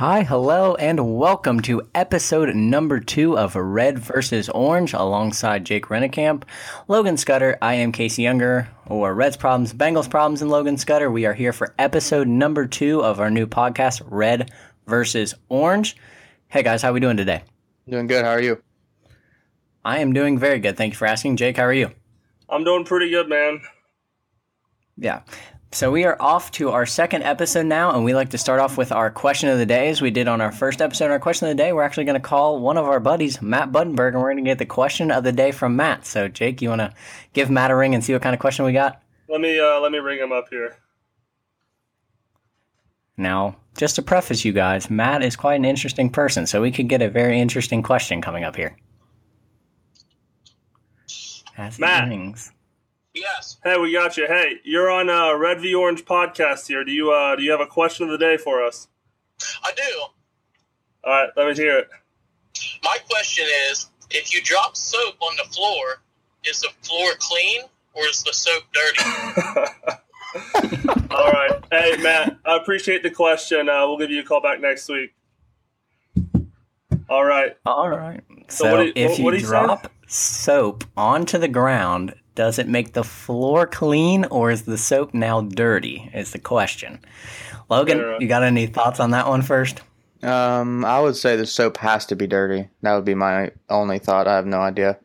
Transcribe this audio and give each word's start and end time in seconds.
Hi, 0.00 0.22
hello, 0.22 0.76
and 0.76 1.18
welcome 1.18 1.60
to 1.60 1.86
episode 1.94 2.56
number 2.56 3.00
two 3.00 3.36
of 3.36 3.54
Red 3.54 3.98
versus 3.98 4.48
Orange 4.48 4.94
alongside 4.94 5.66
Jake 5.66 5.88
Rennekamp, 5.88 6.44
Logan 6.88 7.18
Scudder. 7.18 7.58
I 7.60 7.74
am 7.74 7.92
Casey 7.92 8.22
Younger, 8.22 8.70
or 8.86 9.14
Reds 9.14 9.36
Problems, 9.36 9.74
Bengals 9.74 10.08
Problems, 10.08 10.40
and 10.40 10.50
Logan 10.50 10.78
Scudder. 10.78 11.10
We 11.10 11.26
are 11.26 11.34
here 11.34 11.52
for 11.52 11.74
episode 11.78 12.28
number 12.28 12.66
two 12.66 13.04
of 13.04 13.20
our 13.20 13.30
new 13.30 13.46
podcast, 13.46 14.00
Red 14.06 14.50
versus 14.86 15.34
Orange. 15.50 15.98
Hey 16.48 16.62
guys, 16.62 16.80
how 16.80 16.88
are 16.88 16.92
we 16.94 17.00
doing 17.00 17.18
today? 17.18 17.42
Doing 17.86 18.06
good. 18.06 18.24
How 18.24 18.30
are 18.30 18.40
you? 18.40 18.62
I 19.84 19.98
am 19.98 20.14
doing 20.14 20.38
very 20.38 20.60
good. 20.60 20.78
Thank 20.78 20.94
you 20.94 20.96
for 20.96 21.08
asking. 21.08 21.36
Jake, 21.36 21.58
how 21.58 21.64
are 21.64 21.74
you? 21.74 21.90
I'm 22.48 22.64
doing 22.64 22.86
pretty 22.86 23.10
good, 23.10 23.28
man. 23.28 23.60
Yeah. 24.96 25.20
So 25.72 25.92
we 25.92 26.04
are 26.04 26.16
off 26.18 26.50
to 26.52 26.70
our 26.70 26.84
second 26.84 27.22
episode 27.22 27.66
now, 27.66 27.92
and 27.94 28.04
we 28.04 28.12
like 28.12 28.30
to 28.30 28.38
start 28.38 28.58
off 28.58 28.76
with 28.76 28.90
our 28.90 29.08
question 29.08 29.48
of 29.48 29.56
the 29.56 29.66
day, 29.66 29.88
as 29.88 30.02
we 30.02 30.10
did 30.10 30.26
on 30.26 30.40
our 30.40 30.50
first 30.50 30.82
episode. 30.82 31.12
Our 31.12 31.20
question 31.20 31.46
of 31.46 31.56
the 31.56 31.62
day, 31.62 31.72
we're 31.72 31.84
actually 31.84 32.06
going 32.06 32.20
to 32.20 32.28
call 32.28 32.58
one 32.58 32.76
of 32.76 32.86
our 32.86 32.98
buddies, 32.98 33.40
Matt 33.40 33.70
Buddenberg, 33.70 34.08
and 34.08 34.20
we're 34.20 34.32
going 34.32 34.44
to 34.44 34.50
get 34.50 34.58
the 34.58 34.66
question 34.66 35.12
of 35.12 35.22
the 35.22 35.30
day 35.30 35.52
from 35.52 35.76
Matt. 35.76 36.06
So, 36.06 36.26
Jake, 36.26 36.60
you 36.60 36.70
want 36.70 36.80
to 36.80 36.92
give 37.34 37.50
Matt 37.50 37.70
a 37.70 37.76
ring 37.76 37.94
and 37.94 38.02
see 38.02 38.12
what 38.12 38.20
kind 38.20 38.34
of 38.34 38.40
question 38.40 38.64
we 38.64 38.72
got? 38.72 39.00
Let 39.28 39.40
me 39.40 39.60
uh, 39.60 39.78
let 39.78 39.92
me 39.92 39.98
ring 39.98 40.18
him 40.18 40.32
up 40.32 40.48
here. 40.50 40.76
Now, 43.16 43.56
just 43.76 43.94
to 43.94 44.02
preface 44.02 44.44
you 44.44 44.52
guys, 44.52 44.90
Matt 44.90 45.22
is 45.22 45.36
quite 45.36 45.54
an 45.54 45.64
interesting 45.64 46.10
person, 46.10 46.48
so 46.48 46.60
we 46.60 46.72
could 46.72 46.88
get 46.88 47.00
a 47.00 47.08
very 47.08 47.40
interesting 47.40 47.84
question 47.84 48.20
coming 48.20 48.42
up 48.42 48.56
here. 48.56 48.76
As 51.56 51.76
he 51.76 51.80
Matt. 51.80 52.08
rings. 52.08 52.50
Yes. 53.14 53.56
Hey, 53.64 53.76
we 53.78 53.92
got 53.92 54.16
you. 54.16 54.26
Hey, 54.26 54.60
you're 54.64 54.90
on 54.90 55.10
uh, 55.10 55.34
Red 55.36 55.60
v 55.60 55.74
Orange 55.74 56.04
podcast 56.04 56.66
here. 56.68 56.84
Do 56.84 56.92
you 56.92 57.10
uh, 57.12 57.36
do 57.36 57.42
you 57.42 57.50
have 57.50 57.60
a 57.60 57.66
question 57.66 58.04
of 58.06 58.12
the 58.12 58.18
day 58.18 58.36
for 58.36 58.64
us? 58.64 58.88
I 59.64 59.72
do. 59.72 60.00
All 61.04 61.12
right, 61.12 61.28
let 61.36 61.48
me 61.48 61.54
hear 61.54 61.78
it. 61.78 61.88
My 62.84 62.96
question 63.08 63.46
is 63.70 63.88
if 64.10 64.32
you 64.32 64.42
drop 64.42 64.76
soap 64.76 65.14
on 65.20 65.36
the 65.36 65.50
floor, 65.52 66.02
is 66.44 66.60
the 66.60 66.68
floor 66.82 67.10
clean 67.18 67.62
or 67.94 68.04
is 68.06 68.22
the 68.22 68.32
soap 68.32 68.62
dirty? 68.72 69.96
All 71.10 71.32
right. 71.32 71.50
Hey, 71.72 71.96
Matt, 72.00 72.38
I 72.44 72.56
appreciate 72.56 73.02
the 73.02 73.10
question. 73.10 73.68
Uh, 73.68 73.86
we'll 73.88 73.98
give 73.98 74.10
you 74.10 74.20
a 74.20 74.24
call 74.24 74.40
back 74.40 74.60
next 74.60 74.88
week. 74.88 75.12
All 77.08 77.24
right. 77.24 77.56
All 77.66 77.88
right. 77.88 78.20
So, 78.48 78.64
So 78.64 78.70
what 78.70 78.78
do 78.82 78.86
you- 78.86 78.92
if 78.94 79.10
what- 79.10 79.18
you 79.18 79.24
what 79.24 79.30
do 79.32 79.36
you 79.38 79.44
say? 79.44 79.48
drop 79.50 79.90
soap 80.06 80.84
onto 80.96 81.38
the 81.38 81.48
ground, 81.48 82.14
does 82.40 82.58
it 82.58 82.66
make 82.66 82.94
the 82.94 83.04
floor 83.04 83.66
clean 83.66 84.24
or 84.30 84.50
is 84.50 84.62
the 84.62 84.78
soap 84.78 85.12
now 85.12 85.42
dirty? 85.42 86.10
Is 86.14 86.30
the 86.30 86.38
question. 86.38 86.98
Logan, 87.68 87.98
Yeah. 87.98 88.16
you 88.18 88.28
got 88.28 88.42
any 88.42 88.66
thoughts 88.66 88.98
on 88.98 89.10
that 89.10 89.28
one 89.28 89.42
first? 89.42 89.82
Um, 90.22 90.82
I 90.86 91.00
would 91.00 91.16
say 91.16 91.36
the 91.36 91.44
soap 91.44 91.76
has 91.76 92.06
to 92.06 92.16
be 92.16 92.26
dirty. 92.26 92.70
That 92.80 92.94
would 92.94 93.04
be 93.04 93.14
my 93.14 93.50
only 93.68 93.98
thought. 93.98 94.26
I 94.26 94.36
have 94.36 94.46
no 94.46 94.60
idea. 94.62 94.98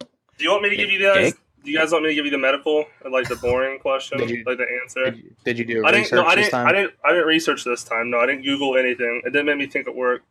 Do 0.00 0.44
you 0.44 0.50
want 0.50 0.62
me 0.62 0.68
to 0.68 0.76
give 0.76 0.90
you 0.90 1.00
guys? 1.00 1.32
Jake? 1.32 1.34
Do 1.64 1.70
you 1.70 1.78
guys 1.78 1.90
want 1.90 2.04
me 2.04 2.10
to 2.10 2.14
give 2.14 2.26
you 2.26 2.30
the 2.30 2.36
medical, 2.38 2.84
like 3.10 3.26
the 3.26 3.36
boring 3.36 3.78
question, 3.86 4.18
you- 4.28 4.44
like 4.46 4.58
the 4.58 4.66
answer? 4.82 5.04
Did 5.12 5.16
you, 5.16 5.30
did 5.46 5.58
you 5.58 5.64
do 5.64 5.86
I 5.86 5.90
didn't. 5.92 6.02
research 6.02 6.16
No, 6.18 6.26
I 6.26 6.34
this 6.34 6.44
didn't. 6.46 6.52
time? 6.52 6.66
I 6.66 6.72
didn't. 6.72 6.94
I 7.02 7.08
didn't 7.12 7.26
research 7.28 7.64
this 7.64 7.82
time. 7.82 8.10
No, 8.10 8.18
I 8.18 8.26
didn't 8.26 8.42
Google 8.44 8.76
anything. 8.76 9.22
It 9.24 9.30
didn't 9.30 9.46
make 9.46 9.56
me 9.56 9.66
think 9.68 9.88
it 9.88 9.96
worked. 9.96 10.26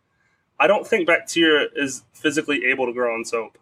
I 0.59 0.67
don't 0.67 0.85
think 0.85 1.07
bacteria 1.07 1.67
is 1.75 2.03
physically 2.13 2.65
able 2.65 2.85
to 2.85 2.93
grow 2.93 3.11
on 3.15 3.25
soap. 3.25 3.57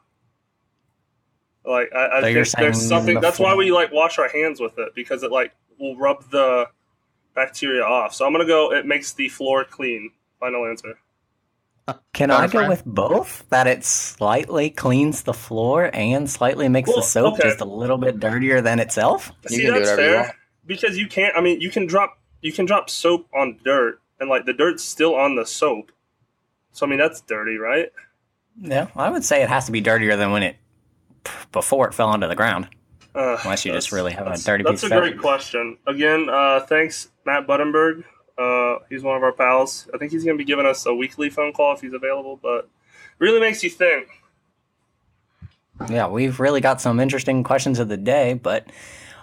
Like 1.67 1.89
I, 1.93 2.19
I 2.19 2.21
So 2.21 2.21
think 2.21 2.35
there's 2.57 2.81
something. 2.81 3.15
the 3.15 3.21
That's 3.21 3.39
why 3.39 3.55
we 3.55 3.71
like 3.71 3.91
wash 3.91 4.19
our 4.19 4.29
hands 4.29 4.59
with 4.59 4.77
it 4.79 4.95
because 4.95 5.23
it 5.23 5.31
like 5.31 5.53
will 5.79 5.95
rub 5.97 6.29
the 6.31 6.67
bacteria 7.35 7.83
off. 7.83 8.13
So 8.15 8.25
I'm 8.25 8.31
gonna 8.33 8.45
go. 8.45 8.73
It 8.73 8.85
makes 8.85 9.13
the 9.13 9.29
floor 9.29 9.65
clean. 9.65 10.11
Final 10.39 10.65
answer. 10.67 10.99
Uh, 11.87 11.93
can 12.13 12.29
Got 12.29 12.41
I 12.43 12.47
go 12.47 12.67
with 12.67 12.83
both? 12.85 13.45
That 13.49 13.67
it 13.67 13.83
slightly 13.85 14.69
cleans 14.69 15.23
the 15.23 15.33
floor 15.33 15.89
and 15.93 16.29
slightly 16.29 16.67
makes 16.69 16.89
Well, 16.89 16.97
the 16.97 17.03
soap 17.03 17.39
okay. 17.39 17.43
just 17.43 17.61
a 17.61 17.65
little 17.65 17.97
bit 17.97 18.19
dirtier 18.19 18.61
than 18.61 18.79
itself? 18.79 19.31
You 19.49 19.57
See, 19.57 19.61
can 19.61 19.71
that's 19.71 19.91
whatever 19.91 20.01
you 20.01 20.11
fair 20.11 20.15
want. 20.15 20.35
because 20.65 20.97
you 20.97 21.07
can't. 21.07 21.35
I 21.37 21.41
mean, 21.41 21.61
you 21.61 21.69
can 21.71 21.85
drop 21.87 22.19
you 22.41 22.51
can 22.53 22.65
drop 22.65 22.89
soap 22.89 23.27
on 23.33 23.59
dirt, 23.63 24.01
and 24.19 24.29
like 24.29 24.45
the 24.45 24.53
dirt's 24.53 24.83
still 24.83 25.15
on 25.15 25.35
the 25.35 25.45
soap. 25.45 25.91
So 26.71 26.85
I 26.85 26.89
mean, 26.89 26.99
that's 26.99 27.21
dirty, 27.21 27.57
right? 27.57 27.91
Yeah, 28.59 28.87
I 28.95 29.09
would 29.09 29.23
say 29.23 29.43
it 29.43 29.49
has 29.49 29.65
to 29.67 29.71
be 29.71 29.81
dirtier 29.81 30.15
than 30.15 30.31
when 30.31 30.43
it 30.43 30.57
before 31.51 31.87
it 31.87 31.93
fell 31.93 32.09
onto 32.09 32.27
the 32.27 32.35
ground. 32.35 32.67
Uh, 33.15 33.37
Unless 33.43 33.65
you 33.65 33.71
just 33.71 33.91
really 33.91 34.11
have 34.11 34.27
a 34.27 34.37
dirty 34.37 34.63
That's 34.63 34.81
piece 34.81 34.91
a 34.91 34.95
great 34.95 35.17
question. 35.17 35.77
Again, 35.87 36.27
uh, 36.29 36.59
thanks, 36.61 37.09
Matt 37.25 37.47
Buddenberg. 37.47 38.03
Uh, 38.37 38.79
he's 38.89 39.01
one 39.01 39.17
of 39.17 39.23
our 39.23 39.31
pals. 39.31 39.89
I 39.93 39.97
think 39.97 40.11
he's 40.11 40.23
going 40.23 40.37
to 40.37 40.41
be 40.41 40.45
giving 40.45 40.67
us 40.67 40.85
a 40.85 40.93
weekly 40.93 41.29
phone 41.31 41.53
call 41.53 41.73
if 41.73 41.81
he's 41.81 41.93
available, 41.93 42.39
but 42.41 42.69
really 43.17 43.39
makes 43.39 43.63
you 43.63 43.71
think. 43.71 44.07
Yeah, 45.89 46.07
we've 46.07 46.39
really 46.39 46.61
got 46.61 46.81
some 46.81 46.99
interesting 46.99 47.43
questions 47.43 47.79
of 47.79 47.87
the 47.87 47.97
day, 47.97 48.33
but 48.33 48.67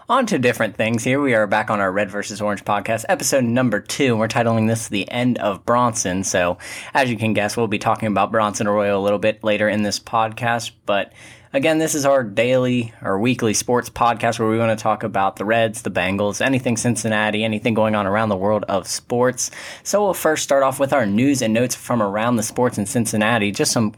on 0.08 0.26
to 0.26 0.38
different 0.38 0.76
things. 0.76 1.02
Here 1.02 1.20
we 1.20 1.34
are 1.34 1.46
back 1.46 1.70
on 1.70 1.80
our 1.80 1.90
Red 1.90 2.10
versus 2.10 2.40
Orange 2.40 2.64
podcast, 2.64 3.04
episode 3.08 3.44
number 3.44 3.80
two. 3.80 4.12
and 4.12 4.18
We're 4.18 4.28
titling 4.28 4.68
this 4.68 4.88
The 4.88 5.10
End 5.10 5.38
of 5.38 5.64
Bronson. 5.64 6.24
So, 6.24 6.58
as 6.92 7.10
you 7.10 7.16
can 7.16 7.32
guess, 7.32 7.56
we'll 7.56 7.68
be 7.68 7.78
talking 7.78 8.08
about 8.08 8.30
Bronson 8.30 8.66
Arroyo 8.66 8.98
a 8.98 9.02
little 9.02 9.18
bit 9.18 9.42
later 9.42 9.68
in 9.68 9.82
this 9.82 9.98
podcast. 9.98 10.72
But 10.84 11.12
again, 11.54 11.78
this 11.78 11.94
is 11.94 12.04
our 12.04 12.24
daily 12.24 12.92
or 13.00 13.18
weekly 13.18 13.54
sports 13.54 13.88
podcast 13.88 14.38
where 14.38 14.50
we 14.50 14.58
want 14.58 14.76
to 14.76 14.82
talk 14.82 15.04
about 15.04 15.36
the 15.36 15.44
Reds, 15.44 15.82
the 15.82 15.90
Bengals, 15.90 16.44
anything 16.44 16.76
Cincinnati, 16.76 17.44
anything 17.44 17.72
going 17.72 17.94
on 17.94 18.06
around 18.06 18.28
the 18.28 18.36
world 18.36 18.64
of 18.68 18.86
sports. 18.86 19.50
So, 19.84 20.02
we'll 20.02 20.14
first 20.14 20.42
start 20.42 20.62
off 20.62 20.78
with 20.80 20.92
our 20.92 21.06
news 21.06 21.40
and 21.40 21.54
notes 21.54 21.74
from 21.74 22.02
around 22.02 22.36
the 22.36 22.42
sports 22.42 22.76
in 22.76 22.86
Cincinnati. 22.86 23.52
Just 23.52 23.72
some 23.72 23.94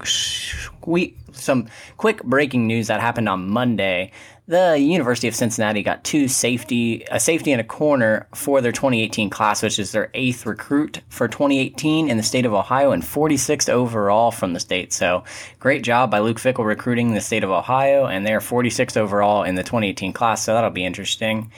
we 0.85 1.17
some 1.33 1.69
quick 1.97 2.23
breaking 2.23 2.67
news 2.67 2.87
that 2.87 3.01
happened 3.01 3.29
on 3.29 3.49
Monday. 3.49 4.13
The 4.49 4.79
University 4.79 5.27
of 5.27 5.35
Cincinnati 5.35 5.83
got 5.83 6.05
two 6.05 6.29
safety, 6.29 7.05
a 7.11 7.19
safety 7.19 7.51
and 7.51 7.61
a 7.61 7.65
corner 7.65 8.29
for 8.33 8.61
their 8.61 8.71
2018 8.71 9.29
class, 9.29 9.61
which 9.61 9.81
is 9.81 9.91
their 9.91 10.09
eighth 10.15 10.47
recruit 10.47 11.01
for 11.09 11.27
2018 11.27 12.09
in 12.09 12.17
the 12.17 12.23
state 12.23 12.47
of 12.47 12.55
Ohio 12.55 12.93
and 12.93 13.03
46th 13.03 13.69
overall 13.69 14.31
from 14.31 14.53
the 14.53 14.61
state. 14.61 14.93
So 14.93 15.25
great 15.59 15.83
job 15.83 16.13
by 16.13 16.21
Luke 16.21 16.39
Fickell 16.39 16.65
recruiting 16.65 17.13
the 17.13 17.21
state 17.21 17.43
of 17.43 17.51
Ohio, 17.51 18.07
and 18.07 18.25
they're 18.25 18.39
46th 18.39 18.97
overall 18.97 19.43
in 19.43 19.57
the 19.57 19.65
2018 19.65 20.13
class. 20.13 20.45
So 20.45 20.55
that'll 20.55 20.71
be 20.71 20.85
interesting. 20.85 21.51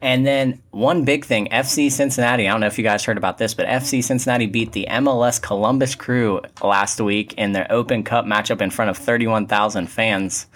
And 0.00 0.26
then 0.26 0.60
one 0.72 1.04
big 1.04 1.24
thing, 1.24 1.46
FC 1.52 1.88
Cincinnati. 1.90 2.48
I 2.48 2.50
don't 2.50 2.60
know 2.60 2.66
if 2.66 2.78
you 2.78 2.84
guys 2.84 3.04
heard 3.04 3.16
about 3.16 3.38
this, 3.38 3.54
but 3.54 3.66
FC 3.66 4.02
Cincinnati 4.02 4.46
beat 4.46 4.72
the 4.72 4.88
MLS 4.90 5.40
Columbus 5.40 5.94
Crew 5.94 6.40
last 6.60 7.00
week 7.00 7.34
in 7.34 7.52
their 7.52 7.70
Open 7.70 8.02
Cup 8.02 8.24
matchup 8.24 8.60
in 8.60 8.70
front 8.70 8.90
of 8.90 8.98
31,000 8.98 9.86
fans. 9.86 10.46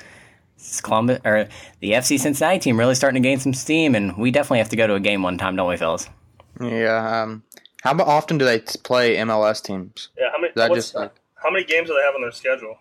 It's 0.63 0.81
Columbus 0.81 1.21
or 1.25 1.49
the 1.81 1.93
FC 1.93 2.19
Cincinnati 2.19 2.59
team 2.59 2.79
really 2.79 2.95
starting 2.95 3.23
to 3.23 3.29
gain 3.29 3.41
some 3.41 3.53
steam, 3.53 3.95
and 3.95 4.17
we 4.17 4.31
definitely 4.31 4.59
have 4.59 4.69
to 4.71 4.77
go 4.77 4.87
to 4.87 4.95
a 4.95 5.01
game 5.01 5.23
one 5.23 5.39
time, 5.39 5.57
don't 5.57 5.69
we, 5.69 5.77
fellas? 5.77 6.09
Yeah. 6.61 7.23
Um, 7.23 7.43
how 7.83 7.97
often 7.99 8.39
do 8.39 8.45
they 8.45 8.61
play 8.61 9.17
MLS 9.17 9.63
teams? 9.63 10.11
Yeah, 10.17 10.31
how 10.31 10.41
many? 10.41 10.53
That 10.55 10.73
just 10.73 10.95
like, 10.95 11.13
how 11.35 11.51
many 11.51 11.65
games 11.65 11.89
do 11.89 11.95
they 11.95 12.03
have 12.03 12.15
on 12.15 12.23
their 12.23 12.31
schedule? 12.31 12.79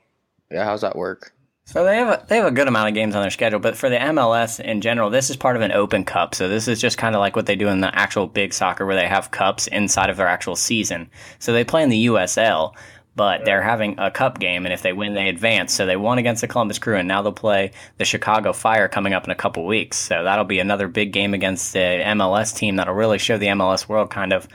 yeah? 0.51 0.65
How's 0.65 0.81
that 0.81 0.95
work? 0.95 1.33
So 1.65 1.85
they 1.85 1.95
have 1.95 2.07
a, 2.09 2.25
they 2.27 2.37
have 2.37 2.47
a 2.47 2.51
good 2.51 2.67
amount 2.67 2.89
of 2.89 2.95
games 2.95 3.15
on 3.15 3.21
their 3.21 3.31
schedule, 3.31 3.59
but 3.59 3.77
for 3.77 3.89
the 3.89 3.97
MLS 3.97 4.59
in 4.59 4.81
general, 4.81 5.09
this 5.09 5.29
is 5.29 5.37
part 5.37 5.55
of 5.55 5.61
an 5.61 5.71
open 5.71 6.03
cup. 6.03 6.35
So 6.35 6.49
this 6.49 6.67
is 6.67 6.81
just 6.81 6.97
kind 6.97 7.15
of 7.15 7.19
like 7.19 7.35
what 7.35 7.45
they 7.45 7.55
do 7.55 7.67
in 7.69 7.81
the 7.81 7.95
actual 7.97 8.27
big 8.27 8.53
soccer, 8.53 8.85
where 8.85 8.95
they 8.95 9.07
have 9.07 9.31
cups 9.31 9.67
inside 9.67 10.09
of 10.09 10.17
their 10.17 10.27
actual 10.27 10.55
season. 10.55 11.09
So 11.39 11.53
they 11.53 11.63
play 11.63 11.83
in 11.83 11.89
the 11.89 12.07
USL, 12.07 12.73
but 13.15 13.43
they're 13.43 13.61
having 13.61 13.99
a 13.99 14.09
cup 14.09 14.39
game, 14.39 14.65
and 14.65 14.73
if 14.73 14.81
they 14.81 14.93
win, 14.93 15.13
they 15.13 15.27
advance. 15.27 15.73
So 15.73 15.85
they 15.85 15.97
won 15.97 16.17
against 16.17 16.41
the 16.41 16.47
Columbus 16.47 16.79
Crew, 16.79 16.95
and 16.95 17.07
now 17.07 17.21
they'll 17.21 17.33
play 17.33 17.71
the 17.97 18.05
Chicago 18.05 18.53
Fire 18.53 18.87
coming 18.87 19.13
up 19.13 19.25
in 19.25 19.31
a 19.31 19.35
couple 19.35 19.65
weeks. 19.65 19.97
So 19.97 20.23
that'll 20.23 20.45
be 20.45 20.59
another 20.59 20.87
big 20.87 21.11
game 21.11 21.33
against 21.33 21.73
the 21.73 21.79
MLS 21.79 22.55
team 22.55 22.77
that'll 22.77 22.93
really 22.93 23.17
show 23.17 23.37
the 23.37 23.47
MLS 23.47 23.89
world 23.89 24.09
kind 24.09 24.31
of 24.31 24.47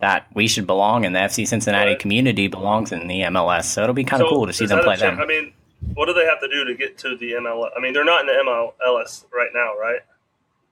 that 0.00 0.26
we 0.34 0.48
should 0.48 0.66
belong, 0.66 1.06
and 1.06 1.14
the 1.14 1.20
FC 1.20 1.46
Cincinnati 1.46 1.92
Right. 1.92 1.98
community 1.98 2.48
belongs 2.48 2.92
in 2.92 3.06
the 3.06 3.22
MLS. 3.22 3.64
So 3.66 3.82
it'll 3.84 3.94
be 3.94 4.04
kind 4.04 4.22
of 4.22 4.28
cool 4.28 4.46
to 4.46 4.52
see 4.52 4.66
them 4.66 4.80
play 4.80 4.96
them. 4.96 5.18
I 5.20 5.24
mean, 5.24 5.52
what 5.94 6.06
do 6.06 6.12
they 6.12 6.24
have 6.24 6.40
to 6.40 6.48
do 6.48 6.64
to 6.64 6.74
get 6.74 6.98
to 6.98 7.16
the 7.16 7.32
MLS? 7.34 7.70
I 7.76 7.80
mean, 7.80 7.92
they're 7.92 8.04
not 8.04 8.22
in 8.22 8.26
the 8.26 8.32
MLS 8.32 9.24
right 9.32 9.50
now, 9.54 9.78
right? 9.80 10.00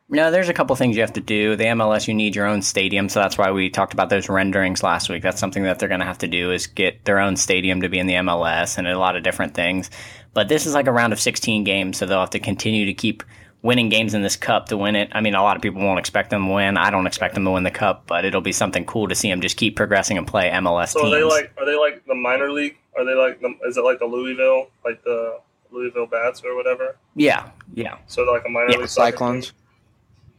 No, 0.09 0.31
there's 0.31 0.51
a 0.51 0.53
couple 0.53 0.77
things 0.77 0.95
you 0.95 1.03
have 1.03 1.15
to 1.15 1.21
do. 1.21 1.57
The 1.57 1.65
MLS, 1.65 2.07
you 2.07 2.13
need 2.13 2.37
your 2.37 2.47
own 2.47 2.61
stadium, 2.61 3.09
so 3.09 3.21
that's 3.21 3.39
why 3.39 3.51
we 3.51 3.71
talked 3.71 3.95
about 3.95 4.11
those 4.11 4.29
renderings 4.29 4.83
last 4.83 5.09
week. 5.09 5.23
That's 5.23 5.41
something 5.41 5.63
that 5.63 5.79
they're 5.79 5.89
going 5.89 6.01
to 6.01 6.07
have 6.07 6.19
to 6.19 6.29
do 6.29 6.51
is 6.53 6.67
get 6.67 7.05
their 7.07 7.19
own 7.19 7.37
stadium 7.37 7.81
to 7.81 7.89
be 7.89 7.99
in 7.99 8.07
the 8.07 8.15
MLS 8.15 8.77
and 8.77 8.87
a 8.87 8.99
lot 8.99 9.17
of 9.17 9.23
different 9.23 9.55
things. 9.55 9.91
But 10.35 10.49
this 10.49 10.67
is 10.67 10.75
like 10.75 10.87
a 10.87 10.93
round 10.93 11.15
of 11.15 11.21
16 11.21 11.65
games, 11.65 11.97
so 11.97 12.05
they'll 12.05 12.21
have 12.21 12.31
to 12.31 12.39
continue 12.41 12.85
to 12.87 12.93
keep 12.95 13.23
winning 13.63 13.89
games 13.89 14.13
in 14.13 14.23
this 14.23 14.37
cup 14.37 14.69
to 14.69 14.77
win 14.77 14.97
it. 14.97 15.09
I 15.13 15.21
mean, 15.23 15.35
a 15.35 15.43
lot 15.43 15.57
of 15.57 15.63
people 15.63 15.81
won't 15.81 16.01
expect 16.01 16.29
them 16.31 16.47
to 16.47 16.53
win. 16.53 16.77
I 16.77 16.91
don't 16.91 17.07
expect 17.07 17.35
them 17.35 17.45
to 17.45 17.51
win 17.53 17.63
the 17.63 17.71
cup, 17.71 18.07
but 18.07 18.25
it'll 18.27 18.41
be 18.43 18.53
something 18.53 18.85
cool 18.85 19.09
to 19.09 19.15
see 19.15 19.31
them 19.31 19.41
just 19.41 19.57
keep 19.57 19.77
progressing 19.77 20.19
and 20.19 20.27
play 20.27 20.51
MLS 20.51 20.89
So 20.89 21.01
teams. 21.01 21.13
are 21.13 21.17
they 21.17 21.23
like 21.25 21.53
are 21.59 21.65
they 21.65 21.77
like 21.77 22.05
the 22.07 22.15
minor 22.15 22.51
league? 22.51 22.77
Are 22.99 23.05
they 23.05 23.15
like 23.15 23.41
the, 23.41 23.55
is 23.67 23.77
it 23.79 23.83
like 23.85 24.01
the 24.01 24.05
Louisville 24.07 24.67
like 24.85 25.03
the 25.05 25.39
Louisville 25.71 26.07
Bats 26.07 26.43
or 26.45 26.55
whatever? 26.57 26.97
yeah, 27.15 27.51
yeah. 27.73 27.97
So 28.09 28.25
they're 28.27 28.35
like 28.35 28.45
a 28.45 28.51
minor 28.51 28.73
Yeah, 28.73 28.77
league 28.79 28.89
soccer 28.89 29.17
team? 29.17 29.53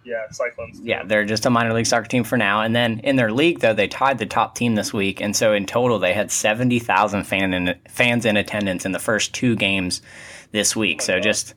Yeah, 0.06 0.30
Cyclones. 0.32 0.80
Yeah, 0.82 1.04
they're 1.04 1.26
just 1.26 1.46
a 1.46 1.50
minor 1.50 1.74
league 1.74 1.86
soccer 1.86 2.08
team 2.08 2.24
for 2.24 2.38
now. 2.38 2.62
And 2.62 2.76
then 2.76 3.00
in 3.00 3.16
their 3.16 3.32
league, 3.32 3.60
though, 3.60 3.74
they 3.74 3.88
tied 3.88 4.18
the 4.18 4.26
top 4.26 4.56
team 4.56 4.76
this 4.76 4.94
week, 4.94 5.22
and 5.22 5.36
so 5.36 5.54
in 5.54 5.66
total, 5.66 6.00
they 6.00 6.14
had 6.14 6.32
seventy 6.32 6.80
thousand 6.80 7.24
fan 7.24 7.54
in, 7.54 7.76
fans 7.88 8.26
in 8.26 8.38
attendance 8.38 8.86
in 8.86 8.92
the 8.92 9.00
first 9.00 9.34
two 9.34 9.56
games 9.56 10.02
this 10.52 10.76
week. 10.76 11.02
So 11.02 11.20
just 11.20 11.54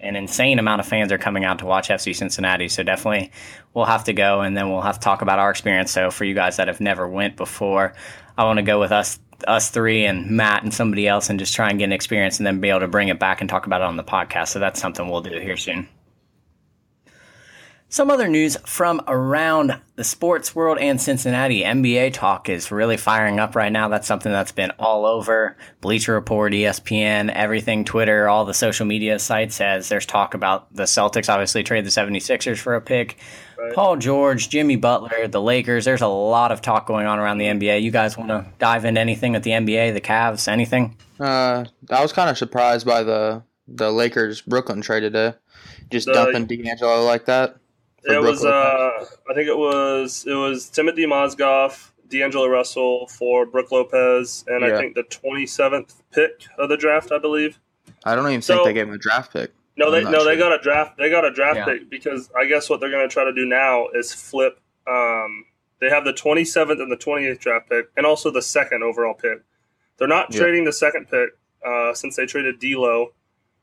an 0.00 0.16
insane 0.16 0.58
amount 0.58 0.80
of 0.80 0.86
fans 0.86 1.12
are 1.12 1.18
coming 1.18 1.44
out 1.44 1.60
to 1.60 1.66
watch 1.66 1.88
FC 1.88 2.14
Cincinnati. 2.14 2.68
So 2.68 2.82
definitely, 2.82 3.32
we'll 3.72 3.84
have 3.86 4.04
to 4.04 4.12
go, 4.12 4.40
and 4.40 4.56
then 4.56 4.70
we'll 4.70 4.82
have 4.82 4.98
to 4.98 5.04
talk 5.04 5.22
about 5.22 5.38
our 5.38 5.50
experience. 5.50 5.90
So 5.90 6.10
for 6.10 6.24
you 6.24 6.34
guys 6.34 6.56
that 6.56 6.68
have 6.68 6.80
never 6.80 7.08
went 7.08 7.36
before, 7.36 7.94
I 8.36 8.44
want 8.44 8.58
to 8.58 8.62
go 8.62 8.80
with 8.80 8.92
us 8.92 9.18
us 9.46 9.70
three 9.70 10.04
and 10.04 10.30
Matt 10.30 10.62
and 10.62 10.72
somebody 10.72 11.06
else 11.08 11.28
and 11.28 11.38
just 11.38 11.54
try 11.54 11.68
and 11.68 11.78
get 11.78 11.86
an 11.86 11.92
experience 11.92 12.38
and 12.38 12.46
then 12.46 12.60
be 12.60 12.70
able 12.70 12.80
to 12.80 12.88
bring 12.88 13.08
it 13.08 13.18
back 13.18 13.40
and 13.40 13.50
talk 13.50 13.66
about 13.66 13.80
it 13.80 13.84
on 13.84 13.96
the 13.96 14.04
podcast. 14.04 14.48
So 14.48 14.58
that's 14.58 14.80
something 14.80 15.08
we'll 15.08 15.22
do 15.22 15.38
here 15.38 15.56
soon. 15.56 15.88
Some 17.94 18.10
other 18.10 18.26
news 18.26 18.56
from 18.66 19.00
around 19.06 19.80
the 19.94 20.02
sports 20.02 20.52
world 20.52 20.78
and 20.80 21.00
Cincinnati. 21.00 21.62
NBA 21.62 22.12
talk 22.12 22.48
is 22.48 22.72
really 22.72 22.96
firing 22.96 23.38
up 23.38 23.54
right 23.54 23.70
now. 23.70 23.86
That's 23.86 24.08
something 24.08 24.32
that's 24.32 24.50
been 24.50 24.72
all 24.80 25.06
over 25.06 25.56
Bleacher 25.80 26.14
Report, 26.14 26.52
ESPN, 26.52 27.30
everything, 27.32 27.84
Twitter, 27.84 28.28
all 28.28 28.44
the 28.46 28.52
social 28.52 28.84
media 28.84 29.20
sites 29.20 29.60
as 29.60 29.90
there's 29.90 30.06
talk 30.06 30.34
about 30.34 30.74
the 30.74 30.82
Celtics 30.82 31.32
obviously 31.32 31.62
trade 31.62 31.86
the 31.86 31.90
76ers 31.90 32.58
for 32.58 32.74
a 32.74 32.80
pick. 32.80 33.16
Right. 33.56 33.72
Paul 33.72 33.94
George, 33.94 34.48
Jimmy 34.48 34.74
Butler, 34.74 35.28
the 35.28 35.40
Lakers. 35.40 35.84
There's 35.84 36.02
a 36.02 36.08
lot 36.08 36.50
of 36.50 36.60
talk 36.60 36.88
going 36.88 37.06
on 37.06 37.20
around 37.20 37.38
the 37.38 37.44
NBA. 37.44 37.80
You 37.80 37.92
guys 37.92 38.18
want 38.18 38.30
to 38.30 38.44
dive 38.58 38.84
into 38.84 39.00
anything 39.00 39.34
with 39.34 39.44
the 39.44 39.52
NBA, 39.52 39.94
the 39.94 40.00
Cavs, 40.00 40.48
anything? 40.48 40.96
Uh, 41.20 41.64
I 41.90 42.02
was 42.02 42.12
kind 42.12 42.28
of 42.28 42.36
surprised 42.36 42.88
by 42.88 43.04
the 43.04 43.44
the 43.68 43.92
Lakers 43.92 44.40
Brooklyn 44.40 44.80
trade 44.80 45.02
today. 45.02 45.34
Just 45.92 46.08
the, 46.08 46.12
dumping 46.12 46.46
D'Angelo 46.46 47.04
like 47.04 47.26
that. 47.26 47.56
It 48.04 48.20
was, 48.20 48.44
uh, 48.44 49.06
I 49.30 49.34
think 49.34 49.48
it 49.48 49.56
was, 49.56 50.26
it 50.26 50.34
was 50.34 50.68
Timothy 50.68 51.06
Mozgov, 51.06 51.90
D'Angelo 52.08 52.46
Russell 52.48 53.06
for 53.08 53.46
Brook 53.46 53.72
Lopez, 53.72 54.44
and 54.46 54.62
yeah. 54.62 54.74
I 54.74 54.78
think 54.78 54.94
the 54.94 55.04
27th 55.04 55.94
pick 56.12 56.44
of 56.58 56.68
the 56.68 56.76
draft, 56.76 57.12
I 57.12 57.18
believe. 57.18 57.58
I 58.04 58.14
don't 58.14 58.28
even 58.28 58.42
so, 58.42 58.56
think 58.56 58.66
they 58.66 58.72
gave 58.74 58.88
him 58.88 58.94
a 58.94 58.98
draft 58.98 59.32
pick. 59.32 59.52
No, 59.76 59.90
they 59.90 60.04
no 60.04 60.12
sure. 60.12 60.24
they 60.24 60.36
got 60.36 60.52
a 60.52 60.62
draft 60.62 60.96
they 60.98 61.10
got 61.10 61.24
a 61.24 61.32
draft 61.32 61.56
yeah. 61.56 61.64
pick 61.64 61.90
because 61.90 62.30
I 62.38 62.46
guess 62.46 62.70
what 62.70 62.78
they're 62.78 62.90
going 62.90 63.08
to 63.08 63.12
try 63.12 63.24
to 63.24 63.32
do 63.32 63.44
now 63.44 63.88
is 63.88 64.12
flip. 64.12 64.60
Um, 64.86 65.46
they 65.80 65.88
have 65.88 66.04
the 66.04 66.12
27th 66.12 66.80
and 66.80 66.92
the 66.92 66.96
28th 66.96 67.40
draft 67.40 67.68
pick, 67.68 67.86
and 67.96 68.06
also 68.06 68.30
the 68.30 68.42
second 68.42 68.82
overall 68.82 69.14
pick. 69.14 69.42
They're 69.98 70.08
not 70.08 70.32
yeah. 70.32 70.40
trading 70.40 70.64
the 70.64 70.72
second 70.72 71.08
pick 71.10 71.30
uh, 71.66 71.94
since 71.94 72.16
they 72.16 72.26
traded 72.26 72.60
D'Lo. 72.60 73.08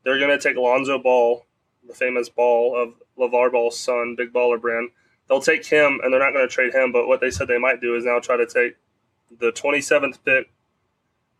They're 0.04 0.18
going 0.18 0.36
to 0.36 0.42
take 0.42 0.56
Lonzo 0.56 0.98
Ball, 0.98 1.46
the 1.86 1.94
famous 1.94 2.28
Ball 2.28 2.76
of 2.76 2.94
LeVar 3.18 3.52
Ball's 3.52 3.78
son, 3.78 4.14
Big 4.16 4.32
Baller 4.32 4.60
Brand. 4.60 4.90
They'll 5.28 5.40
take 5.40 5.64
him, 5.66 6.00
and 6.02 6.12
they're 6.12 6.20
not 6.20 6.32
going 6.32 6.46
to 6.46 6.52
trade 6.52 6.74
him. 6.74 6.92
But 6.92 7.06
what 7.06 7.20
they 7.20 7.30
said 7.30 7.48
they 7.48 7.58
might 7.58 7.80
do 7.80 7.96
is 7.96 8.04
now 8.04 8.18
try 8.18 8.36
to 8.36 8.46
take 8.46 8.76
the 9.38 9.52
27th 9.52 10.18
pick, 10.24 10.52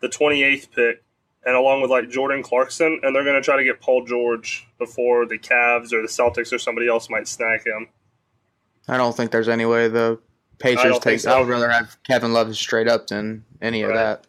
the 0.00 0.08
28th 0.08 0.70
pick, 0.70 1.02
and 1.44 1.56
along 1.56 1.82
with 1.82 1.90
like 1.90 2.08
Jordan 2.08 2.42
Clarkson, 2.42 3.00
and 3.02 3.14
they're 3.14 3.24
going 3.24 3.36
to 3.36 3.42
try 3.42 3.56
to 3.56 3.64
get 3.64 3.80
Paul 3.80 4.04
George 4.04 4.66
before 4.78 5.26
the 5.26 5.38
Cavs 5.38 5.92
or 5.92 6.00
the 6.00 6.08
Celtics 6.08 6.52
or 6.52 6.58
somebody 6.58 6.88
else 6.88 7.10
might 7.10 7.26
snag 7.26 7.66
him. 7.66 7.88
I 8.88 8.96
don't 8.96 9.16
think 9.16 9.30
there's 9.30 9.48
any 9.48 9.64
way 9.64 9.88
the 9.88 10.19
Pacers 10.58 10.98
take. 11.00 11.20
So. 11.20 11.32
I 11.32 11.40
would 11.40 11.48
rather 11.48 11.70
have 11.70 11.96
Kevin 12.04 12.32
Love 12.32 12.54
straight 12.56 12.88
up 12.88 13.08
than 13.08 13.44
any 13.60 13.82
right. 13.82 13.90
of 13.90 13.96
that. 13.96 14.26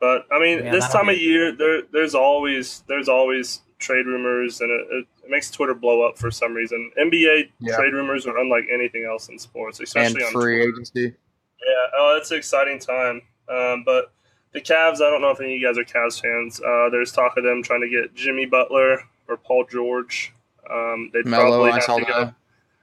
But 0.00 0.26
I 0.32 0.40
mean, 0.40 0.64
yeah, 0.64 0.72
this 0.72 0.88
time 0.88 1.06
be... 1.06 1.14
of 1.14 1.20
year, 1.20 1.52
there 1.54 1.82
there's 1.92 2.14
always 2.14 2.82
there's 2.88 3.08
always 3.08 3.60
trade 3.80 4.06
rumors, 4.06 4.60
and 4.60 4.70
it, 4.70 4.86
it, 4.90 5.06
makes 5.28 5.50
Twitter 5.50 5.74
blow 5.74 6.02
up 6.02 6.18
for 6.18 6.30
some 6.30 6.52
reason. 6.52 6.90
NBA 7.00 7.50
yeah. 7.60 7.76
trade 7.76 7.92
rumors 7.92 8.26
are 8.26 8.38
unlike 8.38 8.64
anything 8.72 9.04
else 9.04 9.28
in 9.28 9.38
sports, 9.38 9.80
especially 9.80 10.22
and 10.22 10.24
on 10.24 10.32
free 10.32 10.56
Twitter. 10.56 10.72
agency. 10.72 11.02
Yeah, 11.02 11.86
oh, 11.96 12.16
it's 12.20 12.30
an 12.30 12.38
exciting 12.38 12.78
time. 12.78 13.22
Um, 13.48 13.82
but 13.84 14.12
the 14.52 14.60
Cavs, 14.60 14.96
I 14.96 15.10
don't 15.10 15.20
know 15.20 15.30
if 15.30 15.40
any 15.40 15.54
of 15.54 15.60
you 15.60 15.66
guys 15.66 15.78
are 15.78 15.84
Cavs 15.84 16.20
fans. 16.20 16.60
Uh, 16.60 16.88
there's 16.90 17.12
talk 17.12 17.36
of 17.36 17.44
them 17.44 17.62
trying 17.62 17.80
to 17.80 17.88
get 17.88 18.14
Jimmy 18.14 18.46
Butler 18.46 19.02
or 19.28 19.36
Paul 19.36 19.64
George. 19.70 20.32
Um, 20.70 21.10
they'd 21.12 21.26
Melo, 21.26 21.58
probably 21.58 21.72
have 21.72 21.96
to 21.96 22.04
go. 22.04 22.34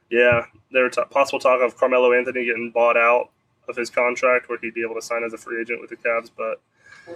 Yeah, 0.09 0.45
there's 0.71 0.95
t- 0.95 1.01
possible 1.09 1.39
talk 1.39 1.61
of 1.61 1.77
Carmelo 1.77 2.13
Anthony 2.13 2.45
getting 2.45 2.71
bought 2.71 2.97
out 2.97 3.29
of 3.67 3.75
his 3.75 3.89
contract, 3.89 4.47
where 4.47 4.57
he'd 4.57 4.73
be 4.73 4.83
able 4.83 4.95
to 4.95 5.01
sign 5.01 5.23
as 5.23 5.33
a 5.33 5.37
free 5.37 5.61
agent 5.61 5.81
with 5.81 5.89
the 5.89 5.97
Cavs. 5.97 6.31
But 6.35 6.61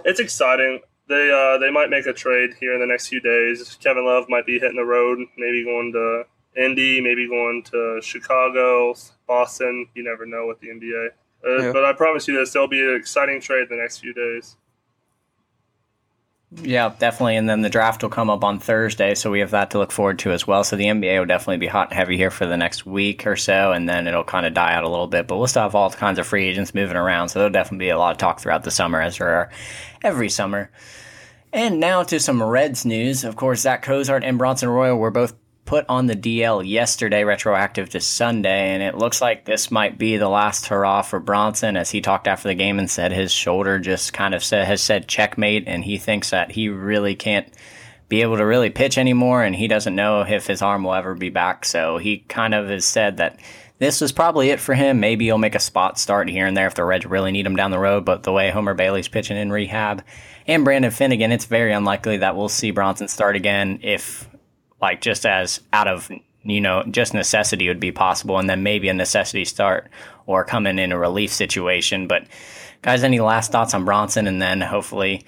it's 0.04 0.20
exciting. 0.20 0.80
They 1.08 1.30
uh, 1.30 1.58
they 1.58 1.70
might 1.70 1.90
make 1.90 2.06
a 2.06 2.12
trade 2.12 2.54
here 2.60 2.74
in 2.74 2.80
the 2.80 2.86
next 2.86 3.08
few 3.08 3.20
days. 3.20 3.76
Kevin 3.82 4.06
Love 4.06 4.26
might 4.28 4.46
be 4.46 4.58
hitting 4.58 4.76
the 4.76 4.84
road, 4.84 5.18
maybe 5.36 5.64
going 5.64 5.92
to 5.92 6.24
Indy, 6.56 7.00
maybe 7.00 7.28
going 7.28 7.62
to 7.70 8.00
Chicago, 8.02 8.94
Boston. 9.26 9.88
You 9.94 10.04
never 10.04 10.26
know 10.26 10.46
with 10.46 10.60
the 10.60 10.68
NBA. 10.68 11.08
Uh, 11.44 11.62
yeah. 11.62 11.72
But 11.72 11.84
I 11.84 11.92
promise 11.92 12.28
you 12.28 12.36
this: 12.38 12.52
there'll 12.52 12.68
be 12.68 12.80
an 12.80 12.94
exciting 12.94 13.40
trade 13.40 13.68
in 13.70 13.76
the 13.76 13.82
next 13.82 13.98
few 13.98 14.14
days. 14.14 14.56
Yeah, 16.60 16.94
definitely. 16.98 17.36
And 17.36 17.48
then 17.48 17.62
the 17.62 17.70
draft 17.70 18.02
will 18.02 18.10
come 18.10 18.28
up 18.28 18.44
on 18.44 18.58
Thursday, 18.58 19.14
so 19.14 19.30
we 19.30 19.40
have 19.40 19.52
that 19.52 19.70
to 19.70 19.78
look 19.78 19.90
forward 19.90 20.18
to 20.20 20.32
as 20.32 20.46
well. 20.46 20.64
So 20.64 20.76
the 20.76 20.84
NBA 20.84 21.18
will 21.18 21.26
definitely 21.26 21.56
be 21.56 21.66
hot 21.66 21.88
and 21.88 21.96
heavy 21.96 22.16
here 22.16 22.30
for 22.30 22.46
the 22.46 22.56
next 22.56 22.84
week 22.84 23.26
or 23.26 23.36
so, 23.36 23.72
and 23.72 23.88
then 23.88 24.06
it'll 24.06 24.22
kind 24.22 24.44
of 24.44 24.52
die 24.52 24.74
out 24.74 24.84
a 24.84 24.88
little 24.88 25.06
bit. 25.06 25.26
But 25.26 25.38
we'll 25.38 25.46
still 25.46 25.62
have 25.62 25.74
all 25.74 25.90
kinds 25.90 26.18
of 26.18 26.26
free 26.26 26.46
agents 26.46 26.74
moving 26.74 26.96
around, 26.96 27.30
so 27.30 27.38
there'll 27.38 27.52
definitely 27.52 27.86
be 27.86 27.90
a 27.90 27.98
lot 27.98 28.12
of 28.12 28.18
talk 28.18 28.40
throughout 28.40 28.64
the 28.64 28.70
summer, 28.70 29.00
as 29.00 29.18
there 29.18 29.28
are 29.28 29.50
every 30.02 30.28
summer. 30.28 30.70
And 31.54 31.80
now 31.80 32.02
to 32.04 32.20
some 32.20 32.42
Reds 32.42 32.84
news. 32.84 33.24
Of 33.24 33.36
course, 33.36 33.60
Zach 33.60 33.82
Cozart 33.82 34.24
and 34.24 34.38
Bronson 34.38 34.68
Arroyo 34.68 34.96
were 34.96 35.10
both 35.10 35.34
put 35.64 35.84
on 35.88 36.06
the 36.06 36.16
DL 36.16 36.68
yesterday, 36.68 37.24
retroactive 37.24 37.88
to 37.90 38.00
Sunday, 38.00 38.74
and 38.74 38.82
it 38.82 38.96
looks 38.96 39.20
like 39.20 39.44
this 39.44 39.70
might 39.70 39.98
be 39.98 40.16
the 40.16 40.28
last 40.28 40.66
hurrah 40.66 41.02
for 41.02 41.20
Bronson, 41.20 41.76
as 41.76 41.90
he 41.90 42.00
talked 42.00 42.26
after 42.26 42.48
the 42.48 42.54
game 42.54 42.78
and 42.78 42.90
said 42.90 43.12
his 43.12 43.32
shoulder 43.32 43.78
just 43.78 44.12
kind 44.12 44.34
of 44.34 44.42
said, 44.42 44.66
has 44.66 44.82
said 44.82 45.08
checkmate, 45.08 45.64
and 45.66 45.84
he 45.84 45.98
thinks 45.98 46.30
that 46.30 46.50
he 46.50 46.68
really 46.68 47.14
can't 47.14 47.52
be 48.08 48.22
able 48.22 48.36
to 48.36 48.44
really 48.44 48.70
pitch 48.70 48.98
anymore, 48.98 49.42
and 49.42 49.54
he 49.54 49.68
doesn't 49.68 49.96
know 49.96 50.22
if 50.22 50.46
his 50.46 50.62
arm 50.62 50.84
will 50.84 50.94
ever 50.94 51.14
be 51.14 51.30
back. 51.30 51.64
So 51.64 51.96
he 51.98 52.18
kind 52.18 52.54
of 52.54 52.68
has 52.68 52.84
said 52.84 53.16
that 53.18 53.38
this 53.78 54.00
was 54.00 54.12
probably 54.12 54.50
it 54.50 54.60
for 54.60 54.74
him. 54.74 55.00
Maybe 55.00 55.24
he'll 55.24 55.38
make 55.38 55.54
a 55.54 55.60
spot 55.60 55.98
start 55.98 56.28
here 56.28 56.46
and 56.46 56.56
there 56.56 56.66
if 56.66 56.74
the 56.74 56.84
Reds 56.84 57.06
really 57.06 57.32
need 57.32 57.46
him 57.46 57.56
down 57.56 57.70
the 57.70 57.78
road, 57.78 58.04
but 58.04 58.22
the 58.22 58.32
way 58.32 58.50
Homer 58.50 58.74
Bailey's 58.74 59.08
pitching 59.08 59.36
in 59.36 59.50
rehab 59.50 60.04
and 60.46 60.64
Brandon 60.64 60.90
Finnegan, 60.90 61.32
it's 61.32 61.46
very 61.46 61.72
unlikely 61.72 62.18
that 62.18 62.36
we'll 62.36 62.48
see 62.48 62.70
Bronson 62.70 63.08
start 63.08 63.36
again 63.36 63.80
if 63.82 64.28
like 64.82 65.00
just 65.00 65.24
as 65.24 65.60
out 65.72 65.88
of 65.88 66.10
you 66.42 66.60
know 66.60 66.82
just 66.90 67.14
necessity 67.14 67.68
would 67.68 67.80
be 67.80 67.92
possible, 67.92 68.38
and 68.38 68.50
then 68.50 68.62
maybe 68.62 68.88
a 68.88 68.94
necessity 68.94 69.44
start 69.44 69.88
or 70.26 70.44
coming 70.44 70.78
in 70.78 70.92
a 70.92 70.98
relief 70.98 71.32
situation. 71.32 72.06
But 72.08 72.26
guys, 72.82 73.04
any 73.04 73.20
last 73.20 73.52
thoughts 73.52 73.72
on 73.72 73.84
Bronson, 73.84 74.26
and 74.26 74.42
then 74.42 74.60
hopefully 74.60 75.24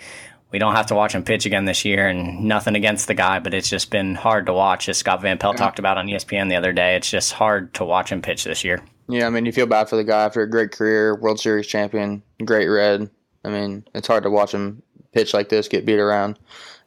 we 0.50 0.58
don't 0.60 0.76
have 0.76 0.86
to 0.86 0.94
watch 0.94 1.14
him 1.14 1.24
pitch 1.24 1.46
again 1.46 1.64
this 1.64 1.84
year. 1.84 2.06
And 2.06 2.44
nothing 2.44 2.76
against 2.76 3.08
the 3.08 3.14
guy, 3.14 3.38
but 3.38 3.54
it's 3.54 3.68
just 3.68 3.90
been 3.90 4.14
hard 4.14 4.46
to 4.46 4.52
watch. 4.52 4.88
As 4.88 4.98
Scott 4.98 5.22
Van 5.22 5.38
Pelt 5.38 5.56
yeah. 5.56 5.64
talked 5.64 5.78
about 5.78 5.98
on 5.98 6.06
ESPN 6.06 6.48
the 6.48 6.56
other 6.56 6.72
day, 6.72 6.96
it's 6.96 7.10
just 7.10 7.32
hard 7.32 7.74
to 7.74 7.84
watch 7.84 8.10
him 8.12 8.22
pitch 8.22 8.44
this 8.44 8.62
year. 8.62 8.80
Yeah, 9.08 9.26
I 9.26 9.30
mean, 9.30 9.46
you 9.46 9.52
feel 9.52 9.66
bad 9.66 9.88
for 9.88 9.96
the 9.96 10.04
guy 10.04 10.24
after 10.24 10.42
a 10.42 10.48
great 10.48 10.72
career, 10.72 11.16
World 11.16 11.40
Series 11.40 11.66
champion, 11.66 12.22
great 12.44 12.68
red. 12.68 13.10
I 13.44 13.50
mean, 13.50 13.84
it's 13.94 14.06
hard 14.06 14.22
to 14.22 14.30
watch 14.30 14.52
him 14.52 14.82
pitch 15.12 15.34
like 15.34 15.48
this, 15.48 15.68
get 15.68 15.84
beat 15.84 15.98
around. 15.98 16.38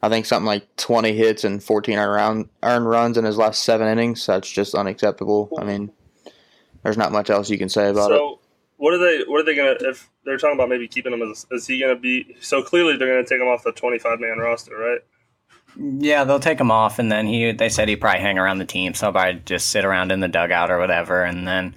I 0.02 0.08
think 0.08 0.26
something 0.26 0.46
like 0.46 0.76
20 0.76 1.12
hits 1.12 1.44
and 1.44 1.62
14 1.62 1.98
earned, 1.98 2.48
earned 2.62 2.88
runs 2.88 3.18
in 3.18 3.24
his 3.24 3.36
last 3.36 3.62
seven 3.64 3.88
innings. 3.88 4.24
That's 4.26 4.48
just 4.48 4.74
unacceptable. 4.74 5.50
I 5.58 5.64
mean, 5.64 5.90
there's 6.82 6.96
not 6.96 7.12
much 7.12 7.30
else 7.30 7.50
you 7.50 7.58
can 7.58 7.68
say 7.68 7.90
about 7.90 8.08
so, 8.08 8.14
it. 8.14 8.18
So, 8.18 8.40
what 8.76 8.94
are 8.94 8.98
they? 8.98 9.24
What 9.26 9.40
are 9.40 9.44
they 9.44 9.56
gonna? 9.56 9.74
If 9.80 10.08
they're 10.24 10.38
talking 10.38 10.54
about 10.56 10.68
maybe 10.68 10.86
keeping 10.86 11.12
him, 11.12 11.20
as, 11.22 11.46
is 11.50 11.66
he 11.66 11.80
gonna 11.80 11.96
be? 11.96 12.36
So 12.40 12.62
clearly, 12.62 12.96
they're 12.96 13.08
gonna 13.08 13.26
take 13.26 13.40
him 13.40 13.48
off 13.48 13.64
the 13.64 13.72
25 13.72 14.20
man 14.20 14.38
roster, 14.38 14.76
right? 14.76 15.00
Yeah, 15.76 16.22
they'll 16.22 16.38
take 16.38 16.60
him 16.60 16.70
off, 16.70 17.00
and 17.00 17.10
then 17.10 17.26
he. 17.26 17.50
They 17.50 17.70
said 17.70 17.88
he'd 17.88 17.96
probably 17.96 18.20
hang 18.20 18.38
around 18.38 18.58
the 18.58 18.64
team, 18.64 18.94
so 18.94 19.10
probably 19.10 19.42
just 19.44 19.68
sit 19.68 19.84
around 19.84 20.12
in 20.12 20.20
the 20.20 20.28
dugout 20.28 20.70
or 20.70 20.78
whatever, 20.78 21.24
and 21.24 21.46
then 21.46 21.74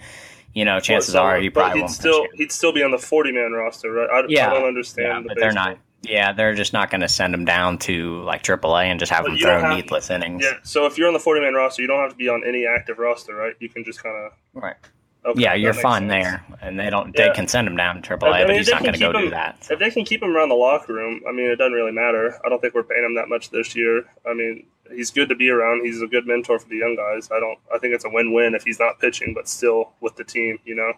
you 0.54 0.66
know, 0.66 0.80
chances 0.80 1.14
well, 1.14 1.24
so, 1.24 1.28
are 1.28 1.40
he 1.40 1.50
probably 1.50 1.80
he'd 1.80 1.82
won't. 1.82 1.92
Still, 1.92 2.28
he'd 2.36 2.52
still 2.52 2.74
be 2.74 2.84
on 2.84 2.92
the 2.92 2.98
forty 2.98 3.32
man 3.32 3.52
roster, 3.52 3.92
right? 3.92 4.10
I, 4.10 4.24
yeah, 4.28 4.52
I 4.52 4.54
don't 4.54 4.68
understand. 4.68 5.08
Yeah, 5.08 5.22
the 5.22 5.28
but 5.30 5.38
they're 5.38 5.54
not. 5.54 5.78
Yeah, 6.04 6.34
they're 6.34 6.56
just 6.56 6.74
not 6.74 6.90
going 6.90 7.02
to 7.02 7.08
send 7.08 7.34
him 7.34 7.46
down 7.46 7.78
to 7.80 8.22
like 8.24 8.42
AAA 8.44 8.86
and 8.86 9.00
just 9.00 9.12
have 9.12 9.24
but 9.24 9.34
him 9.34 9.38
throw 9.38 9.60
have, 9.60 9.76
needless 9.76 10.10
innings. 10.10 10.44
Yeah, 10.44 10.58
so 10.64 10.86
if 10.88 10.98
you're 10.98 11.08
on 11.08 11.14
the 11.14 11.20
40 11.20 11.42
man 11.42 11.54
roster, 11.54 11.82
you 11.82 11.88
don't 11.88 12.00
have 12.00 12.12
to 12.12 12.18
be 12.18 12.28
on 12.28 12.44
any 12.46 12.66
active 12.66 12.98
roster, 12.98 13.36
right? 13.36 13.54
You 13.60 13.70
can 13.70 13.84
just 13.84 14.02
kind 14.02 14.16
of 14.16 14.32
right. 14.54 14.76
Okay, 15.24 15.40
yeah, 15.40 15.54
you're 15.54 15.74
fine 15.74 16.10
sense. 16.10 16.26
there, 16.26 16.46
and 16.62 16.80
they 16.80 16.90
don't. 16.90 17.16
Yeah. 17.16 17.28
They 17.28 17.34
can 17.36 17.48
send 17.48 17.68
him 17.68 17.76
down 17.76 18.02
to 18.02 18.18
AAA, 18.18 18.24
I 18.24 18.38
mean, 18.40 18.48
but 18.48 18.56
he's 18.56 18.70
not 18.70 18.82
going 18.82 18.94
to 18.94 19.00
go 19.00 19.12
him, 19.12 19.26
do 19.26 19.30
that. 19.30 19.64
So. 19.64 19.74
If 19.74 19.80
they 19.80 19.92
can 19.92 20.04
keep 20.04 20.24
him 20.24 20.36
around 20.36 20.50
the 20.50 20.56
locker 20.56 20.94
room, 20.94 21.22
I 21.30 21.32
mean, 21.32 21.46
it 21.46 21.58
doesn't 21.58 21.74
really 21.74 21.92
matter. 21.92 22.40
I 22.44 22.50
don't 22.50 22.60
think 22.60 22.74
we're 22.74 22.82
paying 22.82 23.06
him 23.06 23.14
that 23.16 23.30
much 23.30 23.52
this 23.52 23.76
year. 23.76 24.06
I 24.26 24.34
mean, 24.34 24.66
he's 24.92 25.12
good 25.12 25.30
to 25.30 25.36
be 25.36 25.50
around. 25.50 25.86
He's 25.86 26.02
a 26.02 26.08
good 26.08 26.26
mentor 26.26 26.58
for 26.58 26.68
the 26.68 26.78
young 26.78 26.96
guys. 26.96 27.30
I 27.32 27.40
don't. 27.40 27.60
I 27.72 27.78
think 27.78 27.94
it's 27.94 28.06
a 28.06 28.10
win-win 28.10 28.56
if 28.56 28.64
he's 28.64 28.80
not 28.80 29.00
pitching, 29.00 29.36
but 29.36 29.48
still 29.48 29.92
with 30.02 30.16
the 30.16 30.24
team. 30.24 30.58
You 30.66 30.74
know. 30.74 30.94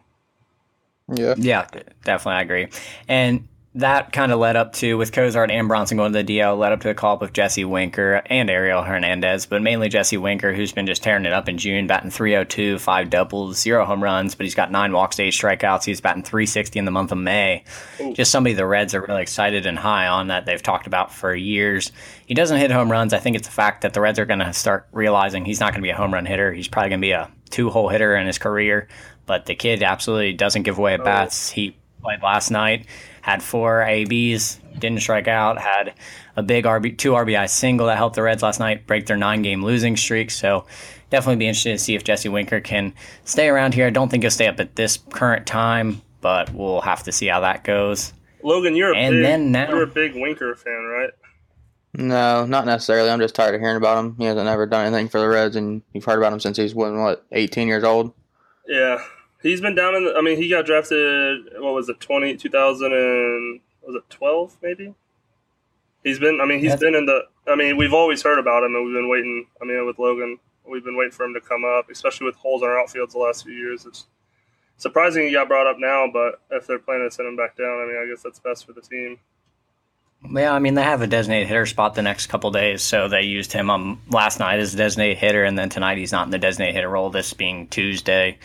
Yeah. 1.13 1.35
Yeah, 1.37 1.67
definitely, 2.05 2.37
I 2.37 2.41
agree. 2.43 2.67
And 3.09 3.49
that 3.75 4.13
kind 4.13 4.31
of 4.31 4.37
led 4.37 4.55
up 4.55 4.73
to 4.73 4.97
with 4.99 5.11
Cozart 5.11 5.49
and 5.49 5.67
Bronson 5.67 5.97
going 5.97 6.13
to 6.13 6.21
the 6.21 6.37
DL, 6.37 6.57
led 6.57 6.71
up 6.71 6.81
to 6.81 6.91
a 6.91 6.93
call 6.93 7.15
up 7.15 7.21
with 7.21 7.33
Jesse 7.33 7.65
Winker 7.65 8.21
and 8.27 8.47
Ariel 8.47 8.83
Hernandez, 8.83 9.47
but 9.47 9.63
mainly 9.63 9.89
Jesse 9.89 10.17
Winker, 10.17 10.53
who's 10.53 10.71
been 10.71 10.85
just 10.85 11.01
tearing 11.01 11.25
it 11.25 11.33
up 11.33 11.49
in 11.49 11.57
June, 11.57 11.87
batting 11.87 12.11
302, 12.11 12.77
five 12.77 13.09
doubles, 13.09 13.57
zero 13.57 13.83
home 13.83 14.03
runs, 14.03 14.35
but 14.35 14.45
he's 14.45 14.53
got 14.53 14.71
nine 14.71 14.91
walks, 14.91 15.19
eight 15.19 15.33
strikeouts. 15.33 15.85
He's 15.85 16.01
batting 16.01 16.21
360 16.21 16.77
in 16.77 16.85
the 16.85 16.91
month 16.91 17.11
of 17.11 17.17
May. 17.17 17.63
Ooh. 17.99 18.13
Just 18.13 18.31
somebody 18.31 18.53
the 18.53 18.67
Reds 18.67 18.93
are 18.93 19.01
really 19.01 19.23
excited 19.23 19.65
and 19.65 19.79
high 19.79 20.05
on 20.05 20.27
that 20.27 20.45
they've 20.45 20.61
talked 20.61 20.85
about 20.85 21.11
for 21.11 21.33
years. 21.33 21.91
He 22.27 22.35
doesn't 22.35 22.59
hit 22.59 22.69
home 22.69 22.91
runs. 22.91 23.11
I 23.11 23.19
think 23.19 23.35
it's 23.35 23.47
a 23.47 23.51
fact 23.51 23.81
that 23.81 23.93
the 23.93 24.01
Reds 24.01 24.19
are 24.19 24.25
going 24.25 24.39
to 24.39 24.53
start 24.53 24.87
realizing 24.91 25.45
he's 25.45 25.59
not 25.59 25.71
going 25.71 25.81
to 25.81 25.87
be 25.87 25.89
a 25.89 25.95
home 25.95 26.13
run 26.13 26.27
hitter. 26.27 26.53
He's 26.53 26.67
probably 26.67 26.89
going 26.89 27.01
to 27.01 27.05
be 27.05 27.11
a 27.11 27.31
two 27.49 27.71
hole 27.71 27.89
hitter 27.89 28.15
in 28.15 28.27
his 28.27 28.37
career, 28.37 28.87
but 29.25 29.47
the 29.47 29.55
kid 29.55 29.81
absolutely 29.81 30.33
doesn't 30.33 30.61
give 30.61 30.77
away 30.77 30.93
at 30.93 31.01
oh. 31.01 31.05
bats. 31.05 31.49
He 31.49 31.75
played 32.03 32.21
last 32.21 32.51
night 32.51 32.85
had 33.23 33.41
four 33.41 33.83
ABs, 33.83 34.59
didn't 34.77 34.99
strike 34.99 35.29
out, 35.29 35.57
had 35.57 35.93
a 36.35 36.43
big 36.43 36.65
RB, 36.65 36.97
two 36.97 37.11
RBI 37.13 37.49
single 37.49 37.87
that 37.87 37.95
helped 37.95 38.17
the 38.17 38.21
Reds 38.21 38.43
last 38.43 38.59
night 38.59 38.85
break 38.85 39.05
their 39.05 39.15
nine 39.15 39.41
game 39.41 39.63
losing 39.63 39.95
streak. 39.95 40.29
So 40.29 40.65
definitely 41.09 41.37
be 41.37 41.47
interested 41.47 41.71
to 41.71 41.77
see 41.77 41.95
if 41.95 42.03
Jesse 42.03 42.27
Winker 42.27 42.59
can 42.59 42.93
stay 43.23 43.47
around 43.47 43.75
here. 43.75 43.87
I 43.87 43.91
don't 43.91 44.09
think 44.09 44.23
he'll 44.23 44.29
stay 44.29 44.47
up 44.47 44.59
at 44.59 44.75
this 44.75 44.99
current 45.11 45.47
time, 45.47 46.01
but 46.19 46.53
we'll 46.53 46.81
have 46.81 47.03
to 47.03 47.13
see 47.13 47.27
how 47.27 47.39
that 47.39 47.63
goes. 47.63 48.11
Logan, 48.43 48.75
you're 48.75 48.93
a 48.93 48.97
and 48.97 49.13
big, 49.13 49.23
then 49.23 49.51
now, 49.53 49.69
you're 49.69 49.83
a 49.83 49.87
big 49.87 50.15
Winker 50.15 50.53
fan, 50.55 50.83
right? 50.91 51.11
No, 51.93 52.45
not 52.45 52.65
necessarily. 52.65 53.09
I'm 53.09 53.21
just 53.21 53.35
tired 53.35 53.55
of 53.55 53.61
hearing 53.61 53.77
about 53.77 54.03
him. 54.03 54.17
He 54.17 54.25
hasn't 54.25 54.49
ever 54.49 54.65
done 54.65 54.87
anything 54.87 55.07
for 55.07 55.21
the 55.21 55.29
Reds, 55.29 55.55
and 55.55 55.81
you've 55.93 56.03
heard 56.03 56.17
about 56.17 56.33
him 56.33 56.41
since 56.41 56.57
he's 56.57 56.75
what 56.75 57.25
18 57.31 57.69
years 57.69 57.85
old. 57.85 58.11
Yeah, 58.67 59.01
He's 59.43 59.61
been 59.61 59.75
down 59.75 59.95
in 59.95 60.05
the. 60.05 60.15
I 60.15 60.21
mean, 60.21 60.37
he 60.37 60.49
got 60.49 60.65
drafted. 60.65 61.49
What 61.59 61.73
was 61.73 61.89
it? 61.89 61.99
20, 61.99 62.37
2000 62.37 62.93
and 62.93 63.59
was 63.85 63.95
it 63.95 64.09
twelve? 64.09 64.57
Maybe. 64.61 64.95
He's 66.03 66.19
been. 66.19 66.39
I 66.41 66.45
mean, 66.45 66.59
he's 66.59 66.75
been 66.75 66.95
in 66.95 67.05
the. 67.05 67.21
I 67.47 67.55
mean, 67.55 67.77
we've 67.77 67.93
always 67.93 68.23
heard 68.23 68.39
about 68.39 68.63
him, 68.63 68.75
and 68.75 68.85
we've 68.85 68.95
been 68.95 69.09
waiting. 69.09 69.47
I 69.61 69.65
mean, 69.65 69.85
with 69.85 69.99
Logan, 69.99 70.39
we've 70.65 70.83
been 70.83 70.97
waiting 70.97 71.11
for 71.11 71.25
him 71.25 71.33
to 71.33 71.41
come 71.41 71.63
up, 71.65 71.89
especially 71.89 72.25
with 72.25 72.35
holes 72.35 72.61
in 72.61 72.69
our 72.69 72.75
outfields 72.75 73.11
the 73.11 73.19
last 73.19 73.43
few 73.43 73.53
years. 73.53 73.85
It's 73.85 74.05
surprising 74.77 75.23
he 75.25 75.33
got 75.33 75.47
brought 75.47 75.67
up 75.67 75.77
now, 75.79 76.07
but 76.11 76.41
if 76.51 76.67
they're 76.67 76.79
planning 76.79 77.09
to 77.09 77.13
send 77.13 77.27
him 77.27 77.35
back 77.35 77.57
down, 77.57 77.81
I 77.81 77.85
mean, 77.85 78.01
I 78.01 78.09
guess 78.09 78.23
that's 78.23 78.39
best 78.39 78.65
for 78.65 78.73
the 78.73 78.81
team. 78.81 79.19
Yeah, 80.31 80.53
I 80.53 80.59
mean 80.59 80.73
they 80.75 80.83
have 80.83 81.01
a 81.01 81.07
designated 81.07 81.49
hitter 81.49 81.65
spot 81.65 81.95
the 81.95 82.01
next 82.01 82.27
couple 82.27 82.49
days, 82.51 82.81
so 82.81 83.09
they 83.09 83.23
used 83.23 83.51
him 83.51 83.69
um, 83.69 84.01
last 84.09 84.39
night 84.39 84.59
as 84.59 84.73
a 84.73 84.77
designated 84.77 85.17
hitter, 85.17 85.43
and 85.43 85.59
then 85.59 85.67
tonight 85.69 85.97
he's 85.97 86.13
not 86.13 86.27
in 86.27 86.31
the 86.31 86.39
designated 86.39 86.75
hitter 86.75 86.89
role. 86.89 87.09
This 87.09 87.33
being 87.33 87.67
Tuesday, 87.67 88.37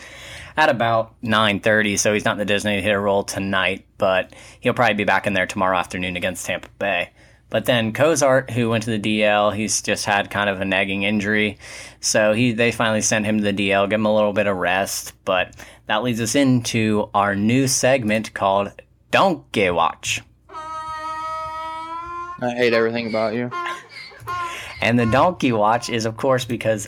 at 0.59 0.69
about 0.69 1.13
9.30, 1.23 1.97
so 1.97 2.13
he's 2.13 2.25
not 2.25 2.33
in 2.33 2.39
the 2.39 2.45
designated 2.45 2.83
hitter 2.83 2.99
role 2.99 3.23
tonight, 3.23 3.85
but 3.97 4.33
he'll 4.59 4.73
probably 4.73 4.95
be 4.95 5.05
back 5.05 5.25
in 5.25 5.33
there 5.33 5.47
tomorrow 5.47 5.77
afternoon 5.77 6.17
against 6.17 6.45
Tampa 6.45 6.67
Bay. 6.77 7.11
But 7.49 7.65
then 7.65 7.93
Cozart, 7.93 8.51
who 8.51 8.69
went 8.69 8.83
to 8.83 8.97
the 8.97 9.21
DL, 9.21 9.55
he's 9.55 9.81
just 9.81 10.05
had 10.05 10.29
kind 10.29 10.49
of 10.49 10.59
a 10.59 10.65
nagging 10.65 11.03
injury. 11.03 11.57
So 12.01 12.33
he 12.33 12.51
they 12.51 12.71
finally 12.71 13.01
sent 13.01 13.25
him 13.25 13.37
to 13.37 13.51
the 13.51 13.53
DL, 13.53 13.89
give 13.89 13.99
him 13.99 14.05
a 14.05 14.13
little 14.13 14.33
bit 14.33 14.47
of 14.47 14.57
rest. 14.57 15.13
But 15.25 15.55
that 15.87 16.03
leads 16.03 16.21
us 16.21 16.35
into 16.35 17.09
our 17.13 17.35
new 17.35 17.67
segment 17.67 18.33
called 18.33 18.71
Donkey 19.09 19.71
Watch. 19.71 20.21
I 22.41 22.53
hate 22.55 22.73
everything 22.73 23.07
about 23.07 23.33
you. 23.33 23.49
And 24.81 24.97
the 24.97 25.07
Donkey 25.07 25.51
Watch 25.51 25.89
is, 25.89 26.05
of 26.05 26.15
course, 26.17 26.45
because 26.45 26.87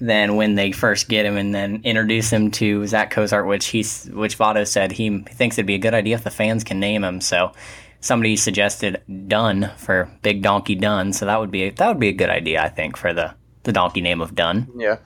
than 0.00 0.36
when 0.36 0.54
they 0.54 0.72
first 0.72 1.08
get 1.08 1.26
him 1.26 1.36
and 1.36 1.54
then 1.54 1.82
introduce 1.84 2.30
him 2.30 2.50
to 2.52 2.86
Zach 2.86 3.10
Cozart, 3.10 3.46
which 3.46 3.66
he's 3.66 4.06
which 4.06 4.38
Votto 4.38 4.66
said 4.66 4.92
he 4.92 5.20
thinks 5.20 5.56
it'd 5.56 5.66
be 5.66 5.74
a 5.74 5.78
good 5.78 5.94
idea 5.94 6.16
if 6.16 6.24
the 6.24 6.30
fans 6.30 6.64
can 6.64 6.80
name 6.80 7.04
him. 7.04 7.20
So 7.20 7.52
somebody 8.00 8.36
suggested 8.36 9.02
Dunn 9.28 9.70
for 9.76 10.10
Big 10.22 10.42
Donkey 10.42 10.74
Dunn, 10.74 11.12
so 11.12 11.26
that 11.26 11.38
would 11.40 11.50
be 11.50 11.70
that 11.70 11.88
would 11.88 12.00
be 12.00 12.08
a 12.08 12.12
good 12.12 12.30
idea, 12.30 12.62
I 12.62 12.68
think, 12.68 12.96
for 12.96 13.12
the 13.12 13.34
the 13.62 13.72
donkey 13.72 14.00
name 14.00 14.20
of 14.20 14.34
Dunn. 14.34 14.68
Yeah, 14.76 14.96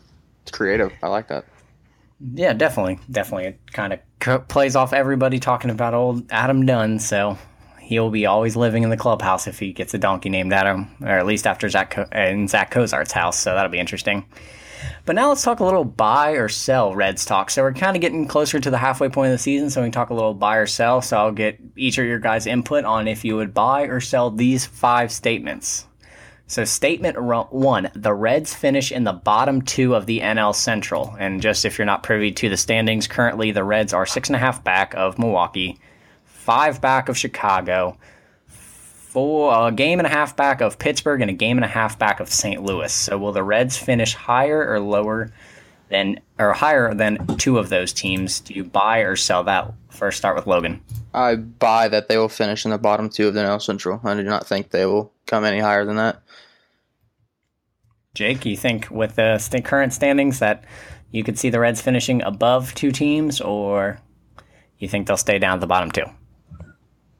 it's 0.42 0.52
creative. 0.52 0.92
I 1.02 1.08
like 1.08 1.28
that. 1.28 1.44
Yeah, 2.32 2.52
definitely, 2.52 3.00
definitely. 3.10 3.46
It 3.48 3.72
kind 3.72 3.92
of 3.92 4.48
plays 4.48 4.76
off 4.76 4.92
everybody 4.92 5.38
talking 5.40 5.70
about 5.70 5.94
old 5.94 6.30
Adam 6.30 6.64
Dunn, 6.64 6.98
so 6.98 7.36
he'll 7.80 8.10
be 8.10 8.24
always 8.26 8.56
living 8.56 8.82
in 8.82 8.90
the 8.90 8.96
clubhouse 8.96 9.46
if 9.46 9.58
he 9.58 9.72
gets 9.72 9.92
a 9.92 9.98
donkey 9.98 10.30
named 10.30 10.52
Adam, 10.52 10.94
or 11.00 11.08
at 11.08 11.26
least 11.26 11.46
after 11.46 11.68
Zach 11.68 11.90
Co- 11.90 12.08
in 12.12 12.48
Zach 12.48 12.70
Cozart's 12.70 13.12
house. 13.12 13.38
So 13.38 13.54
that'll 13.54 13.70
be 13.70 13.78
interesting. 13.80 14.24
But 15.06 15.16
now 15.16 15.28
let's 15.28 15.42
talk 15.42 15.61
a 15.61 15.64
little 15.64 15.84
buy 15.84 16.30
or 16.32 16.49
sell 16.49 16.94
Reds 16.94 17.26
talk. 17.26 17.50
So 17.50 17.62
we're 17.62 17.75
kind 17.75 17.94
of 17.94 18.00
getting 18.00 18.26
closer 18.26 18.58
to 18.58 18.70
the 18.70 18.78
halfway 18.78 19.11
point 19.11 19.28
of 19.28 19.32
the 19.32 19.38
season, 19.38 19.68
so 19.68 19.82
we 19.82 19.87
can 19.87 19.92
talk 19.92 20.08
a 20.08 20.14
little 20.14 20.32
buy 20.32 20.56
or 20.56 20.66
sell. 20.66 21.02
So 21.02 21.18
I'll 21.18 21.32
get 21.32 21.61
each 21.76 21.99
of 21.99 22.06
your 22.06 22.18
guys' 22.18 22.46
input 22.46 22.84
on 22.84 23.06
if 23.06 23.23
you 23.25 23.37
would 23.37 23.52
buy 23.52 23.82
or 23.82 24.00
sell 24.00 24.30
these 24.30 24.64
five 24.64 25.12
statements. 25.12 25.87
So 26.46 26.64
statement 26.64 27.20
one, 27.20 27.90
the 27.94 28.14
Reds 28.14 28.54
finish 28.54 28.92
in 28.92 29.04
the 29.04 29.12
bottom 29.12 29.61
two 29.62 29.94
of 29.94 30.06
the 30.06 30.20
NL 30.20 30.54
Central. 30.54 31.14
And 31.18 31.42
just 31.42 31.64
if 31.64 31.78
you're 31.78 31.87
not 31.87 32.02
privy 32.02 32.32
to 32.32 32.49
the 32.49 32.56
standings, 32.56 33.06
currently 33.06 33.50
the 33.50 33.64
Reds 33.64 33.92
are 33.92 34.06
six 34.06 34.28
and 34.28 34.37
a 34.37 34.38
half 34.38 34.64
back 34.64 34.94
of 34.94 35.18
Milwaukee, 35.18 35.78
five 36.25 36.80
back 36.80 37.08
of 37.08 37.18
Chicago, 37.18 37.99
four, 39.14 39.68
a 39.68 39.71
game 39.71 40.00
and 40.00 40.06
a 40.06 40.11
half 40.11 40.37
back 40.37 40.61
of 40.61 40.76
Pittsburgh 40.76 41.21
and 41.21 41.30
a 41.30 41.35
game 41.35 41.56
and 41.56 41.64
a 41.64 41.68
half 41.68 41.99
back 41.99 42.18
of 42.18 42.28
St. 42.28 42.62
Louis. 42.62 42.92
So 42.92 43.16
will 43.16 43.30
the 43.30 43.44
Reds 43.44 43.76
finish 43.76 44.12
higher 44.12 44.68
or 44.68 44.80
lower 44.80 45.30
than 45.88 46.21
or 46.37 46.52
higher 46.52 46.92
than 46.92 47.25
two 47.37 47.59
of 47.59 47.68
those 47.68 47.92
teams? 47.92 48.40
Do 48.40 48.54
you 48.54 48.64
buy 48.64 48.99
or 48.99 49.14
sell 49.14 49.44
that? 49.44 49.73
First, 49.88 50.18
start 50.18 50.35
with 50.35 50.49
Logan. 50.49 50.83
I 51.14 51.37
buy 51.37 51.87
that 51.87 52.09
they 52.09 52.18
will 52.18 52.28
finish 52.28 52.64
in 52.64 52.73
the 52.73 52.78
bottom 52.78 53.09
two 53.09 53.28
of 53.28 53.35
the 53.35 53.40
NL 53.40 53.62
Central. 53.62 54.00
I 54.02 54.14
do 54.14 54.25
not 54.25 54.49
think 54.49 54.71
they 54.71 54.85
will 54.85 55.12
come 55.26 55.44
any 55.44 55.61
higher 55.61 55.85
than 55.85 55.97
that. 55.97 56.21
Jake, 58.14 58.44
you 58.44 58.56
think 58.56 58.90
with 58.90 59.14
the 59.14 59.38
st- 59.38 59.64
current 59.64 59.92
standings 59.92 60.40
that 60.40 60.64
you 61.12 61.23
could 61.23 61.38
see 61.38 61.50
the 61.50 61.61
Reds 61.61 61.80
finishing 61.80 62.21
above 62.23 62.75
two 62.75 62.90
teams, 62.90 63.40
or 63.40 64.00
you 64.78 64.88
think 64.88 65.06
they'll 65.06 65.16
stay 65.16 65.38
down 65.38 65.54
at 65.54 65.61
the 65.61 65.68
bottom 65.68 65.92
two? 65.92 66.06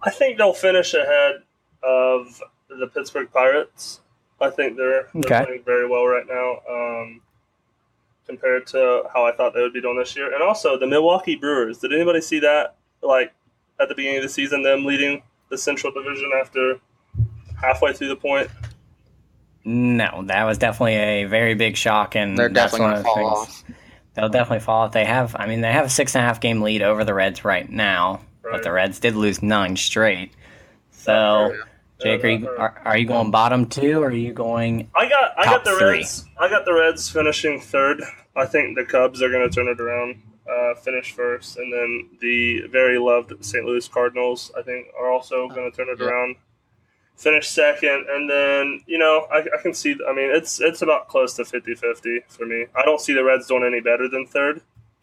I 0.03 0.11
think 0.11 0.39
they'll 0.39 0.53
finish 0.53 0.93
ahead 0.93 1.45
of 1.87 2.43
the 2.69 2.87
Pittsburgh 2.87 3.31
Pirates. 3.33 4.01
I 4.41 4.51
think 4.51 4.77
they're, 4.77 5.09
they're 5.15 5.39
okay. 5.39 5.45
playing 5.45 5.63
very 5.65 5.89
well 5.89 6.07
right 6.07 6.27
now 6.29 6.59
um, 6.69 7.21
compared 8.27 8.67
to 8.69 9.05
how 9.13 9.25
I 9.25 9.33
thought 9.33 9.55
they 9.55 9.63
would 9.63 9.73
be 9.73 9.81
doing 9.81 9.99
this 9.99 10.17
year. 10.17 10.33
And 10.33 10.43
also 10.43 10.79
the 10.79 10.87
Milwaukee 10.87 11.37
Brewers. 11.37 11.79
Did 11.79 11.93
anybody 11.93 12.21
see 12.21 12.41
that? 12.41 12.77
Like 13.01 13.33
at 13.81 13.89
the 13.89 13.95
beginning 13.95 14.19
of 14.19 14.23
the 14.25 14.29
season, 14.29 14.63
them 14.63 14.85
leading 14.85 15.23
the 15.51 15.59
Central 15.59 15.93
Division 15.93 16.31
after 16.41 16.81
halfway 17.61 17.93
through 17.93 18.09
the 18.09 18.17
point. 18.17 18.51
No, 19.65 20.25
that 20.27 20.45
was 20.45 20.59
definitely 20.59 20.97
a 20.97 21.25
very 21.25 21.55
big 21.55 21.77
shock, 21.77 22.17
and 22.17 22.37
they're 22.37 22.51
definitely 22.51 22.89
going 22.89 22.97
to 22.97 23.03
fall 23.03 23.27
off. 23.27 23.65
They'll 24.15 24.29
definitely 24.29 24.61
fall 24.61 24.83
off. 24.83 24.93
They 24.93 25.07
have, 25.07 25.35
I 25.39 25.47
mean, 25.47 25.63
they 25.63 25.73
have 25.73 25.87
a 25.87 25.91
six 25.91 26.15
and 26.15 26.23
a 26.23 26.27
half 26.27 26.41
game 26.41 26.61
lead 26.61 26.83
over 26.83 27.03
the 27.03 27.15
Reds 27.15 27.45
right 27.45 27.69
now, 27.69 28.21
right. 28.43 28.53
but 28.53 28.63
the 28.63 28.71
Reds 28.71 29.01
did 29.01 29.17
lose 29.17 29.43
nine 29.43 29.77
straight. 29.77 30.33
So 30.91 31.57
Jake, 32.01 32.25
are 32.25 32.29
you, 32.29 32.49
uh, 32.49 32.53
are, 32.59 32.83
are 32.85 32.99
you 32.99 33.07
going 33.07 33.27
um, 33.27 33.31
bottom 33.31 33.67
two, 33.67 34.03
or 34.03 34.09
are 34.09 34.13
you 34.13 34.33
going? 34.33 34.91
I 34.95 35.09
got 35.09 35.39
I 35.39 35.45
got 35.45 35.65
the 35.65 35.77
three? 35.77 35.99
Reds. 35.99 36.25
I 36.39 36.49
got 36.49 36.65
the 36.65 36.75
Reds 36.75 37.09
finishing 37.09 37.61
third. 37.61 38.03
I 38.37 38.47
think 38.47 38.77
the 38.77 38.85
Cubs 38.85 39.23
are 39.23 39.31
going 39.31 39.49
to 39.49 39.55
turn 39.55 39.69
it 39.69 39.81
around, 39.81 40.21
uh, 40.51 40.75
finish 40.75 41.13
first, 41.13 41.57
and 41.57 41.73
then 41.73 42.11
the 42.21 42.63
very 42.69 42.99
loved 42.99 43.33
St. 43.45 43.65
Louis 43.65 43.87
Cardinals. 43.87 44.51
I 44.59 44.63
think 44.63 44.89
are 44.99 45.11
also 45.11 45.49
uh, 45.49 45.55
going 45.55 45.71
to 45.71 45.77
turn 45.77 45.89
it 45.89 46.01
around. 46.03 46.37
finish 47.17 47.49
second, 47.49 48.07
and 48.11 48.29
then 48.29 48.83
you 48.87 48.99
know 48.99 49.27
I, 49.31 49.39
I 49.39 49.63
can 49.63 49.73
see. 49.73 49.97
I 50.07 50.13
mean, 50.13 50.31
it's 50.35 50.61
it's 50.61 50.83
about 50.83 51.09
close 51.09 51.35
to 51.35 51.43
50-50 51.45 52.29
for 52.29 52.45
me. 52.45 52.67
I 52.75 52.85
don't 52.85 53.01
see 53.01 53.15
the 53.15 53.25
Reds 53.25 53.47
doing 53.47 53.65
any 53.65 53.81
better 53.81 54.09
than 54.09 54.27
third, 54.27 54.63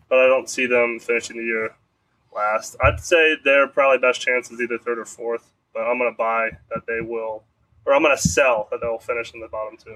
but 0.10 0.20
I 0.20 0.28
don't 0.28 0.50
see 0.50 0.66
them 0.66 1.00
finishing 1.00 1.38
the 1.38 1.44
year 1.44 1.76
last. 2.36 2.76
I'd 2.84 3.00
say 3.00 3.38
their 3.44 3.68
probably 3.68 4.00
best 4.00 4.20
chance 4.22 4.52
is 4.52 4.60
either 4.60 4.78
third 4.78 5.00
or 5.00 5.06
fourth, 5.06 5.52
but 5.74 5.82
I'm 5.82 5.98
gonna 5.98 6.12
buy 6.18 6.50
that 6.70 6.82
they 6.88 7.02
will, 7.02 7.44
or 7.86 7.94
I'm 7.94 8.02
gonna 8.02 8.18
sell 8.18 8.68
that 8.72 8.80
they'll 8.82 9.00
finish 9.00 9.34
in 9.34 9.40
the 9.40 9.48
bottom 9.48 9.78
two. 9.78 9.96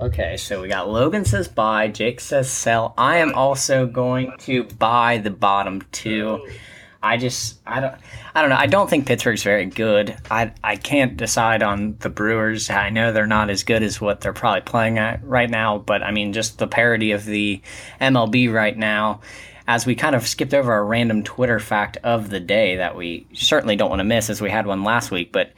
Okay, 0.00 0.38
so 0.38 0.62
we 0.62 0.68
got 0.68 0.88
Logan 0.88 1.26
says 1.26 1.46
buy, 1.46 1.88
Jake 1.88 2.20
says 2.20 2.50
sell. 2.50 2.94
I 2.96 3.18
am 3.18 3.34
also 3.34 3.86
going 3.86 4.32
to 4.40 4.64
buy 4.64 5.18
the 5.18 5.30
bottom 5.30 5.82
two. 5.92 6.46
I 7.02 7.16
just 7.16 7.60
I 7.66 7.80
don't 7.80 7.94
I 8.34 8.40
don't 8.40 8.50
know. 8.50 8.56
I 8.56 8.66
don't 8.66 8.88
think 8.88 9.06
Pittsburgh's 9.06 9.42
very 9.42 9.66
good. 9.66 10.16
I 10.30 10.52
I 10.62 10.76
can't 10.76 11.16
decide 11.16 11.62
on 11.62 11.96
the 12.00 12.10
Brewers. 12.10 12.68
I 12.68 12.90
know 12.90 13.12
they're 13.12 13.26
not 13.26 13.50
as 13.50 13.62
good 13.62 13.82
as 13.82 14.00
what 14.00 14.20
they're 14.20 14.32
probably 14.32 14.60
playing 14.62 14.98
at 14.98 15.24
right 15.24 15.48
now, 15.48 15.78
but 15.78 16.02
I 16.02 16.10
mean 16.10 16.32
just 16.32 16.58
the 16.58 16.66
parity 16.66 17.12
of 17.12 17.24
the 17.24 17.62
MLB 18.00 18.52
right 18.52 18.76
now. 18.76 19.20
As 19.70 19.86
we 19.86 19.94
kind 19.94 20.16
of 20.16 20.26
skipped 20.26 20.52
over 20.52 20.74
a 20.74 20.82
random 20.82 21.22
Twitter 21.22 21.60
fact 21.60 21.96
of 22.02 22.28
the 22.28 22.40
day 22.40 22.74
that 22.74 22.96
we 22.96 23.28
certainly 23.32 23.76
don't 23.76 23.88
want 23.88 24.00
to 24.00 24.04
miss, 24.04 24.28
as 24.28 24.40
we 24.40 24.50
had 24.50 24.66
one 24.66 24.82
last 24.82 25.12
week, 25.12 25.30
but 25.30 25.52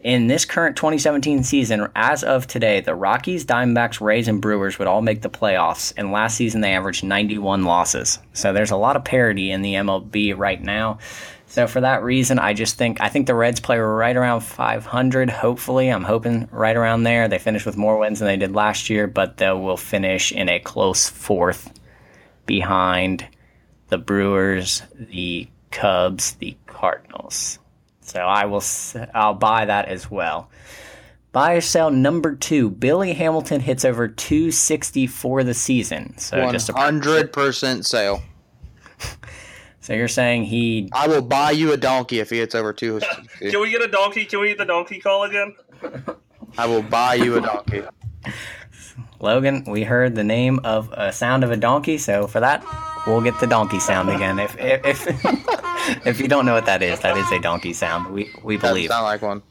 in 0.00 0.28
this 0.28 0.44
current 0.44 0.76
2017 0.76 1.42
season, 1.42 1.88
as 1.96 2.22
of 2.22 2.46
today, 2.46 2.80
the 2.80 2.94
Rockies, 2.94 3.44
Diamondbacks, 3.44 4.00
Rays, 4.00 4.28
and 4.28 4.40
Brewers 4.40 4.78
would 4.78 4.86
all 4.86 5.02
make 5.02 5.22
the 5.22 5.28
playoffs. 5.28 5.92
And 5.96 6.12
last 6.12 6.36
season, 6.36 6.60
they 6.60 6.72
averaged 6.72 7.02
91 7.02 7.64
losses. 7.64 8.20
So 8.32 8.52
there's 8.52 8.70
a 8.70 8.76
lot 8.76 8.94
of 8.94 9.02
parity 9.02 9.50
in 9.50 9.62
the 9.62 9.74
MLB 9.74 10.38
right 10.38 10.62
now. 10.62 11.00
So 11.48 11.66
for 11.66 11.80
that 11.80 12.04
reason, 12.04 12.38
I 12.38 12.54
just 12.54 12.78
think 12.78 13.00
I 13.00 13.08
think 13.08 13.26
the 13.26 13.34
Reds 13.34 13.58
play 13.58 13.78
right 13.78 14.16
around 14.16 14.42
500. 14.42 15.30
Hopefully, 15.30 15.88
I'm 15.88 16.04
hoping 16.04 16.48
right 16.52 16.76
around 16.76 17.02
there. 17.02 17.26
They 17.26 17.40
finish 17.40 17.66
with 17.66 17.76
more 17.76 17.98
wins 17.98 18.20
than 18.20 18.28
they 18.28 18.36
did 18.36 18.54
last 18.54 18.88
year, 18.88 19.08
but 19.08 19.38
they 19.38 19.50
will 19.50 19.76
finish 19.76 20.30
in 20.30 20.48
a 20.48 20.60
close 20.60 21.08
fourth 21.08 21.76
behind 22.46 23.26
the 23.88 23.98
Brewers, 23.98 24.82
the 24.94 25.48
Cubs, 25.70 26.34
the 26.34 26.56
Cardinals. 26.66 27.58
So 28.00 28.20
I 28.20 28.46
will 28.46 28.62
I'll 29.14 29.34
buy 29.34 29.66
that 29.66 29.86
as 29.86 30.10
well. 30.10 30.50
Buy 31.32 31.54
or 31.54 31.60
sell 31.60 31.90
number 31.90 32.34
two. 32.34 32.70
Billy 32.70 33.12
Hamilton 33.12 33.60
hits 33.60 33.84
over 33.84 34.08
260 34.08 35.06
for 35.06 35.44
the 35.44 35.54
season. 35.54 36.16
So 36.18 36.38
100% 36.38 36.52
just 36.52 36.68
a 36.70 36.72
hundred 36.72 37.32
percent 37.32 37.86
sale. 37.86 38.22
So 39.80 39.94
you're 39.94 40.06
saying 40.06 40.44
he? 40.44 40.90
I 40.92 41.08
will 41.08 41.22
buy 41.22 41.52
you 41.52 41.72
a 41.72 41.78
donkey 41.78 42.20
if 42.20 42.28
he 42.28 42.36
hits 42.36 42.54
over 42.54 42.74
two. 42.74 43.00
Can 43.38 43.58
we 43.58 43.70
get 43.70 43.80
a 43.80 43.88
donkey? 43.88 44.26
Can 44.26 44.40
we 44.40 44.48
get 44.48 44.58
the 44.58 44.66
donkey 44.66 44.98
call 44.98 45.22
again? 45.24 45.54
I 46.58 46.66
will 46.66 46.82
buy 46.82 47.14
you 47.14 47.38
a 47.38 47.40
donkey. 47.40 47.84
Logan, 49.20 49.64
we 49.66 49.84
heard 49.84 50.14
the 50.14 50.24
name 50.24 50.60
of 50.62 50.92
a 50.92 51.10
sound 51.10 51.42
of 51.42 51.50
a 51.50 51.56
donkey, 51.56 51.96
so 51.96 52.26
for 52.26 52.40
that, 52.40 52.62
we'll 53.06 53.20
get 53.20 53.38
the 53.40 53.46
donkey 53.46 53.80
sound 53.80 54.10
again. 54.10 54.38
If 54.38 54.56
if 54.58 55.06
if, 55.06 55.24
if 56.06 56.20
you 56.20 56.28
don't 56.28 56.46
know 56.46 56.54
what 56.54 56.66
that 56.66 56.82
is, 56.82 57.00
that 57.00 57.16
is 57.16 57.30
a 57.32 57.40
donkey 57.40 57.72
sound. 57.72 58.12
We 58.12 58.30
we 58.42 58.56
believe. 58.56 58.90
Sound 58.90 59.04
like 59.04 59.22
one. 59.22 59.42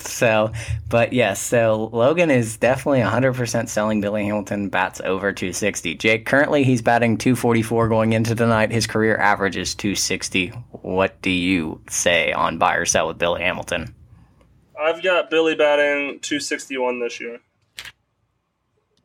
So, 0.00 0.52
but 0.90 1.12
yes, 1.12 1.40
so 1.40 1.88
Logan 1.92 2.30
is 2.30 2.56
definitely 2.56 3.00
100% 3.00 3.68
selling 3.68 4.00
Billy 4.00 4.24
Hamilton 4.24 4.68
bats 4.68 5.00
over 5.00 5.32
260. 5.32 5.94
Jake, 5.94 6.26
currently 6.26 6.64
he's 6.64 6.82
batting 6.82 7.16
244 7.16 7.88
going 7.88 8.12
into 8.12 8.34
tonight. 8.34 8.70
His 8.70 8.86
career 8.86 9.16
average 9.16 9.56
is 9.56 9.74
260. 9.74 10.48
What 10.82 11.22
do 11.22 11.30
you 11.30 11.80
say 11.88 12.32
on 12.32 12.58
buy 12.58 12.74
or 12.74 12.84
sell 12.84 13.08
with 13.08 13.18
Billy 13.18 13.42
Hamilton? 13.42 13.94
I've 14.78 15.02
got 15.02 15.30
Billy 15.30 15.54
batting 15.54 16.20
261 16.20 17.00
this 17.00 17.20
year. 17.20 17.40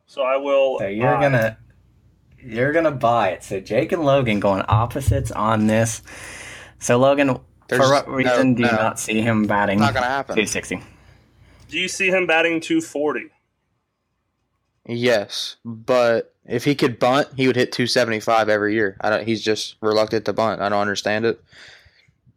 So 0.06 0.22
I 0.22 0.36
will. 0.36 0.78
So 0.80 0.86
you're 0.88 1.14
uh, 1.14 1.20
gonna 1.20 1.56
you're 2.44 2.72
gonna 2.72 2.90
buy 2.90 3.30
it. 3.30 3.42
So 3.44 3.60
Jake 3.60 3.92
and 3.92 4.04
Logan 4.04 4.40
going 4.40 4.62
opposites 4.68 5.30
on 5.30 5.66
this. 5.66 6.02
So 6.78 6.98
Logan, 6.98 7.38
There's, 7.68 7.82
for 7.82 7.90
what 7.92 8.08
reason 8.08 8.50
no, 8.50 8.56
do 8.56 8.62
you 8.62 8.70
no, 8.70 8.76
not 8.76 8.98
see 8.98 9.20
him 9.20 9.46
batting? 9.46 9.78
Not 9.78 9.94
gonna 9.94 10.06
happen. 10.06 10.34
260. 10.34 10.82
Do 11.68 11.78
you 11.78 11.88
see 11.88 12.08
him 12.08 12.26
batting 12.26 12.60
240? 12.60 13.30
Yes, 14.86 15.56
but 15.64 16.34
if 16.46 16.64
he 16.64 16.74
could 16.74 16.98
bunt, 16.98 17.28
he 17.36 17.46
would 17.46 17.56
hit 17.56 17.70
275 17.70 18.48
every 18.48 18.74
year. 18.74 18.96
I 19.00 19.10
don't. 19.10 19.26
He's 19.26 19.42
just 19.42 19.76
reluctant 19.80 20.24
to 20.24 20.32
bunt. 20.32 20.60
I 20.60 20.68
don't 20.68 20.80
understand 20.80 21.24
it. 21.24 21.42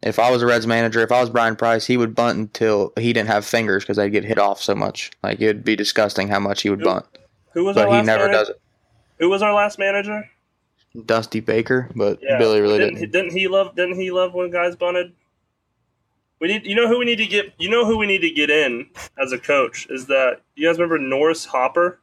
If 0.02 0.18
I 0.18 0.30
was 0.30 0.42
a 0.42 0.46
Reds 0.46 0.66
manager, 0.66 1.00
if 1.00 1.10
I 1.10 1.20
was 1.20 1.30
Bryan 1.30 1.56
Price, 1.56 1.86
he 1.86 1.96
would 1.96 2.14
bunt 2.14 2.38
until 2.38 2.92
he 2.98 3.12
didn't 3.14 3.28
have 3.28 3.46
fingers 3.46 3.82
because 3.82 3.96
they'd 3.96 4.10
get 4.10 4.24
hit 4.24 4.38
off 4.38 4.62
so 4.62 4.74
much. 4.74 5.10
Like 5.22 5.40
it 5.40 5.46
would 5.46 5.64
be 5.64 5.74
disgusting 5.76 6.28
how 6.28 6.38
much 6.38 6.62
he 6.62 6.70
would 6.70 6.84
bunt. 6.84 7.06
Who 7.54 7.64
was 7.64 7.74
but 7.74 7.88
he 7.88 8.02
never 8.02 8.24
manager? 8.26 8.32
does 8.32 8.48
it. 8.50 8.60
Who 9.18 9.28
was 9.28 9.42
our 9.42 9.54
last 9.54 9.78
manager? 9.78 10.28
Dusty 11.06 11.40
Baker, 11.40 11.90
but 11.96 12.20
yeah, 12.22 12.38
Billy 12.38 12.60
really 12.60 12.78
didn't. 12.78 12.94
Didn't, 12.94 13.12
didn't 13.12 13.32
he 13.32 13.48
love? 13.48 13.74
Didn't 13.74 13.96
he 13.96 14.10
love 14.10 14.32
when 14.32 14.50
guys 14.50 14.76
bunted? 14.76 15.12
We 16.40 16.48
need. 16.48 16.66
You 16.66 16.76
know 16.76 16.86
who 16.86 16.98
we 16.98 17.04
need 17.04 17.16
to 17.16 17.26
get. 17.26 17.52
You 17.58 17.68
know 17.68 17.84
who 17.84 17.98
we 17.98 18.06
need 18.06 18.20
to 18.20 18.30
get 18.30 18.50
in 18.50 18.86
as 19.20 19.32
a 19.32 19.38
coach 19.38 19.86
is 19.90 20.06
that 20.06 20.40
you 20.54 20.68
guys 20.68 20.78
remember 20.78 20.98
Norris 20.98 21.46
Hopper? 21.46 21.98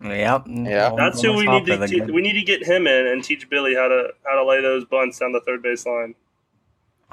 Yep. 0.00 0.44
Yeah. 0.48 0.92
That's 0.96 1.22
who 1.22 1.34
we 1.34 1.46
need 1.46 1.66
to. 1.66 1.86
Te- 1.86 2.12
we 2.12 2.22
need 2.22 2.34
to 2.34 2.42
get 2.42 2.64
him 2.64 2.86
in 2.86 3.06
and 3.06 3.22
teach 3.22 3.48
Billy 3.48 3.74
how 3.74 3.88
to 3.88 4.08
how 4.24 4.36
to 4.36 4.44
lay 4.44 4.60
those 4.60 4.84
bunts 4.84 5.18
down 5.18 5.32
the 5.32 5.40
third 5.40 5.62
base 5.62 5.86
line. 5.86 6.14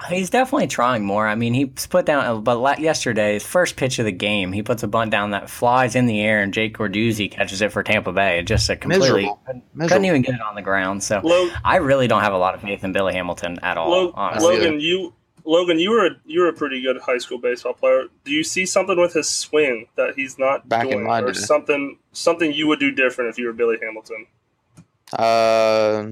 He's 0.07 0.29
definitely 0.29 0.67
trying 0.67 1.03
more. 1.03 1.27
I 1.27 1.35
mean, 1.35 1.53
he's 1.53 1.88
put 1.88 2.05
down, 2.05 2.43
but 2.43 2.79
yesterday, 2.79 3.33
his 3.33 3.45
first 3.45 3.75
pitch 3.75 3.99
of 3.99 4.05
the 4.05 4.12
game, 4.12 4.51
he 4.51 4.63
puts 4.63 4.83
a 4.83 4.88
bunt 4.88 5.12
down 5.12 5.31
that 5.31 5.49
flies 5.49 5.95
in 5.95 6.05
the 6.05 6.21
air, 6.21 6.41
and 6.41 6.53
Jake 6.53 6.77
Odorizzi 6.77 7.29
catches 7.29 7.62
it 7.62 7.71
for 7.71 7.83
Tampa 7.83 8.12
Bay. 8.12 8.39
It 8.39 8.43
just 8.43 8.69
a 8.69 8.75
completely 8.75 9.23
Miserable. 9.23 9.89
couldn't 9.89 10.05
even 10.05 10.21
get 10.21 10.35
it 10.35 10.41
on 10.41 10.55
the 10.55 10.62
ground. 10.62 11.03
So 11.03 11.21
Log- 11.23 11.51
I 11.63 11.77
really 11.77 12.07
don't 12.07 12.21
have 12.21 12.33
a 12.33 12.38
lot 12.38 12.55
of 12.55 12.62
faith 12.62 12.83
in 12.83 12.91
Billy 12.91 13.13
Hamilton 13.13 13.59
at 13.62 13.77
all. 13.77 14.12
Log- 14.12 14.41
Logan, 14.41 14.79
you 14.79 15.13
Logan, 15.45 15.79
you 15.79 15.89
were 15.89 16.05
a, 16.05 16.12
you 16.25 16.41
were 16.41 16.47
a 16.47 16.53
pretty 16.53 16.81
good 16.81 16.97
high 16.99 17.17
school 17.17 17.39
baseball 17.39 17.73
player. 17.73 18.03
Do 18.23 18.31
you 18.31 18.43
see 18.43 18.65
something 18.65 18.99
with 18.99 19.13
his 19.13 19.27
swing 19.27 19.88
that 19.95 20.13
he's 20.15 20.38
not 20.38 20.69
Back 20.69 20.88
doing, 20.88 21.07
or 21.07 21.33
something 21.33 21.97
something 22.12 22.53
you 22.53 22.67
would 22.67 22.79
do 22.79 22.91
different 22.91 23.31
if 23.31 23.38
you 23.38 23.47
were 23.47 23.53
Billy 23.53 23.77
Hamilton? 23.81 24.27
Uh, 25.12 26.05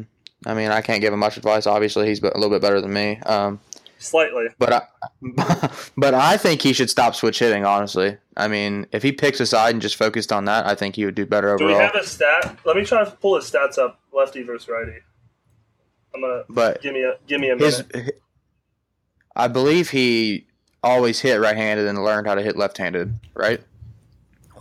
I 0.45 0.53
mean, 0.53 0.69
I 0.69 0.81
can't 0.81 1.01
give 1.01 1.13
him 1.13 1.19
much 1.19 1.37
advice. 1.37 1.67
Obviously, 1.67 2.07
he's 2.07 2.19
a 2.19 2.25
little 2.35 2.49
bit 2.49 2.61
better 2.61 2.81
than 2.81 2.93
me. 2.93 3.17
Um, 3.25 3.59
slightly. 3.97 4.47
But 4.59 4.73
I, 4.73 5.69
but 5.97 6.13
I 6.13 6.37
think 6.37 6.61
he 6.61 6.73
should 6.73 6.89
stop 6.89 7.15
switch 7.15 7.39
hitting. 7.39 7.65
Honestly, 7.65 8.17
I 8.35 8.47
mean, 8.47 8.87
if 8.91 9.03
he 9.03 9.11
picks 9.11 9.39
a 9.39 9.45
side 9.45 9.75
and 9.75 9.81
just 9.81 9.95
focused 9.95 10.31
on 10.31 10.45
that, 10.45 10.65
I 10.65 10.75
think 10.75 10.95
he 10.95 11.05
would 11.05 11.15
do 11.15 11.25
better 11.25 11.49
overall. 11.49 11.69
Do 11.69 11.75
we 11.75 11.81
have 11.81 11.95
a 11.95 12.05
stat? 12.05 12.57
Let 12.65 12.75
me 12.75 12.85
try 12.85 13.03
to 13.03 13.11
pull 13.11 13.35
his 13.35 13.49
stats 13.49 13.77
up, 13.77 13.99
lefty 14.13 14.43
versus 14.43 14.67
righty. 14.69 14.99
I'm 16.13 16.21
gonna. 16.21 16.43
But 16.49 16.81
give 16.81 16.93
me 16.93 17.03
a 17.03 17.17
give 17.27 17.39
me 17.39 17.49
a 17.49 17.55
minute. 17.55 18.21
I 19.35 19.47
believe 19.47 19.91
he 19.91 20.47
always 20.83 21.19
hit 21.19 21.39
right-handed 21.39 21.85
and 21.85 22.03
learned 22.03 22.25
how 22.27 22.33
to 22.33 22.41
hit 22.41 22.57
left-handed, 22.57 23.13
right? 23.35 23.61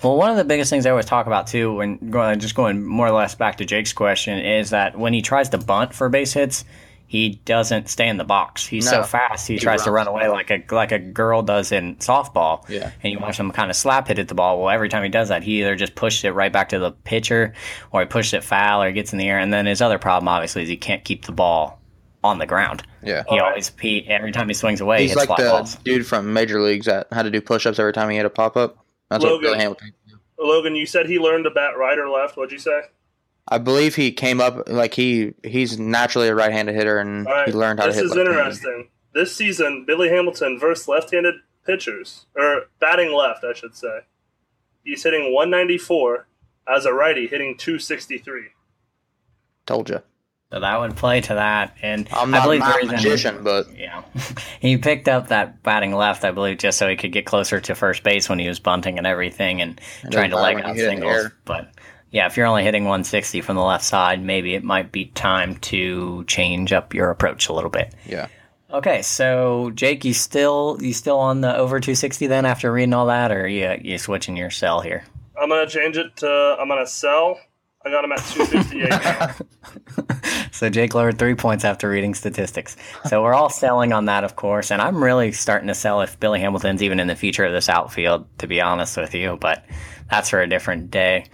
Well, 0.03 0.17
one 0.17 0.31
of 0.31 0.37
the 0.37 0.45
biggest 0.45 0.69
things 0.69 0.85
I 0.85 0.91
always 0.91 1.07
talk 1.07 1.27
about 1.27 1.47
too, 1.47 1.75
when 1.75 2.11
going 2.11 2.39
just 2.41 2.55
going 2.55 2.85
more 2.85 3.07
or 3.07 3.13
less 3.13 3.35
back 3.35 3.57
to 3.59 3.65
Jake's 3.65 3.93
question, 3.93 4.39
is 4.39 4.71
that 4.71 4.99
when 4.99 5.15
he 5.15 5.23
tries 5.23 5.49
to 5.51 5.59
bunt 5.59 5.95
for 5.95 6.09
base 6.09 6.35
hits, 6.35 6.65
he 7.09 7.41
doesn't 7.45 7.89
stay 7.89 8.09
in 8.09 8.17
the 8.17 8.25
box. 8.25 8.67
He's 8.67 8.85
no, 8.87 8.91
so 8.91 9.03
fast. 9.05 9.47
He, 9.47 9.55
he 9.55 9.61
tries 9.61 9.79
runs. 9.79 9.85
to 9.85 9.91
run 9.93 10.09
away 10.09 10.29
like 10.29 10.51
a 10.51 10.65
like 10.75 10.93
a 10.93 10.99
girl 10.99 11.43
does 11.43 11.71
in 11.71 11.97
softball. 11.97 12.69
Yeah. 12.69 12.91
And 13.03 13.13
you 13.13 13.19
watch 13.19 13.39
him 13.39 13.51
kind 13.53 13.71
of 13.71 13.77
slap 13.77 14.09
hit 14.09 14.19
at 14.19 14.29
the 14.29 14.35
ball. 14.35 14.61
Well, 14.61 14.71
every 14.71 14.89
time 14.89 15.03
he 15.03 15.09
does 15.09 15.29
that, 15.29 15.43
he 15.43 15.61
either 15.61 15.77
just 15.77 15.95
pushes 15.95 16.25
it 16.25 16.31
right 16.31 16.53
back 16.53 16.71
to 16.71 16.79
the 16.79 16.91
pitcher, 16.91 17.55
or 17.93 18.01
he 18.01 18.07
pushes 18.07 18.35
it 18.35 18.45
foul, 18.45 18.83
or 18.83 18.89
he 18.89 18.93
gets 18.93 19.13
in 19.13 19.19
the 19.19 19.29
air. 19.29 19.39
And 19.39 19.53
then 19.53 19.67
his 19.67 19.81
other 19.81 19.99
problem, 19.99 20.29
obviously, 20.29 20.63
is 20.65 20.69
he 20.69 20.77
can't 20.77 21.05
keep 21.05 21.27
the 21.27 21.33
ball 21.33 21.81
on 22.25 22.39
the 22.39 22.47
ground. 22.47 22.83
Yeah. 23.03 23.23
He 23.29 23.39
always 23.39 23.71
he 23.81 24.05
every 24.09 24.33
time 24.33 24.49
he 24.49 24.55
swings 24.55 24.81
away, 24.81 25.03
he's 25.03 25.11
he 25.11 25.17
like 25.17 25.29
the 25.29 25.45
balls. 25.45 25.77
dude 25.77 26.07
from 26.07 26.33
Major 26.33 26.61
Leagues 26.61 26.87
that 26.87 27.07
had 27.13 27.23
to 27.23 27.31
do 27.31 27.41
push-ups 27.41 27.79
every 27.79 27.93
time 27.93 28.11
he 28.11 28.17
had 28.17 28.27
a 28.27 28.31
pop-up. 28.31 28.85
That's 29.11 29.23
Logan, 29.23 29.37
what 29.37 29.43
Billy 29.43 29.59
Hamilton. 29.59 29.93
Logan, 30.39 30.75
you 30.75 30.87
said 30.87 31.07
he 31.07 31.19
learned 31.21 31.45
to 31.45 31.51
bat 31.51 31.79
right 31.79 31.97
or 31.97 32.09
left. 32.09 32.37
What'd 32.37 32.51
you 32.53 32.59
say? 32.59 32.83
I 33.49 33.59
believe 33.59 33.95
he 33.95 34.13
came 34.13 34.41
up 34.41 34.69
like 34.69 34.95
he 34.95 35.35
he's 35.45 35.79
naturally 35.79 36.29
a 36.29 36.35
right-handed 36.35 36.75
hitter, 36.75 36.99
and 36.99 37.27
right. 37.27 37.47
he 37.47 37.55
learned 37.55 37.81
how 37.81 37.87
this 37.87 37.97
to 37.97 38.03
hit. 38.03 38.09
This 38.09 38.17
is 38.17 38.29
interesting. 38.29 38.89
This 39.15 39.35
season, 39.35 39.85
Billy 39.87 40.09
Hamilton 40.09 40.59
versus 40.59 40.89
left-handed 40.89 41.37
pitchers, 41.65 42.27
or 42.35 42.67
batting 42.81 43.13
left, 43.15 43.45
I 43.45 43.53
should 43.55 43.77
say. 43.77 44.01
He's 44.85 45.03
hitting 45.03 45.33
194 45.33 46.27
as 46.69 46.85
a 46.85 46.93
righty, 46.93 47.27
hitting 47.27 47.57
263. 47.57 48.49
Told 49.65 49.89
you. 49.89 50.03
So 50.53 50.61
that 50.61 50.79
would 50.79 50.95
play 50.95 51.21
to 51.23 51.35
that, 51.35 51.77
and 51.83 52.09
I'm 52.13 52.31
not 52.31 52.43
I 52.43 52.45
believe 52.45 52.63
a 52.63 52.87
magician, 52.87 53.43
but 53.43 53.67
yeah, 53.77 54.05
he 54.61 54.77
picked 54.77 55.09
up 55.09 55.29
that 55.29 55.61
batting 55.65 55.93
left, 55.93 56.25
I 56.25 56.31
believe, 56.31 56.59
just 56.59 56.79
so 56.79 56.89
he 56.89 56.95
could 56.95 57.11
get 57.11 57.27
closer 57.27 57.61
to 57.61 57.75
first 57.75 58.05
base 58.05 58.29
when 58.29 58.39
he 58.39 58.47
was 58.47 58.61
bunting 58.61 58.97
and 58.97 59.09
everything, 59.09 59.61
and 59.61 59.81
trying 60.13 60.31
to 60.31 60.37
leg 60.37 60.61
out 60.61 60.77
singles. 60.77 61.31
But 61.45 61.73
yeah, 62.11 62.27
if 62.27 62.37
you're 62.37 62.47
only 62.47 62.63
hitting 62.63 62.85
160 62.85 63.41
from 63.41 63.57
the 63.57 63.63
left 63.63 63.85
side, 63.85 64.23
maybe 64.23 64.55
it 64.55 64.65
might 64.65 64.93
be 64.93 65.07
time 65.07 65.57
to 65.57 66.25
change 66.25 66.73
up 66.73 66.95
your 66.95 67.11
approach 67.11 67.49
a 67.49 67.53
little 67.53 67.71
bit. 67.71 67.95
Yeah. 68.07 68.29
Okay, 68.71 69.03
so 69.03 69.71
Jake, 69.75 70.05
you 70.05 70.13
still 70.13 70.79
you 70.81 70.93
still 70.93 71.19
on 71.19 71.41
the 71.41 71.57
over 71.57 71.79
260 71.79 72.27
then 72.27 72.45
after 72.45 72.73
reading 72.73 72.95
all 72.95 73.07
that, 73.07 73.31
or 73.31 73.47
you 73.47 73.77
you 73.81 73.99
switching 73.99 74.37
your 74.37 74.51
sell 74.51 74.81
here? 74.81 75.05
I'm 75.41 75.49
gonna 75.49 75.69
change 75.69 75.97
it 75.97 76.17
to 76.17 76.57
I'm 76.59 76.69
gonna 76.69 76.87
sell. 76.87 77.39
I 77.85 77.91
got 77.91 78.05
him 78.05 78.11
at 78.11 78.19
258. 78.19 80.51
so 80.53 80.69
Jake 80.69 80.93
lowered 80.93 81.21
three 81.21 81.37
points 81.37 81.65
after 81.65 81.89
reading 81.89 82.15
statistics. 82.15 82.77
So 83.09 83.23
we're 83.23 83.35
all 83.35 83.49
selling 83.49 83.93
on 83.93 84.07
that, 84.07 84.25
of 84.25 84.35
course, 84.35 84.73
and 84.73 84.83
I'm 84.83 85.03
really 85.03 85.31
starting 85.31 85.69
to 85.69 85.75
sell 85.75 86.01
if 86.01 86.19
Billy 86.19 86.41
Hamilton's 86.41 86.83
even 86.83 86.99
in 86.99 87.07
the 87.07 87.15
future 87.15 87.45
of 87.45 87.53
this 87.53 87.69
outfield, 87.69 88.27
to 88.39 88.49
be 88.49 88.61
honest 88.61 88.97
with 88.97 89.15
you. 89.15 89.39
But 89.41 89.65
that's 90.11 90.31
for 90.31 90.43
a 90.43 90.49
different 90.49 90.91
day. 90.91 91.27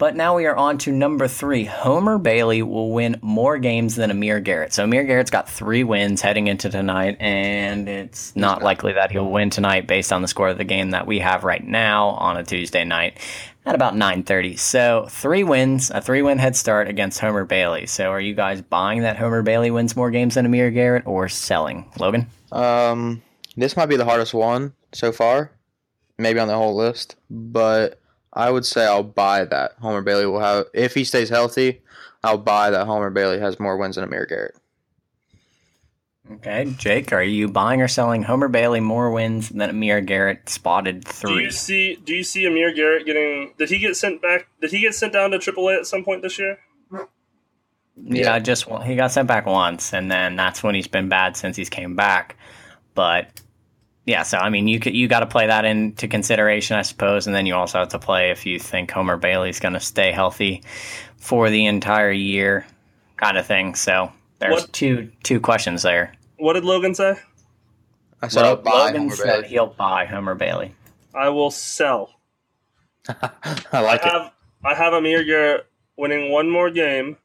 But 0.00 0.16
now 0.16 0.34
we 0.34 0.46
are 0.46 0.56
on 0.56 0.78
to 0.78 0.92
number 0.92 1.28
three. 1.28 1.66
Homer 1.66 2.16
Bailey 2.16 2.62
will 2.62 2.90
win 2.90 3.18
more 3.20 3.58
games 3.58 3.96
than 3.96 4.10
Amir 4.10 4.40
Garrett. 4.40 4.72
So 4.72 4.84
Amir 4.84 5.04
Garrett's 5.04 5.30
got 5.30 5.46
three 5.46 5.84
wins 5.84 6.22
heading 6.22 6.46
into 6.46 6.70
tonight, 6.70 7.18
and 7.20 7.86
it's 7.86 8.34
not 8.34 8.62
likely 8.62 8.94
that 8.94 9.10
he'll 9.10 9.30
win 9.30 9.50
tonight 9.50 9.86
based 9.86 10.10
on 10.10 10.22
the 10.22 10.28
score 10.28 10.48
of 10.48 10.56
the 10.56 10.64
game 10.64 10.92
that 10.92 11.06
we 11.06 11.18
have 11.18 11.44
right 11.44 11.62
now 11.62 12.08
on 12.08 12.38
a 12.38 12.42
Tuesday 12.42 12.82
night 12.82 13.18
at 13.66 13.74
about 13.74 13.94
9:30. 13.94 14.56
So 14.56 15.04
three 15.10 15.44
wins, 15.44 15.90
a 15.90 16.00
three-win 16.00 16.38
head 16.38 16.56
start 16.56 16.88
against 16.88 17.20
Homer 17.20 17.44
Bailey. 17.44 17.84
So 17.84 18.10
are 18.10 18.20
you 18.20 18.32
guys 18.32 18.62
buying 18.62 19.02
that 19.02 19.18
Homer 19.18 19.42
Bailey 19.42 19.70
wins 19.70 19.96
more 19.96 20.10
games 20.10 20.36
than 20.36 20.46
Amir 20.46 20.70
Garrett, 20.70 21.06
or 21.06 21.28
selling? 21.28 21.84
Logan. 21.98 22.26
Um, 22.52 23.20
this 23.54 23.76
might 23.76 23.90
be 23.90 23.96
the 23.96 24.06
hardest 24.06 24.32
one 24.32 24.72
so 24.94 25.12
far, 25.12 25.52
maybe 26.16 26.38
on 26.38 26.48
the 26.48 26.56
whole 26.56 26.74
list, 26.74 27.16
but 27.28 27.99
I 28.40 28.50
would 28.50 28.64
say 28.64 28.86
I'll 28.86 29.02
buy 29.02 29.44
that 29.44 29.72
Homer 29.80 30.00
Bailey 30.00 30.24
will 30.24 30.40
have 30.40 30.64
if 30.72 30.94
he 30.94 31.04
stays 31.04 31.28
healthy. 31.28 31.82
I'll 32.24 32.38
buy 32.38 32.70
that 32.70 32.86
Homer 32.86 33.10
Bailey 33.10 33.38
has 33.38 33.60
more 33.60 33.76
wins 33.76 33.96
than 33.96 34.04
Amir 34.04 34.24
Garrett. 34.24 34.56
Okay, 36.32 36.72
Jake, 36.78 37.12
are 37.12 37.22
you 37.22 37.48
buying 37.48 37.82
or 37.82 37.88
selling 37.88 38.22
Homer 38.22 38.48
Bailey 38.48 38.80
more 38.80 39.10
wins 39.10 39.50
than 39.50 39.68
Amir 39.68 40.00
Garrett 40.00 40.48
spotted 40.48 41.04
three? 41.04 41.34
Do 41.34 41.40
you 41.40 41.50
see? 41.50 41.96
Do 41.96 42.14
you 42.14 42.22
see 42.22 42.46
Amir 42.46 42.72
Garrett 42.72 43.04
getting? 43.04 43.52
Did 43.58 43.68
he 43.68 43.78
get 43.78 43.94
sent 43.96 44.22
back? 44.22 44.48
Did 44.62 44.70
he 44.70 44.80
get 44.80 44.94
sent 44.94 45.12
down 45.12 45.32
to 45.32 45.38
AAA 45.38 45.80
at 45.80 45.86
some 45.86 46.02
point 46.02 46.22
this 46.22 46.38
year? 46.38 46.58
Yeah, 46.92 47.04
yeah, 47.96 48.38
just 48.38 48.64
he 48.84 48.96
got 48.96 49.12
sent 49.12 49.28
back 49.28 49.44
once, 49.44 49.92
and 49.92 50.10
then 50.10 50.36
that's 50.36 50.62
when 50.62 50.74
he's 50.74 50.88
been 50.88 51.10
bad 51.10 51.36
since 51.36 51.56
he's 51.56 51.68
came 51.68 51.94
back. 51.94 52.36
But 52.94 53.28
yeah, 54.06 54.22
so 54.22 54.38
I 54.38 54.50
mean, 54.50 54.66
you 54.66 54.80
could, 54.80 54.94
you 54.94 55.08
got 55.08 55.20
to 55.20 55.26
play 55.26 55.46
that 55.46 55.64
into 55.64 56.08
consideration, 56.08 56.76
I 56.76 56.82
suppose, 56.82 57.26
and 57.26 57.36
then 57.36 57.46
you 57.46 57.54
also 57.54 57.78
have 57.80 57.90
to 57.90 57.98
play 57.98 58.30
if 58.30 58.46
you 58.46 58.58
think 58.58 58.90
Homer 58.90 59.16
Bailey's 59.16 59.60
going 59.60 59.74
to 59.74 59.80
stay 59.80 60.10
healthy 60.10 60.62
for 61.16 61.50
the 61.50 61.66
entire 61.66 62.10
year, 62.10 62.66
kind 63.16 63.36
of 63.36 63.46
thing. 63.46 63.74
So 63.74 64.10
there's 64.38 64.62
what, 64.62 64.72
two 64.72 65.12
two 65.22 65.40
questions 65.40 65.82
there. 65.82 66.14
What 66.38 66.54
did 66.54 66.64
Logan 66.64 66.94
say? 66.94 67.16
I 68.22 68.28
said 68.28 68.42
well, 68.42 68.62
Logan 68.64 69.02
Homer 69.02 69.16
said 69.16 69.26
Bailey. 69.42 69.48
he'll 69.48 69.66
buy 69.66 70.06
Homer 70.06 70.34
Bailey. 70.34 70.74
I 71.14 71.28
will 71.28 71.50
sell. 71.50 72.10
I 73.08 73.80
like 73.80 74.02
I 74.02 74.08
it. 74.08 74.12
Have, 74.12 74.32
I 74.64 74.74
have 74.74 74.94
Amir 74.94 75.24
Garrett 75.24 75.66
winning 75.96 76.32
one 76.32 76.48
more 76.48 76.70
game 76.70 77.18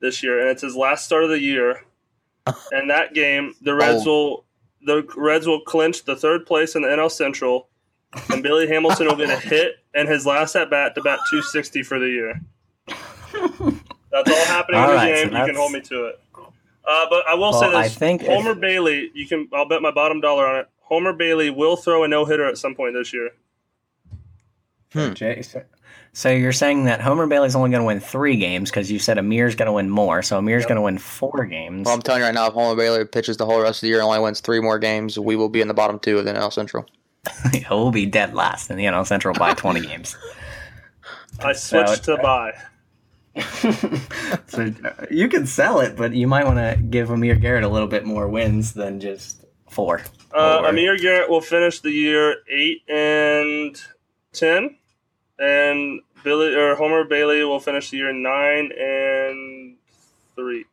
this 0.00 0.22
year, 0.22 0.40
and 0.40 0.50
it's 0.50 0.62
his 0.62 0.74
last 0.74 1.04
start 1.04 1.24
of 1.24 1.30
the 1.30 1.40
year. 1.40 1.84
and 2.72 2.90
that 2.90 3.14
game, 3.14 3.54
the 3.60 3.74
Reds 3.74 4.04
oh. 4.06 4.10
will 4.10 4.45
the 4.82 5.06
Reds 5.16 5.46
will 5.46 5.60
clinch 5.60 6.04
the 6.04 6.16
third 6.16 6.46
place 6.46 6.74
in 6.74 6.82
the 6.82 6.88
NL 6.88 7.10
Central, 7.10 7.68
and 8.30 8.42
Billy 8.42 8.66
Hamilton 8.68 9.08
will 9.08 9.16
get 9.16 9.30
a 9.30 9.36
hit 9.36 9.76
and 9.94 10.08
his 10.08 10.26
last 10.26 10.54
at 10.56 10.70
bat 10.70 10.94
to 10.94 11.02
bat 11.02 11.18
260 11.30 11.82
for 11.82 11.98
the 11.98 12.08
year. 12.08 12.40
That's 14.12 14.30
all 14.30 14.46
happening 14.46 14.80
all 14.80 14.86
in 14.86 14.90
the 14.90 14.96
right, 14.96 15.14
game. 15.14 15.30
So 15.30 15.38
you 15.38 15.46
can 15.46 15.56
hold 15.56 15.72
me 15.72 15.80
to 15.80 16.06
it. 16.06 16.20
Uh, 16.34 17.06
but 17.10 17.26
I 17.28 17.34
will 17.34 17.50
well, 17.50 17.60
say 17.60 17.66
this: 17.66 17.76
I 17.76 17.88
think 17.88 18.22
Homer 18.22 18.52
if... 18.52 18.60
Bailey. 18.60 19.10
You 19.12 19.26
can. 19.26 19.48
I'll 19.52 19.68
bet 19.68 19.82
my 19.82 19.90
bottom 19.90 20.20
dollar 20.20 20.46
on 20.46 20.60
it. 20.60 20.68
Homer 20.80 21.12
Bailey 21.12 21.50
will 21.50 21.76
throw 21.76 22.04
a 22.04 22.08
no 22.08 22.24
hitter 22.24 22.46
at 22.46 22.58
some 22.58 22.74
point 22.74 22.94
this 22.94 23.12
year. 23.12 23.30
Hmm. 24.92 25.12
So 26.16 26.30
you're 26.30 26.50
saying 26.50 26.84
that 26.84 27.02
Homer 27.02 27.26
Bailey's 27.26 27.54
only 27.54 27.68
going 27.68 27.82
to 27.82 27.86
win 27.86 28.00
three 28.00 28.38
games 28.38 28.70
because 28.70 28.90
you 28.90 28.98
said 28.98 29.18
Amir's 29.18 29.54
going 29.54 29.66
to 29.66 29.72
win 29.74 29.90
more. 29.90 30.22
So 30.22 30.38
Amir's 30.38 30.62
yep. 30.62 30.68
going 30.68 30.76
to 30.76 30.82
win 30.82 30.96
four 30.96 31.44
games. 31.44 31.84
Well, 31.84 31.94
I'm 31.94 32.00
telling 32.00 32.22
you 32.22 32.24
right 32.24 32.32
now, 32.32 32.46
if 32.46 32.54
Homer 32.54 32.74
Bailey 32.74 33.04
pitches 33.04 33.36
the 33.36 33.44
whole 33.44 33.60
rest 33.60 33.78
of 33.78 33.80
the 33.82 33.88
year 33.88 33.98
and 33.98 34.06
only 34.06 34.20
wins 34.20 34.40
three 34.40 34.58
more 34.60 34.78
games, 34.78 35.18
we 35.18 35.36
will 35.36 35.50
be 35.50 35.60
in 35.60 35.68
the 35.68 35.74
bottom 35.74 35.98
two 35.98 36.16
of 36.18 36.24
the 36.24 36.32
NL 36.32 36.50
Central. 36.50 36.86
we'll 37.70 37.90
be 37.90 38.06
dead 38.06 38.32
last 38.32 38.70
in 38.70 38.78
the 38.78 38.84
NL 38.84 39.06
Central 39.06 39.34
by 39.34 39.52
20 39.52 39.82
games. 39.82 40.16
I 41.40 41.52
switched 41.52 42.06
so, 42.06 42.16
to 42.16 42.22
buy. 42.22 42.52
so 44.46 44.72
you 45.10 45.28
can 45.28 45.46
sell 45.46 45.80
it, 45.80 45.98
but 45.98 46.14
you 46.14 46.26
might 46.26 46.46
want 46.46 46.56
to 46.56 46.82
give 46.82 47.10
Amir 47.10 47.34
Garrett 47.34 47.62
a 47.62 47.68
little 47.68 47.88
bit 47.88 48.06
more 48.06 48.26
wins 48.26 48.72
than 48.72 49.00
just 49.00 49.44
four. 49.68 50.00
Uh, 50.34 50.62
Amir 50.64 50.96
Garrett 50.96 51.28
will 51.28 51.42
finish 51.42 51.80
the 51.80 51.90
year 51.90 52.36
eight 52.48 52.88
and 52.88 53.78
ten, 54.32 54.78
and 55.38 56.00
Billy 56.26 56.56
or 56.56 56.74
Homer 56.74 57.04
Bailey 57.04 57.44
will 57.44 57.60
finish 57.60 57.90
the 57.90 57.98
year 57.98 58.12
nine 58.12 58.72
and 58.76 59.76
three. 60.34 60.64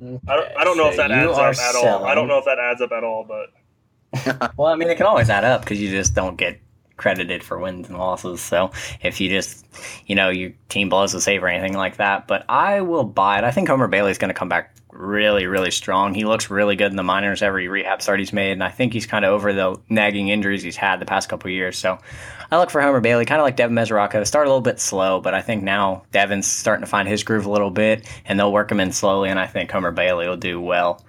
Okay, 0.00 0.20
I, 0.28 0.36
don't, 0.36 0.56
I 0.58 0.62
don't 0.62 0.76
know 0.76 0.88
if 0.88 0.96
that 0.96 1.10
adds 1.10 1.36
up 1.36 1.56
at 1.58 1.74
all. 1.74 2.04
I 2.04 2.14
don't 2.14 2.28
know 2.28 2.38
if 2.38 2.44
that 2.44 2.60
adds 2.60 2.80
up 2.80 2.92
at 2.92 3.02
all, 3.02 3.24
but 3.26 4.52
well, 4.56 4.68
I 4.68 4.76
mean, 4.76 4.88
it 4.88 4.96
can 4.96 5.06
always 5.06 5.28
add 5.28 5.42
up 5.42 5.62
because 5.62 5.80
you 5.80 5.90
just 5.90 6.14
don't 6.14 6.36
get 6.36 6.60
credited 6.96 7.42
for 7.42 7.58
wins 7.58 7.88
and 7.88 7.98
losses. 7.98 8.40
So 8.40 8.70
if 9.02 9.20
you 9.20 9.28
just, 9.28 9.66
you 10.06 10.14
know, 10.14 10.28
your 10.28 10.52
team 10.68 10.88
blows 10.88 11.12
a 11.14 11.20
save 11.20 11.42
or 11.42 11.48
anything 11.48 11.76
like 11.76 11.96
that, 11.96 12.28
but 12.28 12.44
I 12.48 12.82
will 12.82 13.02
buy 13.02 13.38
it. 13.38 13.42
I 13.42 13.50
think 13.50 13.66
Homer 13.66 13.88
Bailey's 13.88 14.16
going 14.16 14.28
to 14.28 14.34
come 14.34 14.48
back 14.48 14.76
really, 14.98 15.46
really 15.46 15.70
strong. 15.70 16.14
He 16.14 16.24
looks 16.24 16.50
really 16.50 16.76
good 16.76 16.90
in 16.90 16.96
the 16.96 17.02
minors 17.02 17.42
every 17.42 17.68
rehab 17.68 18.02
start 18.02 18.18
he's 18.18 18.32
made, 18.32 18.52
and 18.52 18.64
I 18.64 18.70
think 18.70 18.92
he's 18.92 19.06
kind 19.06 19.24
of 19.24 19.32
over 19.32 19.52
the 19.52 19.78
nagging 19.88 20.28
injuries 20.28 20.62
he's 20.62 20.76
had 20.76 21.00
the 21.00 21.06
past 21.06 21.28
couple 21.28 21.50
years. 21.50 21.78
So 21.78 21.98
I 22.50 22.58
look 22.58 22.70
for 22.70 22.80
Homer 22.80 23.00
Bailey, 23.00 23.24
kind 23.24 23.40
of 23.40 23.44
like 23.44 23.56
Devin 23.56 23.76
Mesoraco. 23.76 24.26
Start 24.26 24.46
a 24.46 24.50
little 24.50 24.60
bit 24.60 24.80
slow, 24.80 25.20
but 25.20 25.34
I 25.34 25.42
think 25.42 25.62
now 25.62 26.04
Devin's 26.12 26.46
starting 26.46 26.84
to 26.84 26.90
find 26.90 27.08
his 27.08 27.24
groove 27.24 27.46
a 27.46 27.50
little 27.50 27.70
bit, 27.70 28.08
and 28.24 28.38
they'll 28.38 28.52
work 28.52 28.70
him 28.70 28.80
in 28.80 28.92
slowly, 28.92 29.30
and 29.30 29.38
I 29.38 29.46
think 29.46 29.70
Homer 29.70 29.90
Bailey 29.90 30.28
will 30.28 30.36
do 30.36 30.60
well. 30.60 31.04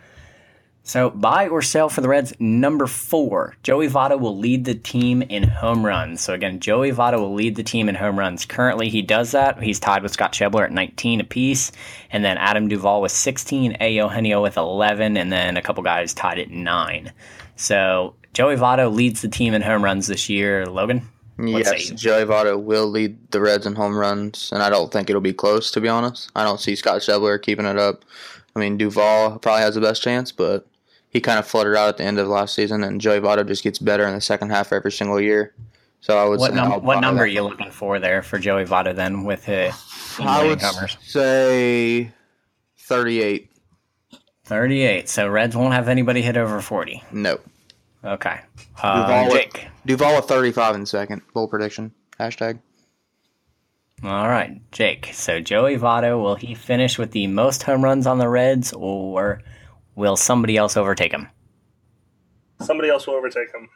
So 0.87 1.09
buy 1.09 1.49
or 1.49 1.61
sell 1.61 1.89
for 1.89 1.99
the 1.99 2.07
Reds. 2.07 2.33
Number 2.39 2.87
four, 2.87 3.57
Joey 3.61 3.89
Votto 3.89 4.17
will 4.17 4.37
lead 4.37 4.63
the 4.63 4.73
team 4.73 5.21
in 5.21 5.43
home 5.43 5.85
runs. 5.85 6.21
So 6.21 6.33
again, 6.33 6.61
Joey 6.61 6.93
Votto 6.93 7.19
will 7.19 7.33
lead 7.33 7.57
the 7.57 7.63
team 7.63 7.89
in 7.89 7.95
home 7.95 8.17
runs. 8.17 8.45
Currently, 8.45 8.87
he 8.87 9.01
does 9.01 9.31
that. 9.33 9.61
He's 9.61 9.81
tied 9.81 10.01
with 10.01 10.13
Scott 10.13 10.31
Schebler 10.31 10.63
at 10.63 10.71
19 10.71 11.19
apiece, 11.19 11.73
and 12.09 12.23
then 12.23 12.37
Adam 12.37 12.69
Duvall 12.69 13.01
with 13.01 13.11
16, 13.11 13.75
A. 13.81 13.95
Eugenio 13.95 14.41
with 14.41 14.55
11, 14.55 15.17
and 15.17 15.29
then 15.29 15.57
a 15.57 15.61
couple 15.61 15.83
guys 15.83 16.13
tied 16.13 16.39
at 16.39 16.51
nine. 16.51 17.11
So 17.57 18.15
Joey 18.31 18.55
Votto 18.55 18.89
leads 18.89 19.21
the 19.21 19.27
team 19.27 19.53
in 19.53 19.61
home 19.61 19.83
runs 19.83 20.07
this 20.07 20.29
year. 20.29 20.65
Logan. 20.67 21.01
Yes, 21.37 21.89
Joey 21.89 22.23
Votto 22.23 22.57
will 22.57 22.87
lead 22.87 23.31
the 23.31 23.41
Reds 23.41 23.65
in 23.65 23.75
home 23.75 23.97
runs, 23.97 24.53
and 24.53 24.63
I 24.63 24.69
don't 24.69 24.89
think 24.89 25.09
it'll 25.09 25.21
be 25.21 25.33
close. 25.33 25.69
To 25.71 25.81
be 25.81 25.89
honest, 25.89 26.31
I 26.33 26.45
don't 26.45 26.61
see 26.61 26.77
Scott 26.77 27.01
Schebler 27.01 27.41
keeping 27.41 27.65
it 27.65 27.77
up. 27.77 28.05
I 28.55 28.59
mean, 28.59 28.77
Duvall 28.77 29.37
probably 29.39 29.63
has 29.63 29.75
the 29.75 29.81
best 29.81 30.01
chance, 30.01 30.31
but 30.31 30.65
he 31.09 31.21
kind 31.21 31.39
of 31.39 31.47
fluttered 31.47 31.75
out 31.75 31.89
at 31.89 31.97
the 31.97 32.03
end 32.03 32.19
of 32.19 32.27
last 32.27 32.53
season, 32.53 32.83
and 32.83 32.99
Joey 33.01 33.19
Votto 33.19 33.47
just 33.47 33.63
gets 33.63 33.79
better 33.79 34.05
in 34.07 34.13
the 34.13 34.21
second 34.21 34.49
half 34.49 34.73
every 34.73 34.91
single 34.91 35.19
year. 35.19 35.53
So 36.01 36.17
I 36.17 36.25
would 36.25 36.39
what, 36.39 36.51
say 36.51 36.55
num- 36.55 36.83
what 36.83 36.99
number 36.99 37.23
are 37.23 37.27
you 37.27 37.41
looking 37.41 37.71
for 37.71 37.99
there 37.99 38.21
for 38.21 38.37
Joey 38.37 38.65
Votto 38.65 38.95
then 38.95 39.23
with 39.23 39.45
his 39.45 39.73
I 40.19 40.45
would 40.45 40.59
covers? 40.59 40.97
say 41.01 42.11
38. 42.79 43.49
38. 44.45 45.09
So 45.09 45.27
Reds 45.27 45.55
won't 45.55 45.73
have 45.73 45.89
anybody 45.89 46.21
hit 46.21 46.37
over 46.37 46.61
40. 46.61 47.03
Nope. 47.11 47.43
Okay. 48.03 48.39
Uh, 48.81 49.01
Duvall, 49.01 49.31
Jake. 49.31 49.65
At, 49.65 49.87
Duvall 49.87 50.17
at 50.17 50.27
35 50.27 50.75
in 50.75 50.85
second. 50.85 51.21
Full 51.33 51.47
prediction. 51.47 51.91
Hashtag. 52.19 52.59
All 54.03 54.27
right, 54.27 54.61
Jake. 54.71 55.09
So 55.13 55.39
Joey 55.39 55.75
Votto, 55.77 56.21
will 56.21 56.35
he 56.35 56.53
finish 56.53 56.99
with 56.99 57.11
the 57.11 57.25
most 57.27 57.63
home 57.63 57.83
runs 57.83 58.05
on 58.05 58.19
the 58.19 58.29
Reds, 58.29 58.71
or 58.73 59.41
will 59.97 60.15
somebody 60.15 60.55
else 60.55 60.77
overtake 60.77 61.11
him? 61.11 61.27
Somebody 62.61 62.89
else 62.89 63.05
will 63.05 63.15
overtake 63.15 63.53
him. 63.53 63.67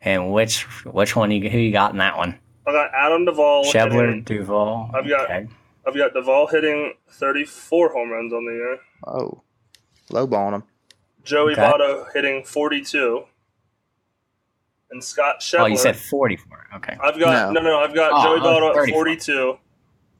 And 0.00 0.32
which 0.32 0.62
which 0.84 1.14
one 1.14 1.30
you 1.30 1.48
who 1.48 1.58
you 1.58 1.72
got 1.72 1.92
in 1.92 1.98
that 1.98 2.16
one? 2.16 2.38
I 2.66 2.72
got 2.72 2.90
Adam 2.92 3.24
Duvall. 3.24 3.64
Schebler 3.64 4.06
hitting, 4.06 4.22
Duvall. 4.24 4.90
I've 4.92 5.08
got 5.08 5.30
okay. 5.30 5.46
I've 5.86 5.94
got 5.94 6.12
Duvall 6.12 6.48
hitting 6.48 6.94
thirty 7.08 7.44
four 7.44 7.90
home 7.90 8.10
runs 8.10 8.32
on 8.32 8.44
the 8.44 8.52
year. 8.52 8.78
Oh, 9.06 9.42
low 10.10 10.26
balling 10.26 10.54
him. 10.54 10.64
Joey 11.22 11.52
okay. 11.52 11.62
Votto 11.62 12.06
hitting 12.12 12.44
forty 12.44 12.82
two. 12.82 13.24
And 14.90 15.02
Scott 15.02 15.40
Schebler. 15.40 15.60
Oh, 15.60 15.66
you 15.66 15.78
said 15.78 15.96
forty 15.96 16.36
four. 16.36 16.66
Okay. 16.76 16.96
I've 17.02 17.18
got 17.18 17.52
no, 17.52 17.60
no, 17.60 17.70
no 17.70 17.78
I've 17.78 17.94
got 17.94 18.12
oh, 18.12 18.38
Joey 18.38 18.40
oh, 18.46 18.72
Votto 18.74 18.82
at 18.82 18.90
forty 18.90 19.16
two. 19.16 19.58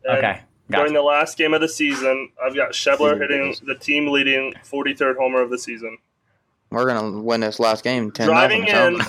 Okay. 0.08 0.40
Gotcha. 0.70 0.80
During 0.80 0.94
the 0.94 1.02
last 1.02 1.36
game 1.36 1.52
of 1.52 1.60
the 1.60 1.68
season, 1.68 2.30
I've 2.42 2.54
got 2.54 2.72
Schebler 2.72 3.20
hitting 3.20 3.54
the 3.66 3.74
team 3.74 4.10
leading 4.10 4.54
43rd 4.64 5.16
homer 5.18 5.42
of 5.42 5.50
the 5.50 5.58
season. 5.58 5.98
We're 6.70 6.86
gonna 6.86 7.20
win 7.20 7.40
this 7.40 7.60
last 7.60 7.84
game. 7.84 8.10
10 8.10 8.26
driving 8.26 8.66
in, 8.66 9.00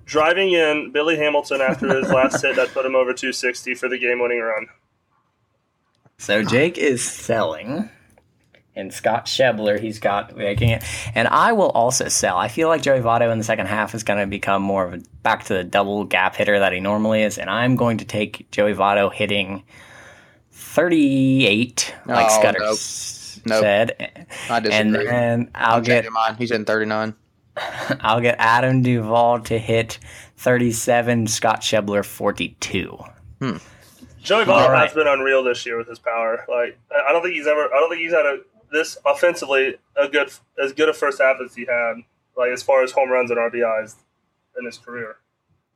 driving 0.04 0.52
in 0.52 0.92
Billy 0.92 1.16
Hamilton 1.16 1.60
after 1.62 1.96
his 1.96 2.10
last 2.10 2.42
hit 2.42 2.56
that 2.56 2.68
put 2.68 2.84
him 2.84 2.94
over 2.94 3.12
260 3.12 3.74
for 3.74 3.88
the 3.88 3.98
game-winning 3.98 4.40
run. 4.40 4.66
So 6.18 6.44
Jake 6.44 6.76
is 6.78 7.02
selling, 7.02 7.88
and 8.76 8.92
Scott 8.92 9.26
Schebler 9.26 9.80
he's 9.80 9.98
got 9.98 10.36
making 10.36 10.68
it. 10.68 10.84
And 11.14 11.26
I 11.26 11.52
will 11.52 11.70
also 11.70 12.08
sell. 12.08 12.36
I 12.36 12.48
feel 12.48 12.68
like 12.68 12.82
Joey 12.82 13.00
Votto 13.00 13.32
in 13.32 13.38
the 13.38 13.44
second 13.44 13.66
half 13.66 13.94
is 13.94 14.02
going 14.02 14.20
to 14.20 14.26
become 14.26 14.62
more 14.62 14.84
of 14.84 14.94
a 14.94 15.02
back 15.22 15.44
to 15.44 15.54
the 15.54 15.64
double 15.64 16.04
gap 16.04 16.36
hitter 16.36 16.58
that 16.58 16.72
he 16.72 16.80
normally 16.80 17.22
is. 17.22 17.38
And 17.38 17.48
I'm 17.48 17.76
going 17.76 17.98
to 17.98 18.04
take 18.04 18.48
Joey 18.50 18.74
Votto 18.74 19.12
hitting 19.12 19.64
38, 20.58 21.94
like 22.06 22.26
oh, 22.28 22.40
Scudder 22.40 22.58
nope. 22.60 23.60
said. 23.60 24.26
I 24.50 24.60
disagree. 24.60 24.72
And 24.72 24.94
then 24.94 25.50
I'll, 25.54 25.76
I'll 25.76 25.80
get. 25.80 26.06
He's 26.36 26.50
in 26.50 26.64
39. 26.64 27.14
I'll 28.00 28.20
get 28.20 28.36
Adam 28.38 28.82
Duvall 28.82 29.40
to 29.40 29.58
hit 29.58 29.98
37, 30.36 31.28
Scott 31.28 31.60
Schebler 31.60 32.04
42. 32.04 32.98
Hmm. 33.40 33.56
Joey 34.20 34.44
Votto 34.44 34.68
right. 34.68 34.86
has 34.86 34.94
been 34.94 35.06
unreal 35.06 35.42
this 35.42 35.64
year 35.64 35.78
with 35.78 35.88
his 35.88 36.00
power. 36.00 36.44
Like 36.48 36.78
I 36.90 37.12
don't 37.12 37.22
think 37.22 37.34
he's 37.34 37.46
ever. 37.46 37.72
I 37.72 37.78
don't 37.78 37.88
think 37.88 38.02
he's 38.02 38.12
had 38.12 38.26
a 38.26 38.38
this 38.70 38.98
offensively 39.06 39.76
a 39.96 40.08
good 40.08 40.30
as 40.62 40.72
good 40.72 40.88
a 40.88 40.92
first 40.92 41.20
half 41.20 41.36
as 41.42 41.54
he 41.54 41.66
had. 41.66 42.02
Like 42.36 42.50
as 42.50 42.62
far 42.62 42.82
as 42.82 42.92
home 42.92 43.10
runs 43.10 43.30
and 43.30 43.38
RBIs 43.38 43.94
in 44.58 44.66
his 44.66 44.76
career. 44.76 45.16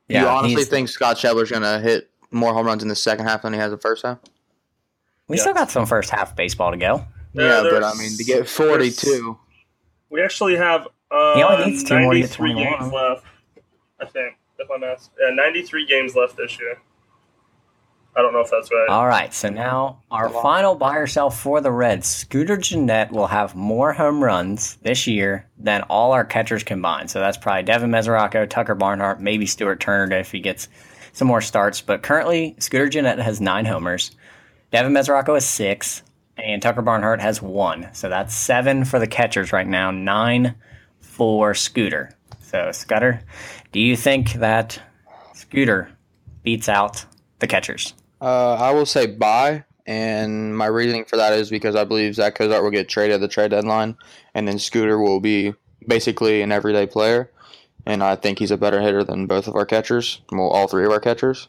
Yeah, 0.07 0.23
you 0.23 0.27
honestly 0.27 0.65
think 0.65 0.89
Scott 0.89 1.17
Schebler's 1.17 1.49
going 1.49 1.63
to 1.63 1.79
hit 1.79 2.09
more 2.31 2.53
home 2.53 2.65
runs 2.65 2.83
in 2.83 2.89
the 2.89 2.95
second 2.95 3.25
half 3.25 3.43
than 3.43 3.53
he 3.53 3.59
has 3.59 3.71
the 3.71 3.77
first 3.77 4.05
half? 4.05 4.19
We 5.27 5.37
still 5.37 5.53
got 5.53 5.71
some 5.71 5.85
first 5.85 6.09
half 6.09 6.35
baseball 6.35 6.71
to 6.71 6.77
go. 6.77 7.05
Yeah, 7.33 7.63
yeah 7.63 7.69
but 7.69 7.83
I 7.83 7.93
mean 7.95 8.15
to 8.17 8.23
get 8.23 8.47
forty 8.47 8.91
two. 8.91 9.37
We 10.09 10.21
actually 10.21 10.57
have 10.57 10.87
uh, 11.09 11.35
he 11.35 11.43
only 11.43 11.71
needs 11.71 11.83
two 11.83 11.95
93 11.95 12.53
more 12.53 12.63
games 12.63 12.93
left. 12.93 13.25
I 13.99 14.05
think 14.05 14.35
if 14.59 14.69
I'm 14.69 14.83
asked. 14.83 15.11
Yeah, 15.19 15.33
ninety 15.33 15.61
three 15.63 15.85
games 15.85 16.15
left 16.15 16.37
this 16.37 16.59
year. 16.59 16.77
I 18.15 18.21
don't 18.21 18.31
know 18.31 18.41
if 18.41 18.51
that's 18.51 18.71
right. 18.71 18.89
All 18.89 19.07
right, 19.07 19.33
so 19.33 19.49
now 19.49 20.03
our 20.11 20.29
final 20.29 20.75
buy 20.75 20.97
or 20.97 21.07
sell 21.07 21.31
for 21.31 21.61
the 21.61 21.71
Reds. 21.71 22.07
Scooter 22.07 22.57
Gennett 22.57 23.11
will 23.11 23.25
have 23.25 23.55
more 23.55 23.91
home 23.91 24.23
runs 24.23 24.75
this 24.83 25.07
year 25.07 25.49
than 25.57 25.81
all 25.83 26.11
our 26.11 26.23
catchers 26.23 26.63
combined. 26.63 27.09
So 27.09 27.19
that's 27.19 27.37
probably 27.37 27.63
Devin 27.63 27.89
Mesoraco, 27.89 28.47
Tucker 28.47 28.75
Barnhart, 28.75 29.19
maybe 29.19 29.47
Stuart 29.47 29.79
Turner 29.79 30.15
if 30.15 30.31
he 30.31 30.39
gets 30.39 30.67
some 31.13 31.27
more 31.27 31.41
starts. 31.41 31.81
But 31.81 32.03
currently, 32.03 32.55
Scooter 32.59 32.87
Gennett 32.87 33.17
has 33.17 33.41
nine 33.41 33.65
homers. 33.65 34.11
Devin 34.73 34.91
Mesoraco 34.91 35.35
has 35.35 35.47
six, 35.47 36.01
and 36.35 36.59
Tucker 36.59 36.81
Barnhart 36.81 37.21
has 37.21 37.39
one. 37.39 37.89
So 37.93 38.09
that's 38.09 38.33
seven 38.33 38.85
for 38.85 38.97
the 38.97 39.05
catchers 39.05 39.53
right 39.53 39.67
now, 39.67 39.91
nine 39.91 40.55
for 40.99 41.53
Scooter. 41.53 42.09
So, 42.41 42.71
Scudder, 42.71 43.21
do 43.71 43.79
you 43.79 43.95
think 43.95 44.33
that 44.33 44.81
Scooter 45.35 45.91
beats 46.41 46.69
out 46.69 47.05
the 47.37 47.45
catchers? 47.45 47.93
Uh, 48.19 48.55
I 48.55 48.71
will 48.71 48.87
say 48.87 49.05
buy, 49.05 49.63
and 49.85 50.57
my 50.57 50.65
reasoning 50.65 51.05
for 51.05 51.17
that 51.17 51.33
is 51.33 51.51
because 51.51 51.75
I 51.75 51.83
believe 51.83 52.15
Zach 52.15 52.33
Cozart 52.33 52.63
will 52.63 52.71
get 52.71 52.89
traded 52.89 53.13
at 53.13 53.21
the 53.21 53.27
trade 53.27 53.51
deadline, 53.51 53.95
and 54.33 54.47
then 54.47 54.57
Scooter 54.57 54.97
will 54.97 55.19
be 55.19 55.53
basically 55.87 56.41
an 56.41 56.51
everyday 56.51 56.87
player. 56.87 57.29
And 57.85 58.01
I 58.01 58.15
think 58.15 58.39
he's 58.39 58.49
a 58.49 58.57
better 58.57 58.81
hitter 58.81 59.03
than 59.03 59.27
both 59.27 59.47
of 59.47 59.55
our 59.55 59.67
catchers. 59.67 60.21
Well, 60.31 60.47
all 60.47 60.67
three 60.67 60.85
of 60.85 60.91
our 60.91 60.99
catchers. 60.99 61.47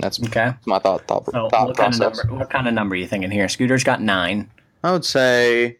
That's 0.00 0.22
okay. 0.22 0.52
My 0.66 0.78
thought. 0.78 1.06
thought, 1.06 1.26
so 1.26 1.48
thought 1.48 1.68
what 1.68 1.76
process. 1.76 1.98
Kind 2.00 2.12
of 2.12 2.24
number, 2.24 2.38
what 2.38 2.50
kind 2.50 2.68
of 2.68 2.74
number 2.74 2.94
are 2.94 2.98
you 2.98 3.06
thinking 3.06 3.30
here? 3.30 3.48
Scooter's 3.48 3.84
got 3.84 4.00
nine. 4.00 4.50
I 4.84 4.92
would 4.92 5.04
say 5.04 5.78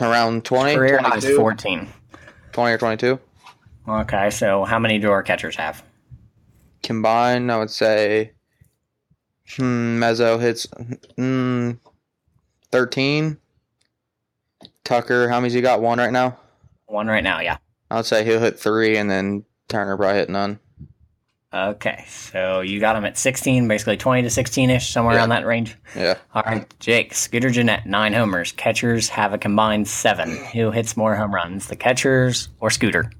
around 0.00 0.44
20. 0.44 0.74
Career 0.74 0.98
high 0.98 1.16
is 1.16 1.36
14. 1.36 1.88
20 2.52 2.72
or 2.72 2.78
22. 2.78 3.18
Okay, 3.88 4.30
so 4.30 4.64
how 4.64 4.78
many 4.78 4.98
do 4.98 5.10
our 5.10 5.22
catchers 5.22 5.56
have? 5.56 5.82
combined, 6.82 7.50
I 7.52 7.58
would 7.58 7.70
say 7.70 8.32
hmm, 9.56 9.98
Mezzo 9.98 10.38
hits 10.38 10.66
hmm, 11.16 11.72
13. 12.72 13.36
Tucker, 14.84 15.28
how 15.28 15.38
many's 15.38 15.52
he 15.52 15.60
got? 15.60 15.82
One 15.82 15.98
right 15.98 16.12
now? 16.12 16.38
One 16.86 17.08
right 17.08 17.22
now, 17.22 17.40
yeah. 17.40 17.58
I 17.90 17.96
would 17.96 18.06
say 18.06 18.24
he'll 18.24 18.40
hit 18.40 18.58
three, 18.58 18.96
and 18.96 19.10
then 19.10 19.44
Turner 19.68 19.96
probably 19.96 20.18
hit 20.18 20.30
none. 20.30 20.58
Okay, 21.52 22.04
so 22.06 22.60
you 22.60 22.78
got 22.78 22.94
him 22.94 23.06
at 23.06 23.16
16, 23.16 23.66
basically 23.68 23.96
20 23.96 24.22
to 24.22 24.30
16 24.30 24.68
ish, 24.68 24.90
somewhere 24.90 25.14
yeah. 25.14 25.20
around 25.20 25.30
that 25.30 25.46
range. 25.46 25.76
Yeah. 25.96 26.18
All 26.34 26.42
right, 26.44 26.66
Jake, 26.78 27.14
Scooter 27.14 27.48
Gennett, 27.48 27.86
nine 27.86 28.12
homers. 28.12 28.52
Catchers 28.52 29.08
have 29.08 29.32
a 29.32 29.38
combined 29.38 29.88
seven. 29.88 30.36
Who 30.52 30.70
hits 30.70 30.94
more 30.94 31.16
home 31.16 31.34
runs, 31.34 31.68
the 31.68 31.76
catchers 31.76 32.50
or 32.60 32.68
Scooter? 32.68 33.10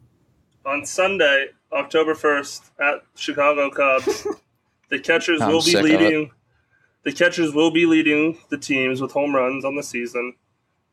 On 0.66 0.84
Sunday, 0.84 1.46
October 1.72 2.14
1st 2.14 2.70
at 2.78 3.02
Chicago 3.14 3.70
Cubs. 3.70 4.26
the 4.90 4.98
catchers 4.98 5.40
I'm 5.40 5.50
will 5.50 5.62
be 5.62 5.80
leading 5.80 6.30
the 7.04 7.12
catchers 7.12 7.54
will 7.54 7.70
be 7.70 7.86
leading 7.86 8.38
the 8.50 8.58
teams 8.58 9.00
with 9.00 9.12
home 9.12 9.34
runs 9.34 9.64
on 9.64 9.76
the 9.76 9.82
season 9.82 10.34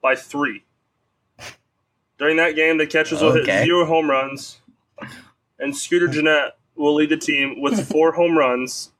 by 0.02 0.16
3. 0.16 0.64
During 2.18 2.38
that 2.38 2.56
game, 2.56 2.78
the 2.78 2.88
catchers 2.88 3.22
will 3.22 3.34
hit 3.34 3.46
zero 3.46 3.86
home 3.86 4.10
runs 4.10 4.62
and 5.60 5.76
Scooter 5.76 6.08
Gennett 6.08 6.54
will 6.76 6.96
lead 6.96 7.10
the 7.10 7.18
team 7.18 7.62
with 7.62 7.88
4 7.92 8.12
home 8.14 8.38
runs. 8.38 8.92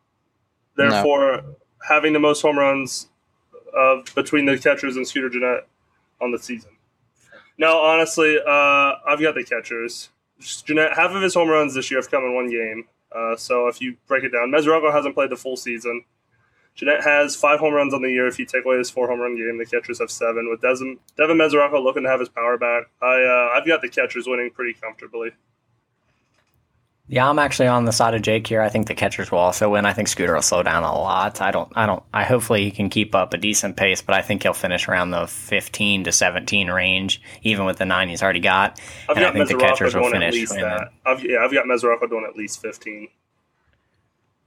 Therefore, 0.76 1.38
no. 1.38 1.56
having 1.88 2.14
the 2.14 2.20
most 2.20 2.42
home 2.42 2.60
runs 2.60 3.08
of 3.76 4.14
between 4.16 4.46
the 4.46 4.58
catchers 4.58 4.98
and 4.98 5.08
Scooter 5.08 5.30
Gennett 5.30 5.68
on 6.22 6.32
the 6.32 6.40
season. 6.40 6.72
No, 7.58 7.80
honestly, 7.80 8.38
uh, 8.38 8.94
I've 9.08 9.22
got 9.22 9.36
the 9.36 9.44
catchers. 9.44 10.10
Gennett, 10.40 10.94
half 10.94 11.12
of 11.12 11.22
his 11.22 11.34
home 11.34 11.50
runs 11.50 11.74
this 11.74 11.90
year 11.90 12.02
have 12.02 12.12
come 12.12 12.24
in 12.24 12.36
one 12.36 12.50
game. 12.50 12.86
Uh, 13.16 13.38
so 13.38 13.68
if 13.68 13.82
you 13.82 13.96
break 14.08 14.26
it 14.26 14.30
down, 14.30 14.52
Mesoraco 14.52 14.92
hasn't 14.92 15.16
played 15.16 15.30
the 15.30 15.38
full 15.38 15.56
season. 15.56 16.04
Gennett 16.76 17.04
has 17.06 17.38
five 17.38 17.62
home 17.62 17.74
runs 17.74 17.94
on 17.94 18.02
the 18.02 18.10
year. 18.10 18.28
If 18.28 18.38
you 18.38 18.46
take 18.46 18.66
away 18.66 18.78
his 18.78 18.90
four 18.90 19.08
home 19.08 19.22
run 19.22 19.38
game, 19.38 19.58
the 19.58 19.66
catchers 19.66 20.00
have 20.00 20.12
seven. 20.12 20.50
With 20.50 20.62
Devin, 20.62 20.98
Devin 21.16 21.38
Mesoraco 21.38 21.82
looking 21.82 22.04
to 22.04 22.10
have 22.10 22.20
his 22.20 22.28
power 22.28 22.58
back, 22.58 22.88
I 23.02 23.24
uh, 23.24 23.58
I've 23.58 23.66
got 23.66 23.82
the 23.82 23.88
catchers 23.88 24.28
winning 24.28 24.52
pretty 24.52 24.74
comfortably. 24.74 25.32
Yeah, 27.08 27.30
I'm 27.30 27.38
actually 27.38 27.68
on 27.68 27.86
the 27.86 27.92
side 27.92 28.16
of 28.16 28.24
Jake 28.24 28.48
here. 28.48 28.62
I 28.62 28.70
think 28.70 28.88
the 28.88 28.96
catchers 28.96 29.32
will 29.32 29.40
also 29.40 29.70
win. 29.70 29.86
I 29.86 29.94
think 29.94 30.08
Scooter 30.08 30.34
will 30.34 30.42
slow 30.42 30.64
down 30.64 30.84
a 30.84 30.92
lot. 30.92 31.40
I 31.40 31.52
don't, 31.52 31.72
I 31.76 31.86
don't, 31.86 32.02
I 32.12 32.24
hopefully 32.24 32.64
he 32.64 32.72
can 32.72 32.90
keep 32.90 33.14
up 33.14 33.34
a 33.34 33.38
decent 33.38 33.78
pace, 33.78 34.02
but 34.02 34.16
I 34.16 34.24
think 34.24 34.42
he'll 34.42 34.54
finish 34.54 34.88
around 34.88 35.12
the 35.12 35.28
15 35.28 36.06
to 36.06 36.12
17 36.12 36.72
range, 36.72 37.22
even 37.44 37.66
with 37.66 37.78
the 37.78 37.86
nine 37.86 38.10
he's 38.10 38.24
already 38.24 38.40
got. 38.40 38.80
I've 39.08 39.18
and 39.18 39.20
got 39.20 39.36
I 39.36 39.46
think 39.46 39.50
the 39.50 39.58
catchers 39.58 39.94
will 39.94 40.10
finish. 40.10 40.34
At 40.34 40.34
least 40.34 40.54
that. 40.56 40.88
I've, 41.06 41.24
yeah, 41.24 41.40
I've 41.44 41.54
got 41.54 41.66
Mesoraco 41.66 42.10
doing 42.10 42.26
at 42.28 42.36
least 42.36 42.60
15. 42.62 43.08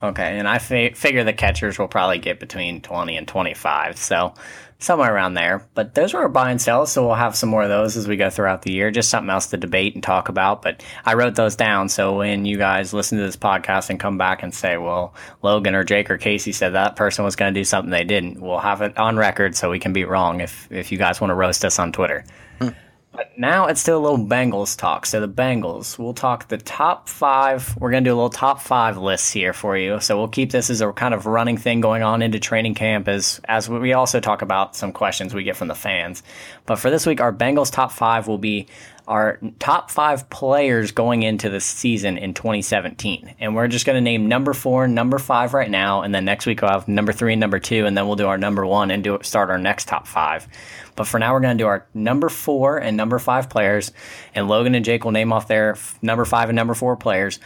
Okay, 0.01 0.39
and 0.39 0.47
I 0.47 0.59
fi- 0.59 0.93
figure 0.93 1.25
the 1.25 1.33
catchers 1.33 1.79
will 1.79 1.89
probably 1.89 2.19
get 2.19 2.39
between 2.39 2.81
20 2.81 3.17
and 3.17 3.27
25, 3.27 3.97
so 3.97 4.33
somewhere 4.79 5.13
around 5.13 5.35
there. 5.35 5.67
But 5.75 5.97
those 5.97 6.15
were 6.15 6.29
buy 6.29 6.53
and 6.53 6.63
sells, 6.63 6.93
so 6.93 7.05
we'll 7.05 7.17
have 7.17 7.35
some 7.35 7.49
more 7.49 7.65
of 7.65 7.69
those 7.69 7.97
as 7.97 8.07
we 8.07 8.17
go 8.17 8.31
throughout 8.31 8.63
the 8.63 8.73
year. 8.73 8.93
Just 8.93 9.11
something 9.11 9.29
else 9.31 9.49
to 9.49 9.57
debate 9.57 9.95
and 9.95 10.03
talk 10.03 10.29
about. 10.29 10.63
But 10.63 10.85
I 11.05 11.15
wrote 11.15 11.35
those 11.35 11.57
down, 11.57 11.89
so 11.89 12.17
when 12.17 12.45
you 12.45 12.57
guys 12.57 12.95
listen 12.95 13.19
to 13.19 13.25
this 13.25 13.37
podcast 13.37 13.91
and 13.91 13.99
come 13.99 14.19
back 14.19 14.45
and 14.45 14.55
say, 14.55 14.77
well, 14.77 15.15
Logan 15.43 15.75
or 15.75 15.83
Jake 15.83 16.11
or 16.11 16.17
Casey 16.17 16.53
said 16.53 16.75
that 16.75 16.95
person 16.95 17.25
was 17.25 17.35
going 17.35 17.53
to 17.53 17.61
do 17.61 17.65
something 17.65 17.91
they 17.91 18.05
didn't, 18.05 18.41
we'll 18.41 18.59
have 18.61 18.83
it 18.83 18.97
on 18.99 19.17
record 19.17 19.57
so 19.57 19.69
we 19.69 19.81
can 19.81 19.93
be 19.93 20.05
wrong 20.05 20.41
if, 20.41 20.71
if 20.71 20.93
you 20.93 20.99
guys 20.99 21.21
want 21.21 21.33
to 21.33 21.35
roast 21.35 21.65
us 21.65 21.81
on 21.81 21.91
Twitter. 21.91 22.25
Hmm. 22.61 22.69
But 23.19 23.37
now 23.37 23.67
it's 23.67 23.81
still 23.81 23.99
a 23.99 24.05
little 24.09 24.25
Bengals 24.25 24.79
talk. 24.79 25.05
So 25.05 25.21
the 25.21 25.29
Bengals, 25.29 25.99
we'll 25.99 26.15
talk 26.15 26.47
the 26.47 26.57
top 26.57 27.09
five. 27.09 27.77
We're 27.77 27.91
to 27.91 28.01
do 28.01 28.15
a 28.15 28.15
little 28.15 28.31
top 28.31 28.61
five 28.61 28.97
lists 28.97 29.33
here 29.33 29.53
for 29.53 29.77
you. 29.77 29.99
So 29.99 30.17
we'll 30.17 30.29
keep 30.29 30.53
this 30.53 30.71
as 30.71 30.81
a 30.81 30.93
kind 30.93 31.13
of 31.13 31.27
running 31.27 31.57
thing 31.57 31.81
going 31.81 32.05
on 32.05 32.23
into 32.23 32.39
training 32.39 32.75
camp 32.75 33.09
as, 33.09 33.41
as 33.47 33.69
we 33.69 33.93
also 33.93 34.21
talk 34.21 34.41
about 34.41 34.77
some 34.77 34.93
questions 34.93 35.35
we 35.35 35.43
get 35.43 35.57
from 35.57 35.67
the 35.67 35.75
fans. 35.75 36.23
But 36.65 36.77
for 36.77 36.91
this 36.91 37.07
week, 37.07 37.21
our 37.21 37.33
Bengals 37.33 37.73
top 37.73 37.91
five 37.91 38.29
will 38.29 38.39
be 38.39 38.69
our 39.09 39.39
top 39.59 39.91
five 39.91 40.29
players 40.29 40.93
going 40.93 41.23
into 41.23 41.49
the 41.49 41.61
season 41.61 42.19
in 42.19 42.35
2017. 42.35 43.35
And 43.41 43.57
we're 43.57 43.67
just 43.67 43.87
going 43.87 43.97
to 43.97 44.03
name 44.03 44.29
number 44.29 44.53
four 44.53 44.85
and 44.85 44.95
number 44.95 45.19
five 45.19 45.55
right 45.55 45.71
now. 45.71 46.03
And 46.03 46.15
then 46.15 46.27
next 46.27 46.45
week 46.45 46.61
we'll 46.61 46.71
have 46.71 46.87
number 46.87 47.13
three 47.13 47.33
and 47.33 47.41
number 47.41 47.59
two. 47.59 47.87
And 47.87 47.97
then 47.97 48.07
we'll 48.07 48.17
do 48.17 48.29
our 48.29 48.39
number 48.39 48.67
one 48.67 48.91
and 48.91 49.03
do 49.03 49.19
start 49.23 49.49
our 49.49 49.59
next 49.59 49.89
top 49.89 50.07
five. 50.07 50.47
But 50.95 51.07
for 51.07 51.19
now, 51.19 51.33
we're 51.33 51.41
going 51.41 51.57
to 51.57 51.63
do 51.63 51.69
our 51.69 51.87
number 51.95 52.29
four 52.29 52.77
and 52.77 52.97
number 52.97 53.19
five 53.19 53.49
players. 53.49 53.93
And 54.35 54.47
Logan 54.47 54.75
and 54.75 54.85
Jake 54.85 55.05
will 55.05 55.13
name 55.13 55.33
off 55.33 55.49
their 55.49 55.77
number 56.03 56.25
five 56.25 56.51
and 56.51 56.57
number 56.57 56.75
four 56.75 56.97
players. 56.97 57.39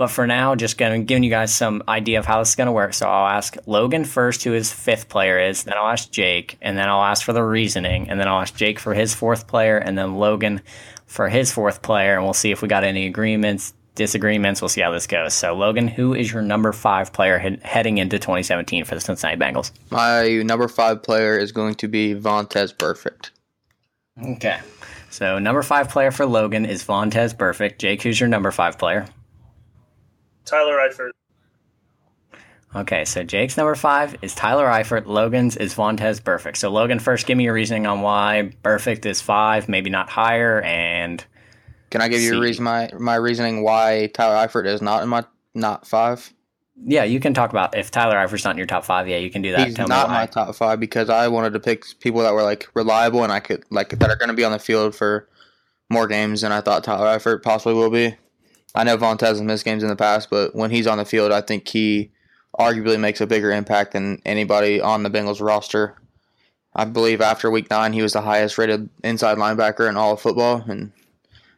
But 0.00 0.10
for 0.10 0.26
now, 0.26 0.54
just 0.54 0.78
going 0.78 1.04
giving 1.04 1.24
you 1.24 1.28
guys 1.28 1.54
some 1.54 1.82
idea 1.86 2.18
of 2.20 2.24
how 2.24 2.38
this 2.38 2.48
is 2.48 2.54
going 2.54 2.68
to 2.68 2.72
work. 2.72 2.94
So 2.94 3.06
I'll 3.06 3.28
ask 3.28 3.58
Logan 3.66 4.06
first 4.06 4.42
who 4.44 4.52
his 4.52 4.72
fifth 4.72 5.10
player 5.10 5.38
is, 5.38 5.64
then 5.64 5.74
I'll 5.76 5.90
ask 5.90 6.10
Jake, 6.10 6.56
and 6.62 6.78
then 6.78 6.88
I'll 6.88 7.04
ask 7.04 7.22
for 7.22 7.34
the 7.34 7.42
reasoning, 7.42 8.08
and 8.08 8.18
then 8.18 8.26
I'll 8.26 8.40
ask 8.40 8.56
Jake 8.56 8.78
for 8.78 8.94
his 8.94 9.14
fourth 9.14 9.46
player, 9.46 9.76
and 9.76 9.98
then 9.98 10.14
Logan 10.14 10.62
for 11.10 11.28
his 11.28 11.50
fourth 11.50 11.82
player, 11.82 12.14
and 12.14 12.22
we'll 12.22 12.32
see 12.32 12.52
if 12.52 12.62
we 12.62 12.68
got 12.68 12.84
any 12.84 13.04
agreements, 13.06 13.74
disagreements. 13.96 14.62
We'll 14.62 14.68
see 14.68 14.80
how 14.80 14.92
this 14.92 15.08
goes. 15.08 15.34
So, 15.34 15.52
Logan, 15.54 15.88
who 15.88 16.14
is 16.14 16.32
your 16.32 16.40
number 16.40 16.72
five 16.72 17.12
player 17.12 17.36
he- 17.40 17.58
heading 17.62 17.98
into 17.98 18.16
2017 18.20 18.84
for 18.84 18.94
the 18.94 19.00
Cincinnati 19.00 19.36
Bengals? 19.36 19.72
My 19.90 20.40
number 20.44 20.68
five 20.68 21.02
player 21.02 21.36
is 21.36 21.50
going 21.50 21.74
to 21.74 21.88
be 21.88 22.14
Vontaze 22.14 22.72
Burfict. 22.76 23.30
Okay. 24.36 24.60
So, 25.10 25.40
number 25.40 25.62
five 25.64 25.88
player 25.88 26.12
for 26.12 26.26
Logan 26.26 26.64
is 26.64 26.84
Vontaze 26.84 27.34
Burfict. 27.34 27.78
Jake, 27.78 28.02
who's 28.02 28.20
your 28.20 28.28
number 28.28 28.52
five 28.52 28.78
player? 28.78 29.04
Tyler 30.44 30.76
Eifert. 30.76 31.10
Okay, 32.74 33.04
so 33.04 33.24
Jake's 33.24 33.56
number 33.56 33.74
five 33.74 34.16
is 34.22 34.34
Tyler 34.34 34.66
Eifert. 34.66 35.06
Logan's 35.06 35.56
is 35.56 35.74
Vontaze 35.74 36.20
Burfict. 36.20 36.56
So 36.56 36.70
Logan, 36.70 37.00
first, 37.00 37.26
give 37.26 37.36
me 37.36 37.44
your 37.44 37.54
reasoning 37.54 37.86
on 37.86 38.00
why 38.00 38.52
Burfict 38.62 39.06
is 39.06 39.20
five, 39.20 39.68
maybe 39.68 39.90
not 39.90 40.08
higher, 40.08 40.60
and 40.62 41.24
can 41.90 42.00
I 42.00 42.08
give 42.08 42.22
you 42.22 42.38
a 42.38 42.40
reason 42.40 42.64
my 42.64 42.90
my 42.98 43.16
reasoning 43.16 43.62
why 43.62 44.10
Tyler 44.14 44.46
Eifert 44.46 44.66
is 44.66 44.80
not 44.80 45.02
in 45.02 45.08
my 45.08 45.24
not 45.54 45.86
five? 45.86 46.32
Yeah, 46.82 47.04
you 47.04 47.20
can 47.20 47.34
talk 47.34 47.50
about 47.50 47.76
if 47.76 47.90
Tyler 47.90 48.16
Eifert's 48.16 48.44
not 48.44 48.52
in 48.52 48.58
your 48.58 48.66
top 48.66 48.84
five. 48.84 49.08
Yeah, 49.08 49.18
you 49.18 49.30
can 49.30 49.42
do 49.42 49.52
that. 49.52 49.66
He's 49.66 49.74
Tell 49.74 49.88
not 49.88 50.08
my 50.08 50.26
top 50.26 50.54
five 50.54 50.80
because 50.80 51.10
I 51.10 51.28
wanted 51.28 51.52
to 51.52 51.60
pick 51.60 51.84
people 51.98 52.22
that 52.22 52.32
were 52.32 52.42
like 52.42 52.68
reliable 52.74 53.22
and 53.22 53.32
I 53.32 53.40
could 53.40 53.64
like 53.70 53.90
that 53.90 54.08
are 54.10 54.16
going 54.16 54.28
to 54.28 54.34
be 54.34 54.44
on 54.44 54.52
the 54.52 54.58
field 54.58 54.94
for 54.94 55.28
more 55.90 56.06
games 56.06 56.40
than 56.40 56.52
I 56.52 56.60
thought 56.60 56.84
Tyler 56.84 57.18
Eifert 57.18 57.42
possibly 57.42 57.74
will 57.74 57.90
be. 57.90 58.14
I 58.74 58.84
know 58.84 58.96
Vontaze 58.96 59.26
has 59.26 59.42
missed 59.42 59.64
games 59.64 59.82
in 59.82 59.88
the 59.88 59.96
past, 59.96 60.30
but 60.30 60.54
when 60.54 60.70
he's 60.70 60.86
on 60.86 60.98
the 60.98 61.04
field, 61.04 61.32
I 61.32 61.40
think 61.40 61.66
he 61.68 62.12
arguably 62.58 62.98
makes 62.98 63.20
a 63.20 63.26
bigger 63.26 63.50
impact 63.50 63.92
than 63.92 64.20
anybody 64.24 64.80
on 64.80 65.02
the 65.02 65.10
Bengals 65.10 65.40
roster. 65.40 65.96
I 66.74 66.84
believe 66.84 67.20
after 67.20 67.50
week 67.50 67.70
nine, 67.70 67.92
he 67.92 68.02
was 68.02 68.12
the 68.12 68.20
highest 68.20 68.58
rated 68.58 68.88
inside 69.02 69.38
linebacker 69.38 69.88
in 69.88 69.96
all 69.96 70.12
of 70.12 70.20
football, 70.20 70.64
and 70.68 70.92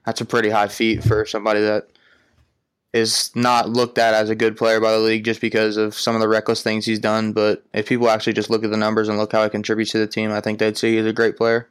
that's 0.07 0.20
a 0.20 0.24
pretty 0.24 0.50
high 0.50 0.68
feat 0.68 1.05
for 1.05 1.26
somebody 1.26 1.61
that 1.61 1.88
is 2.92 3.31
not 3.35 3.70
looked 3.70 3.98
at 3.98 4.14
as 4.14 4.28
a 4.28 4.35
good 4.35 4.57
player 4.57 4.81
by 4.81 4.92
the 4.92 4.98
league 4.98 5.24
just 5.24 5.40
because 5.40 5.76
of 5.76 5.94
some 5.94 6.14
of 6.14 6.20
the 6.20 6.28
reckless 6.28 6.62
things 6.62 6.85
he's 6.85 6.98
done. 6.98 7.33
But 7.33 7.64
if 7.72 7.88
people 7.88 8.09
actually 8.09 8.35
just 8.35 8.50
look 8.50 8.64
at 8.64 8.70
the 8.70 8.76
numbers 8.76 9.09
and 9.09 9.18
look 9.18 9.33
how 9.33 9.44
he 9.44 9.50
contributes 9.50 9.92
to 9.92 9.98
the 9.98 10.07
team, 10.07 10.31
I 10.31 10.40
think 10.40 10.59
they'd 10.59 10.76
see 10.76 10.96
he's 10.96 11.07
a 11.07 11.12
great 11.12 11.37
player. 11.37 11.68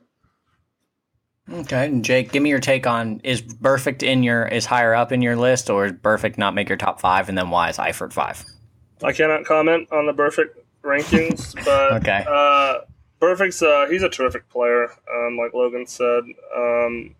Okay, 1.51 1.87
and 1.87 2.05
Jake, 2.05 2.31
give 2.31 2.41
me 2.41 2.49
your 2.49 2.59
take 2.59 2.87
on 2.87 3.19
is 3.23 3.41
Burfict 3.41 4.03
in 4.03 4.23
your 4.23 4.45
is 4.45 4.65
higher 4.65 4.93
up 4.93 5.11
in 5.11 5.21
your 5.21 5.35
list, 5.35 5.69
or 5.69 5.85
is 5.85 5.91
Burfict 5.91 6.37
not 6.37 6.55
make 6.55 6.69
your 6.69 6.77
top 6.77 7.01
five, 7.01 7.29
and 7.29 7.37
then 7.37 7.49
why 7.49 7.69
is 7.69 7.77
Eifert 7.77 8.13
five? 8.13 8.45
I 9.03 9.11
cannot 9.11 9.45
comment 9.45 9.91
on 9.91 10.05
the 10.05 10.13
Burfict 10.13 10.49
rankings, 10.83 11.55
but 11.65 11.93
okay. 12.01 12.25
Uh, 12.27 12.85
Burfict's 13.19 13.61
uh, 13.61 13.87
he's 13.89 14.03
a 14.03 14.09
terrific 14.09 14.49
player, 14.49 14.91
um, 15.13 15.37
like 15.37 15.53
Logan 15.53 15.85
said. 15.85 16.23
Um, 16.55 17.15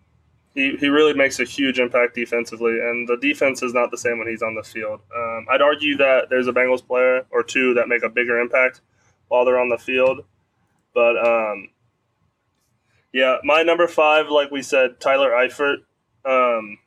he, 0.54 0.76
he 0.76 0.88
really 0.88 1.14
makes 1.14 1.40
a 1.40 1.44
huge 1.44 1.78
impact 1.78 2.14
defensively, 2.14 2.72
and 2.72 3.08
the 3.08 3.16
defense 3.16 3.62
is 3.62 3.72
not 3.72 3.90
the 3.90 3.96
same 3.96 4.18
when 4.18 4.28
he's 4.28 4.42
on 4.42 4.54
the 4.54 4.62
field. 4.62 5.00
Um, 5.16 5.46
I'd 5.50 5.62
argue 5.62 5.96
that 5.96 6.28
there's 6.28 6.46
a 6.46 6.52
Bengals 6.52 6.86
player 6.86 7.24
or 7.30 7.42
two 7.42 7.72
that 7.74 7.88
make 7.88 8.02
a 8.02 8.08
bigger 8.08 8.38
impact 8.38 8.82
while 9.28 9.44
they're 9.46 9.58
on 9.58 9.70
the 9.70 9.78
field, 9.78 10.24
but 10.92 11.16
um, 11.16 11.68
yeah, 13.12 13.36
my 13.44 13.62
number 13.62 13.86
five, 13.86 14.28
like 14.28 14.50
we 14.50 14.62
said, 14.62 15.00
Tyler 15.00 15.30
Eifert. 15.30 15.78
Um, 16.24 16.78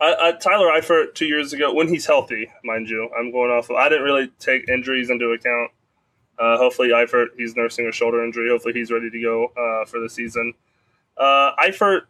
I, 0.00 0.14
I, 0.20 0.32
Tyler 0.32 0.68
Eifert 0.68 1.14
two 1.14 1.26
years 1.26 1.52
ago 1.52 1.72
when 1.72 1.88
he's 1.88 2.06
healthy, 2.06 2.50
mind 2.62 2.88
you. 2.88 3.10
I'm 3.18 3.32
going 3.32 3.50
off. 3.50 3.70
Of, 3.70 3.76
I 3.76 3.88
didn't 3.88 4.04
really 4.04 4.30
take 4.38 4.68
injuries 4.68 5.10
into 5.10 5.26
account. 5.32 5.72
Uh, 6.38 6.56
hopefully, 6.56 6.90
Eifert 6.90 7.28
he's 7.36 7.56
nursing 7.56 7.86
a 7.86 7.92
shoulder 7.92 8.24
injury. 8.24 8.48
Hopefully, 8.48 8.74
he's 8.74 8.92
ready 8.92 9.10
to 9.10 9.20
go 9.20 9.46
uh, 9.56 9.84
for 9.86 9.98
the 9.98 10.08
season. 10.08 10.54
Uh, 11.16 11.50
Eifert 11.56 12.02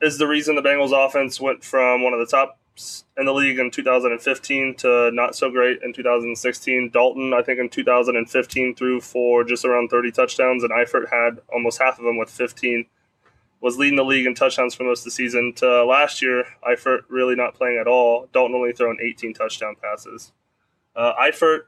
is 0.00 0.18
the 0.18 0.26
reason 0.26 0.56
the 0.56 0.62
Bengals 0.62 0.92
offense 0.92 1.40
went 1.40 1.62
from 1.62 2.02
one 2.02 2.14
of 2.14 2.18
the 2.18 2.26
tops 2.26 3.04
in 3.16 3.26
the 3.26 3.32
league 3.32 3.58
in 3.58 3.70
2015 3.70 4.74
to 4.76 5.10
not 5.12 5.34
so 5.34 5.50
great 5.50 5.82
in 5.82 5.92
2016. 5.92 6.90
Dalton, 6.92 7.32
I 7.34 7.42
think 7.42 7.58
in 7.58 7.68
2015 7.68 8.74
threw 8.74 9.00
for 9.00 9.44
just 9.44 9.64
around 9.64 9.88
30 9.88 10.12
touchdowns, 10.12 10.62
and 10.62 10.72
Eifert 10.72 11.10
had 11.10 11.40
almost 11.52 11.80
half 11.80 11.98
of 11.98 12.04
them 12.04 12.16
with 12.16 12.30
15. 12.30 12.86
Was 13.60 13.78
leading 13.78 13.96
the 13.96 14.04
league 14.04 14.26
in 14.26 14.34
touchdowns 14.34 14.74
for 14.74 14.84
most 14.84 15.00
of 15.00 15.04
the 15.06 15.10
season. 15.10 15.52
To 15.56 15.84
last 15.84 16.22
year, 16.22 16.44
Eifert 16.68 17.00
really 17.08 17.34
not 17.34 17.54
playing 17.54 17.78
at 17.80 17.88
all. 17.88 18.28
Dalton 18.32 18.54
only 18.54 18.72
throwing 18.72 18.98
18 19.02 19.34
touchdown 19.34 19.76
passes. 19.80 20.32
Uh, 20.94 21.14
Eifert 21.14 21.62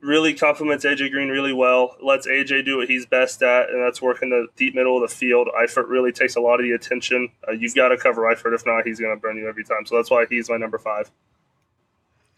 really 0.00 0.34
complements 0.34 0.84
AJ 0.84 1.10
Green 1.10 1.28
really 1.28 1.52
well. 1.52 1.96
Lets 2.02 2.26
AJ 2.26 2.64
do 2.64 2.78
what 2.78 2.88
he's 2.88 3.06
best 3.06 3.42
at, 3.42 3.70
and 3.70 3.82
that's 3.82 4.00
working 4.02 4.30
the 4.30 4.46
deep 4.56 4.74
middle 4.74 5.02
of 5.02 5.08
the 5.08 5.14
field. 5.14 5.48
Eifert 5.58 5.88
really 5.88 6.12
takes 6.12 6.36
a 6.36 6.40
lot 6.40 6.60
of 6.60 6.64
the 6.64 6.72
attention. 6.72 7.30
Uh, 7.46 7.52
you've 7.52 7.74
got 7.74 7.88
to 7.88 7.96
cover 7.96 8.22
Eifert. 8.22 8.54
If 8.54 8.64
not, 8.66 8.86
he's 8.86 9.00
going 9.00 9.14
to 9.14 9.20
burn 9.20 9.36
you 9.36 9.48
every 9.48 9.64
time. 9.64 9.86
So 9.86 9.96
that's 9.96 10.10
why 10.10 10.26
he's 10.28 10.48
my 10.48 10.56
number 10.56 10.78
five. 10.78 11.10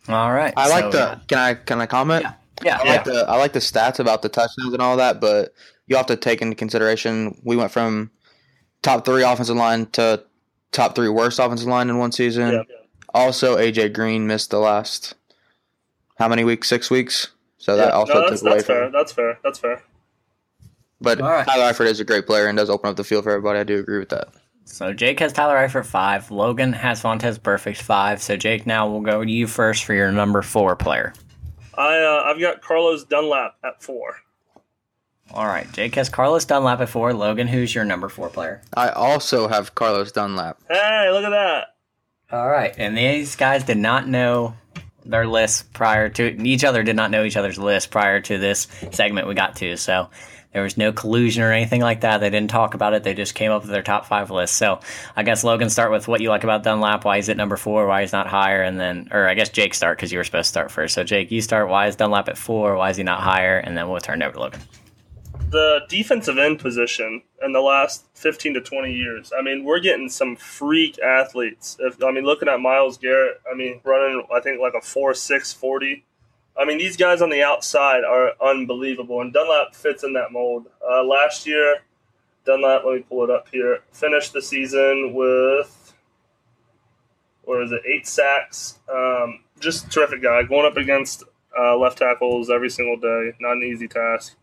All 0.08 0.32
right. 0.32 0.54
I 0.56 0.68
so, 0.68 0.74
like 0.74 0.90
the. 0.92 1.20
Can 1.28 1.38
I 1.38 1.54
can 1.54 1.80
I 1.80 1.86
comment? 1.86 2.22
Yeah. 2.22 2.34
Yeah. 2.64 2.78
I 2.78 2.84
yeah. 2.84 2.92
like 2.92 3.04
the 3.04 3.28
I 3.28 3.36
like 3.36 3.52
the 3.52 3.58
stats 3.58 3.98
about 3.98 4.22
the 4.22 4.28
touchdowns 4.28 4.72
and 4.72 4.82
all 4.82 4.96
that, 4.96 5.20
but 5.20 5.52
you 5.86 5.96
have 5.96 6.06
to 6.06 6.16
take 6.16 6.40
into 6.40 6.56
consideration 6.56 7.38
we 7.44 7.56
went 7.56 7.70
from 7.70 8.10
top 8.82 9.04
three 9.04 9.22
offensive 9.22 9.56
line 9.56 9.86
to 9.86 10.22
top 10.72 10.94
three 10.94 11.08
worst 11.08 11.38
offensive 11.38 11.68
line 11.68 11.88
in 11.88 11.98
one 11.98 12.12
season. 12.12 12.52
Yeah. 12.52 12.62
Also, 13.14 13.56
AJ 13.56 13.94
Green 13.94 14.26
missed 14.26 14.50
the 14.50 14.58
last 14.58 15.14
how 16.18 16.28
many 16.28 16.44
weeks? 16.44 16.68
Six 16.68 16.90
weeks. 16.90 17.28
So 17.58 17.74
yeah, 17.74 17.86
that 17.86 17.92
also 17.92 18.14
no, 18.14 18.28
that's, 18.28 18.40
took 18.40 18.46
away 18.46 18.56
that's 18.56 18.66
from. 18.66 18.74
Fair. 18.74 18.90
That's 18.90 19.12
fair. 19.12 19.38
That's 19.42 19.58
fair. 19.58 19.82
But 21.00 21.20
right. 21.20 21.46
Tyler 21.46 21.72
Eifert 21.72 21.86
is 21.86 22.00
a 22.00 22.04
great 22.04 22.26
player 22.26 22.46
and 22.46 22.58
does 22.58 22.70
open 22.70 22.90
up 22.90 22.96
the 22.96 23.04
field 23.04 23.24
for 23.24 23.30
everybody. 23.30 23.60
I 23.60 23.64
do 23.64 23.78
agree 23.78 23.98
with 23.98 24.08
that. 24.08 24.28
So 24.64 24.92
Jake 24.92 25.20
has 25.20 25.32
Tyler 25.32 25.56
Eifert 25.56 25.86
five. 25.86 26.30
Logan 26.30 26.72
has 26.72 27.02
Vontaze 27.02 27.38
Burfict 27.38 27.78
five. 27.78 28.20
So 28.20 28.36
Jake, 28.36 28.66
now 28.66 28.88
we'll 28.88 29.00
go 29.00 29.24
to 29.24 29.30
you 29.30 29.46
first 29.46 29.84
for 29.84 29.94
your 29.94 30.12
number 30.12 30.42
four 30.42 30.76
player. 30.76 31.14
I 31.74 31.98
uh, 31.98 32.22
I've 32.26 32.40
got 32.40 32.60
Carlos 32.60 33.04
Dunlap 33.04 33.56
at 33.64 33.82
four. 33.82 34.16
All 35.32 35.46
right, 35.46 35.70
Jake 35.72 35.94
has 35.96 36.08
Carlos 36.08 36.44
Dunlap 36.44 36.80
at 36.80 36.88
four. 36.88 37.12
Logan, 37.12 37.48
who's 37.48 37.74
your 37.74 37.84
number 37.84 38.08
four 38.08 38.30
player? 38.30 38.62
I 38.74 38.88
also 38.88 39.48
have 39.48 39.74
Carlos 39.74 40.10
Dunlap. 40.10 40.58
Hey, 40.68 41.10
look 41.12 41.24
at 41.24 41.30
that! 41.30 41.74
All 42.30 42.48
right, 42.48 42.74
and 42.78 42.96
these 42.96 43.36
guys 43.36 43.64
did 43.64 43.78
not 43.78 44.08
know 44.08 44.54
their 45.04 45.26
lists 45.26 45.64
prior 45.72 46.08
to 46.10 46.42
each 46.42 46.64
other 46.64 46.82
did 46.82 46.96
not 46.96 47.10
know 47.10 47.24
each 47.24 47.36
other's 47.36 47.58
lists 47.58 47.86
prior 47.86 48.20
to 48.20 48.38
this 48.38 48.68
segment 48.90 49.26
we 49.26 49.34
got 49.34 49.56
to. 49.56 49.76
So 49.76 50.10
there 50.52 50.62
was 50.62 50.76
no 50.76 50.92
collusion 50.92 51.42
or 51.42 51.52
anything 51.52 51.80
like 51.80 52.02
that. 52.02 52.18
They 52.18 52.30
didn't 52.30 52.50
talk 52.50 52.74
about 52.74 52.92
it. 52.92 53.04
They 53.04 53.14
just 53.14 53.34
came 53.34 53.50
up 53.50 53.62
with 53.62 53.70
their 53.70 53.82
top 53.82 54.06
five 54.06 54.30
list. 54.30 54.56
So 54.56 54.80
I 55.16 55.22
guess 55.22 55.44
Logan 55.44 55.70
start 55.70 55.90
with 55.90 56.08
what 56.08 56.20
you 56.20 56.28
like 56.28 56.44
about 56.44 56.62
Dunlap. 56.62 57.04
Why 57.04 57.16
is 57.16 57.28
it 57.28 57.36
number 57.36 57.56
four? 57.56 57.86
Why 57.86 58.02
is 58.02 58.12
not 58.12 58.26
higher? 58.26 58.62
And 58.62 58.78
then, 58.78 59.08
or 59.10 59.26
I 59.28 59.34
guess 59.34 59.48
Jake 59.48 59.74
start 59.74 59.96
because 59.96 60.12
you 60.12 60.18
were 60.18 60.24
supposed 60.24 60.46
to 60.46 60.50
start 60.50 60.70
first. 60.70 60.94
So 60.94 61.04
Jake, 61.04 61.30
you 61.30 61.40
start. 61.40 61.68
Why 61.68 61.86
is 61.86 61.96
Dunlap 61.96 62.28
at 62.28 62.38
four? 62.38 62.76
Why 62.76 62.90
is 62.90 62.96
he 62.96 63.02
not 63.02 63.20
higher? 63.20 63.58
And 63.58 63.76
then 63.76 63.88
we'll 63.88 64.00
turn 64.00 64.20
it 64.22 64.26
over 64.26 64.34
to 64.34 64.40
Logan 64.40 64.60
the 65.50 65.80
defensive 65.88 66.38
end 66.38 66.58
position 66.58 67.22
in 67.42 67.52
the 67.52 67.60
last 67.60 68.06
15 68.14 68.54
to 68.54 68.60
20 68.60 68.92
years. 68.92 69.32
I 69.36 69.42
mean, 69.42 69.64
we're 69.64 69.80
getting 69.80 70.08
some 70.08 70.36
freak 70.36 70.98
athletes. 70.98 71.76
If 71.80 72.02
I 72.02 72.10
mean, 72.10 72.24
looking 72.24 72.48
at 72.48 72.60
Myles 72.60 72.98
Garrett, 72.98 73.40
I 73.50 73.56
mean, 73.56 73.80
running 73.84 74.24
I 74.34 74.40
think 74.40 74.60
like 74.60 74.74
a 74.74 74.84
4.6 74.84 75.54
40. 75.54 76.04
I 76.58 76.64
mean, 76.64 76.78
these 76.78 76.96
guys 76.96 77.22
on 77.22 77.30
the 77.30 77.42
outside 77.42 78.02
are 78.04 78.32
unbelievable, 78.42 79.20
and 79.20 79.32
Dunlap 79.32 79.76
fits 79.76 80.02
in 80.02 80.12
that 80.14 80.32
mold. 80.32 80.66
Uh, 80.82 81.04
last 81.04 81.46
year, 81.46 81.78
Dunlap, 82.44 82.82
let 82.84 82.96
me 82.96 83.04
pull 83.08 83.22
it 83.24 83.30
up 83.30 83.46
here, 83.52 83.80
finished 83.92 84.32
the 84.32 84.42
season 84.42 85.12
with, 85.14 85.94
what 87.44 87.62
is 87.62 87.70
it, 87.70 87.82
eight 87.86 88.08
sacks. 88.08 88.80
Um, 88.92 89.44
just 89.60 89.92
terrific 89.92 90.20
guy. 90.20 90.42
Going 90.42 90.66
up 90.66 90.76
against 90.76 91.22
uh, 91.56 91.76
left 91.76 91.98
tackles 91.98 92.50
every 92.50 92.70
single 92.70 92.96
day, 92.96 93.34
not 93.38 93.52
an 93.52 93.62
easy 93.62 93.86
task. 93.86 94.37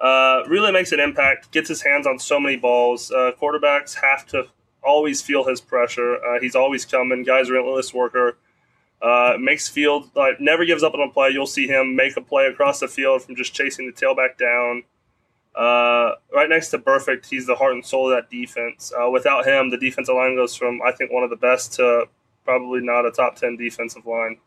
Uh, 0.00 0.42
really 0.46 0.70
makes 0.70 0.92
an 0.92 1.00
impact. 1.00 1.50
Gets 1.50 1.68
his 1.68 1.82
hands 1.82 2.06
on 2.06 2.18
so 2.18 2.38
many 2.38 2.56
balls. 2.56 3.10
Uh, 3.10 3.32
quarterbacks 3.40 3.94
have 4.00 4.26
to 4.28 4.46
always 4.82 5.20
feel 5.20 5.44
his 5.44 5.60
pressure. 5.60 6.16
Uh, 6.24 6.40
he's 6.40 6.54
always 6.54 6.84
coming. 6.84 7.24
Guy's 7.24 7.50
relentless 7.50 7.92
worker. 7.92 8.38
Uh, 9.02 9.36
makes 9.38 9.68
field 9.68 10.10
like 10.16 10.40
never 10.40 10.64
gives 10.64 10.82
up 10.82 10.94
on 10.94 11.00
a 11.00 11.12
play. 11.12 11.30
You'll 11.30 11.46
see 11.46 11.66
him 11.66 11.94
make 11.94 12.16
a 12.16 12.20
play 12.20 12.46
across 12.46 12.80
the 12.80 12.88
field 12.88 13.22
from 13.22 13.36
just 13.36 13.54
chasing 13.54 13.86
the 13.86 13.92
tailback 13.92 14.36
down. 14.38 14.84
Uh, 15.54 16.14
right 16.32 16.48
next 16.48 16.70
to 16.70 16.78
Burfict, 16.78 17.26
he's 17.26 17.46
the 17.46 17.56
heart 17.56 17.72
and 17.72 17.84
soul 17.84 18.10
of 18.10 18.16
that 18.16 18.30
defense. 18.30 18.92
Without 19.12 19.46
him, 19.46 19.70
the 19.70 19.76
defensive 19.76 20.14
line 20.14 20.36
goes 20.36 20.54
from 20.54 20.80
I 20.82 20.92
think 20.92 21.12
one 21.12 21.24
of 21.24 21.30
the 21.30 21.36
best 21.36 21.74
to 21.74 22.06
probably 22.44 22.80
not 22.80 23.06
a 23.06 23.10
top 23.10 23.36
ten 23.36 23.56
defensive 23.56 24.06
line. 24.06 24.38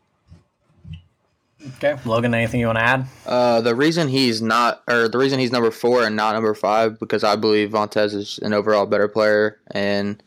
Okay, 1.77 1.95
Logan, 2.05 2.33
anything 2.33 2.59
you 2.59 2.67
want 2.67 2.79
to 2.79 2.83
add? 2.83 3.05
Uh, 3.25 3.61
the 3.61 3.75
reason 3.75 4.07
he's 4.07 4.41
not, 4.41 4.81
or 4.87 5.07
the 5.07 5.17
reason 5.17 5.39
he's 5.39 5.51
number 5.51 5.71
four 5.71 6.03
and 6.03 6.15
not 6.15 6.33
number 6.33 6.53
five, 6.53 6.99
because 6.99 7.23
I 7.23 7.35
believe 7.35 7.69
Vontaze 7.69 8.13
is 8.13 8.39
an 8.39 8.53
overall 8.53 8.85
better 8.85 9.07
player, 9.07 9.59
and 9.69 10.21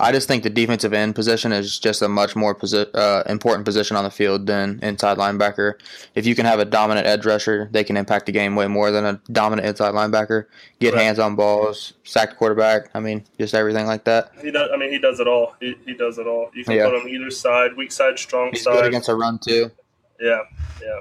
I 0.00 0.12
just 0.12 0.28
think 0.28 0.44
the 0.44 0.50
defensive 0.50 0.92
end 0.92 1.14
position 1.14 1.52
is 1.52 1.78
just 1.78 2.02
a 2.02 2.08
much 2.08 2.36
more 2.36 2.54
posi- 2.54 2.88
uh, 2.94 3.24
important 3.28 3.64
position 3.64 3.96
on 3.96 4.04
the 4.04 4.10
field 4.10 4.46
than 4.46 4.78
inside 4.80 5.18
linebacker. 5.18 5.74
If 6.14 6.24
you 6.24 6.34
can 6.34 6.46
have 6.46 6.60
a 6.60 6.64
dominant 6.64 7.06
edge 7.06 7.26
rusher, 7.26 7.68
they 7.72 7.82
can 7.82 7.96
impact 7.96 8.26
the 8.26 8.32
game 8.32 8.54
way 8.54 8.68
more 8.68 8.90
than 8.90 9.04
a 9.04 9.20
dominant 9.32 9.66
inside 9.66 9.94
linebacker. 9.94 10.46
Get 10.78 10.94
right. 10.94 11.02
hands 11.02 11.18
on 11.18 11.34
balls, 11.34 11.94
sack 12.04 12.30
the 12.30 12.36
quarterback. 12.36 12.90
I 12.94 13.00
mean, 13.00 13.24
just 13.38 13.54
everything 13.54 13.86
like 13.86 14.04
that. 14.04 14.30
He 14.40 14.52
does. 14.52 14.70
I 14.72 14.76
mean, 14.76 14.90
he 14.90 14.98
does 14.98 15.18
it 15.18 15.26
all. 15.26 15.56
He, 15.60 15.74
he 15.84 15.94
does 15.94 16.18
it 16.18 16.26
all. 16.26 16.50
You 16.54 16.64
can 16.64 16.74
yeah. 16.74 16.88
put 16.88 17.02
him 17.02 17.08
either 17.08 17.30
side, 17.30 17.76
weak 17.76 17.90
side, 17.90 18.18
strong 18.18 18.50
He's 18.52 18.62
side. 18.62 18.74
Good 18.74 18.86
against 18.86 19.08
a 19.08 19.14
run 19.14 19.38
too. 19.38 19.72
Yeah, 20.20 20.40
yeah. 20.82 21.00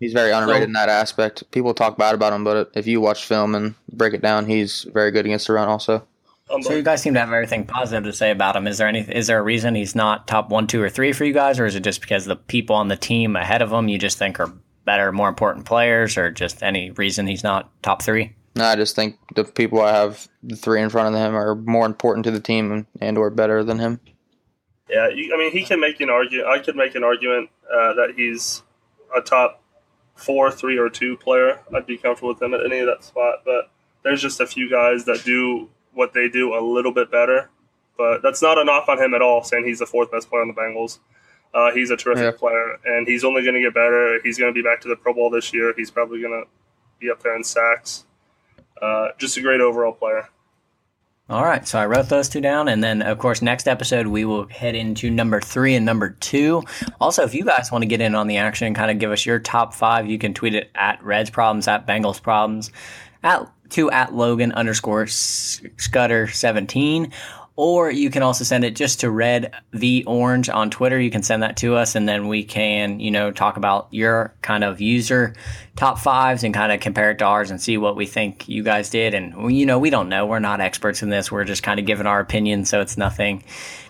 He's 0.00 0.12
very 0.12 0.30
underrated 0.30 0.62
so, 0.62 0.66
in 0.66 0.72
that 0.74 0.88
aspect. 0.88 1.50
People 1.50 1.74
talk 1.74 1.98
bad 1.98 2.14
about 2.14 2.32
him, 2.32 2.44
but 2.44 2.70
if 2.74 2.86
you 2.86 3.00
watch 3.00 3.24
film 3.24 3.54
and 3.54 3.74
break 3.92 4.14
it 4.14 4.22
down, 4.22 4.46
he's 4.46 4.84
very 4.94 5.10
good 5.10 5.26
against 5.26 5.48
the 5.48 5.54
run 5.54 5.68
also. 5.68 6.06
so 6.60 6.72
you 6.72 6.82
guys 6.82 7.02
seem 7.02 7.14
to 7.14 7.20
have 7.20 7.32
everything 7.32 7.66
positive 7.66 8.04
to 8.04 8.12
say 8.12 8.30
about 8.30 8.54
him. 8.54 8.68
Is 8.68 8.78
there 8.78 8.86
any? 8.86 9.00
Is 9.00 9.26
there 9.26 9.40
a 9.40 9.42
reason 9.42 9.74
he's 9.74 9.96
not 9.96 10.28
top 10.28 10.50
one, 10.50 10.66
two, 10.66 10.80
or 10.80 10.88
three 10.88 11.12
for 11.12 11.24
you 11.24 11.32
guys, 11.32 11.58
or 11.58 11.66
is 11.66 11.74
it 11.74 11.82
just 11.82 12.00
because 12.00 12.26
the 12.26 12.36
people 12.36 12.76
on 12.76 12.88
the 12.88 12.96
team 12.96 13.34
ahead 13.34 13.60
of 13.60 13.72
him 13.72 13.88
you 13.88 13.98
just 13.98 14.18
think 14.18 14.38
are 14.38 14.52
better, 14.84 15.10
more 15.10 15.28
important 15.28 15.66
players, 15.66 16.16
or 16.16 16.30
just 16.30 16.62
any 16.62 16.92
reason 16.92 17.26
he's 17.26 17.42
not 17.42 17.70
top 17.82 18.02
three? 18.02 18.34
No, 18.54 18.64
I 18.64 18.76
just 18.76 18.96
think 18.96 19.16
the 19.34 19.44
people 19.44 19.80
I 19.80 19.92
have 19.92 20.28
the 20.42 20.56
three 20.56 20.80
in 20.80 20.90
front 20.90 21.14
of 21.14 21.20
him 21.20 21.34
are 21.34 21.54
more 21.54 21.86
important 21.86 22.24
to 22.24 22.30
the 22.30 22.40
team 22.40 22.86
and 23.00 23.18
or 23.18 23.30
better 23.30 23.62
than 23.64 23.78
him. 23.78 24.00
Yeah, 24.88 25.08
you, 25.08 25.34
I 25.34 25.38
mean, 25.38 25.52
he 25.52 25.64
can 25.64 25.80
make 25.80 26.00
an 26.00 26.10
argument. 26.10 26.48
I 26.48 26.58
could 26.58 26.76
make 26.76 26.94
an 26.94 27.04
argument 27.04 27.50
uh, 27.70 27.94
that 27.94 28.14
he's 28.16 28.62
a 29.14 29.20
top 29.20 29.62
four, 30.14 30.50
three, 30.50 30.78
or 30.78 30.88
two 30.88 31.16
player. 31.16 31.60
I'd 31.74 31.86
be 31.86 31.98
comfortable 31.98 32.30
with 32.30 32.42
him 32.42 32.54
at 32.54 32.64
any 32.64 32.80
of 32.80 32.86
that 32.86 33.04
spot. 33.04 33.42
But 33.44 33.70
there's 34.02 34.22
just 34.22 34.40
a 34.40 34.46
few 34.46 34.70
guys 34.70 35.04
that 35.04 35.24
do 35.24 35.68
what 35.92 36.12
they 36.12 36.28
do 36.28 36.54
a 36.54 36.60
little 36.60 36.92
bit 36.92 37.10
better. 37.10 37.50
But 37.96 38.22
that's 38.22 38.40
not 38.40 38.58
a 38.58 38.64
knock 38.64 38.88
on 38.88 38.98
him 38.98 39.14
at 39.14 39.22
all, 39.22 39.42
saying 39.42 39.64
he's 39.66 39.80
the 39.80 39.86
fourth 39.86 40.10
best 40.10 40.30
player 40.30 40.42
on 40.42 40.48
the 40.48 40.54
Bengals. 40.54 40.98
Uh, 41.52 41.72
he's 41.72 41.90
a 41.90 41.96
terrific 41.96 42.34
yeah. 42.34 42.38
player, 42.38 42.78
and 42.84 43.08
he's 43.08 43.24
only 43.24 43.42
going 43.42 43.54
to 43.54 43.60
get 43.60 43.74
better. 43.74 44.20
He's 44.22 44.38
going 44.38 44.52
to 44.52 44.54
be 44.54 44.62
back 44.62 44.80
to 44.82 44.88
the 44.88 44.96
Pro 44.96 45.14
Bowl 45.14 45.30
this 45.30 45.52
year. 45.52 45.74
He's 45.76 45.90
probably 45.90 46.20
going 46.20 46.44
to 46.44 46.48
be 47.00 47.10
up 47.10 47.22
there 47.22 47.34
in 47.34 47.42
sacks. 47.42 48.04
Uh, 48.80 49.08
just 49.18 49.36
a 49.36 49.40
great 49.40 49.60
overall 49.60 49.92
player. 49.92 50.28
All 51.30 51.44
right, 51.44 51.68
so 51.68 51.78
I 51.78 51.84
wrote 51.84 52.08
those 52.08 52.30
two 52.30 52.40
down, 52.40 52.68
and 52.68 52.82
then 52.82 53.02
of 53.02 53.18
course 53.18 53.42
next 53.42 53.68
episode 53.68 54.06
we 54.06 54.24
will 54.24 54.48
head 54.48 54.74
into 54.74 55.10
number 55.10 55.42
three 55.42 55.74
and 55.74 55.84
number 55.84 56.08
two. 56.08 56.64
Also, 57.02 57.22
if 57.22 57.34
you 57.34 57.44
guys 57.44 57.70
want 57.70 57.82
to 57.82 57.86
get 57.86 58.00
in 58.00 58.14
on 58.14 58.28
the 58.28 58.38
action, 58.38 58.66
and 58.66 58.74
kind 58.74 58.90
of 58.90 58.98
give 58.98 59.10
us 59.10 59.26
your 59.26 59.38
top 59.38 59.74
five, 59.74 60.06
you 60.06 60.16
can 60.16 60.32
tweet 60.32 60.54
it 60.54 60.70
at 60.74 61.04
Reds 61.04 61.28
Problems 61.28 61.68
at 61.68 61.86
Bengals 61.86 62.22
Problems 62.22 62.70
at 63.22 63.46
to 63.70 63.90
at 63.90 64.14
Logan 64.14 64.52
underscore 64.52 65.06
Scudder 65.06 66.28
seventeen, 66.28 67.12
or 67.58 67.90
you 67.90 68.08
can 68.08 68.22
also 68.22 68.44
send 68.44 68.62
it 68.62 68.76
just 68.76 69.00
to 69.00 69.10
Red 69.10 69.52
V 69.72 70.04
Orange 70.06 70.48
on 70.48 70.70
Twitter. 70.70 71.00
You 71.00 71.10
can 71.10 71.24
send 71.24 71.42
that 71.42 71.56
to 71.56 71.74
us, 71.74 71.96
and 71.96 72.08
then 72.08 72.28
we 72.28 72.44
can 72.44 73.00
you 73.00 73.10
know 73.10 73.32
talk 73.32 73.56
about 73.56 73.88
your 73.90 74.32
kind 74.42 74.62
of 74.62 74.80
user 74.80 75.34
top 75.74 75.98
fives 75.98 76.44
and 76.44 76.54
kind 76.54 76.70
of 76.70 76.78
compare 76.78 77.10
it 77.10 77.18
to 77.18 77.24
ours 77.24 77.50
and 77.50 77.60
see 77.60 77.76
what 77.76 77.96
we 77.96 78.06
think 78.06 78.48
you 78.48 78.62
guys 78.62 78.90
did. 78.90 79.12
And 79.12 79.52
you 79.52 79.66
know 79.66 79.80
we 79.80 79.90
don't 79.90 80.08
know, 80.08 80.24
we're 80.24 80.38
not 80.38 80.60
experts 80.60 81.02
in 81.02 81.10
this. 81.10 81.32
We're 81.32 81.42
just 81.42 81.64
kind 81.64 81.80
of 81.80 81.84
giving 81.86 82.06
our 82.06 82.20
opinion, 82.20 82.64
so 82.64 82.80
it's 82.80 82.96
nothing 82.96 83.42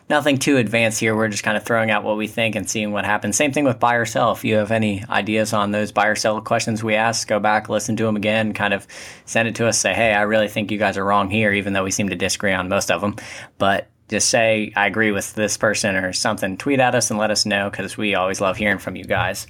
nothing 0.08 0.38
too 0.38 0.56
advanced 0.56 1.00
here. 1.00 1.14
We're 1.14 1.28
just 1.28 1.42
kind 1.42 1.56
of 1.56 1.64
throwing 1.64 1.90
out 1.90 2.04
what 2.04 2.16
we 2.16 2.26
think 2.26 2.54
and 2.54 2.68
seeing 2.68 2.92
what 2.92 3.04
happens. 3.04 3.36
Same 3.36 3.52
thing 3.52 3.64
with 3.64 3.78
buy 3.78 3.94
or 3.94 4.06
sell. 4.06 4.32
If 4.32 4.44
you 4.44 4.56
have 4.56 4.70
any 4.70 5.04
ideas 5.08 5.52
on 5.52 5.70
those 5.70 5.92
buy 5.92 6.06
or 6.06 6.16
sell 6.16 6.40
questions 6.40 6.82
we 6.82 6.94
asked, 6.94 7.28
go 7.28 7.38
back, 7.38 7.68
listen 7.68 7.96
to 7.96 8.04
them 8.04 8.16
again, 8.16 8.54
kind 8.54 8.74
of 8.74 8.86
send 9.26 9.48
it 9.48 9.54
to 9.56 9.66
us. 9.66 9.78
Say, 9.78 9.94
hey, 9.94 10.14
I 10.14 10.22
really 10.22 10.48
think 10.48 10.70
you 10.70 10.78
guys 10.78 10.96
are 10.96 11.04
wrong 11.04 11.30
here, 11.30 11.52
even 11.52 11.72
though 11.72 11.84
we 11.84 11.90
seem 11.90 12.08
to 12.08 12.16
disagree 12.16 12.52
on 12.52 12.68
most 12.68 12.90
of 12.90 13.00
them. 13.00 13.16
But 13.58 13.88
just 14.08 14.30
say, 14.30 14.72
I 14.74 14.86
agree 14.86 15.12
with 15.12 15.34
this 15.34 15.56
person 15.56 15.94
or 15.96 16.12
something. 16.12 16.56
Tweet 16.56 16.80
at 16.80 16.94
us 16.94 17.10
and 17.10 17.18
let 17.18 17.30
us 17.30 17.44
know 17.44 17.68
because 17.68 17.96
we 17.96 18.14
always 18.14 18.40
love 18.40 18.56
hearing 18.56 18.78
from 18.78 18.96
you 18.96 19.04
guys. 19.04 19.46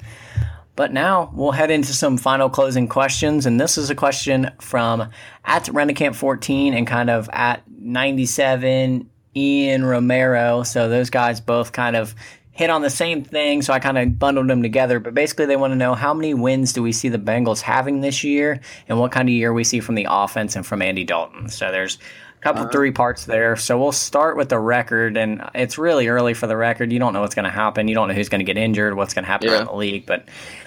But 0.75 0.93
now 0.93 1.31
we'll 1.35 1.53
head 1.53 1.71
into 1.71 1.93
some 1.93 2.17
final 2.17 2.49
closing 2.49 2.89
questions. 2.89 3.47
And 3.47 3.61
this 3.61 3.79
is 3.79 3.91
a 3.91 3.97
question 3.97 4.51
from 4.61 5.09
at 5.45 5.65
Renicamp14 5.65 6.73
and 6.73 6.87
kind 6.87 7.11
of 7.11 7.29
at 7.33 7.63
97 7.69 9.09
Ian 9.39 9.85
Romero. 9.85 10.65
So 10.65 10.89
those 10.89 11.11
guys 11.11 11.41
both 11.41 11.73
kind 11.73 11.97
of 11.97 12.15
hit 12.59 12.71
on 12.71 12.83
the 12.83 12.91
same 12.91 13.23
thing. 13.23 13.63
So 13.63 13.73
I 13.73 13.79
kind 13.79 13.97
of 13.97 14.19
bundled 14.19 14.49
them 14.49 14.63
together. 14.63 14.99
But 14.99 15.15
basically, 15.15 15.47
they 15.47 15.57
want 15.57 15.71
to 15.71 15.77
know 15.77 15.95
how 15.95 16.13
many 16.13 16.35
wins 16.35 16.73
do 16.73 16.83
we 16.83 16.91
see 16.91 17.09
the 17.09 17.19
Bengals 17.19 17.61
having 17.61 18.01
this 18.01 18.25
year 18.25 18.61
and 18.89 18.99
what 18.99 19.13
kind 19.13 19.29
of 19.29 19.33
year 19.33 19.53
we 19.53 19.63
see 19.63 19.79
from 19.79 19.95
the 19.95 20.09
offense 20.11 20.57
and 20.57 20.67
from 20.67 20.83
Andy 20.83 21.05
Dalton. 21.05 21.49
So 21.49 21.71
there's 21.71 21.99
a 22.37 22.41
couple 22.41 22.63
uh-huh. 22.63 22.73
three 22.73 22.91
parts 22.91 23.27
there. 23.27 23.55
So 23.55 23.79
we'll 23.79 23.93
start 23.93 24.37
with 24.37 24.49
the 24.49 24.59
record. 24.59 25.17
And 25.17 25.49
it's 25.55 25.79
really 25.79 26.09
early 26.09 26.35
for 26.35 26.49
the 26.49 26.57
record. 26.57 26.93
You 26.93 26.99
don't 26.99 27.13
know 27.13 27.21
what's 27.21 27.37
going 27.37 27.45
to 27.45 27.51
happen. 27.51 27.87
You 27.87 27.95
don't 27.95 28.09
know 28.09 28.15
who's 28.15 28.29
going 28.29 28.41
to 28.41 28.45
get 28.45 28.59
injured, 28.59 28.97
what's 28.97 29.15
going 29.15 29.25
to 29.25 29.31
happen 29.31 29.49
yeah. 29.49 29.59
around 29.59 29.67
the 29.67 29.77
league. 29.77 30.05
But 30.05 30.27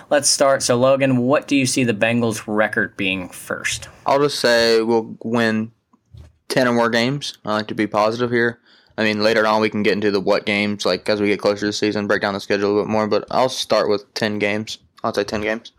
let's 0.10 0.30
start. 0.30 0.64
So, 0.64 0.78
Logan, 0.78 1.18
what 1.18 1.50
do 1.50 1.58
you 1.58 1.66
see 1.66 1.84
the 1.84 1.94
Bengals' 1.94 2.42
record 2.48 2.96
being 2.96 3.28
first? 3.28 3.90
I'll 4.06 4.20
just 4.20 4.40
say 4.40 4.82
we'll 4.82 5.18
win 5.26 5.74
10 6.52 6.68
or 6.68 6.74
more 6.74 6.90
games. 6.90 7.38
I 7.46 7.54
like 7.54 7.68
to 7.68 7.76
be 7.76 7.88
positive 7.88 8.30
here. 8.30 8.60
I 8.98 9.06
mean, 9.06 9.24
later 9.24 9.48
on 9.48 9.62
we 9.62 9.70
can 9.70 9.84
get 9.84 9.94
into 9.94 10.12
the 10.12 10.20
what 10.20 10.46
games, 10.46 10.86
like 10.86 11.08
as 11.08 11.22
we 11.22 11.28
get 11.28 11.40
closer 11.40 11.62
to 11.62 11.66
the 11.68 11.74
season, 11.74 12.08
break 12.08 12.22
down 12.22 12.34
the 12.34 12.42
schedule 12.42 12.68
a 12.68 12.72
little 12.72 12.84
bit 12.84 12.92
more. 12.92 13.08
But 13.08 13.26
I'll 13.32 13.50
start 13.50 13.90
with 13.90 14.14
10 14.16 14.38
games. 14.38 14.78
I'll 15.04 15.14
say 15.14 15.24
10 15.24 15.42
games. 15.42 15.72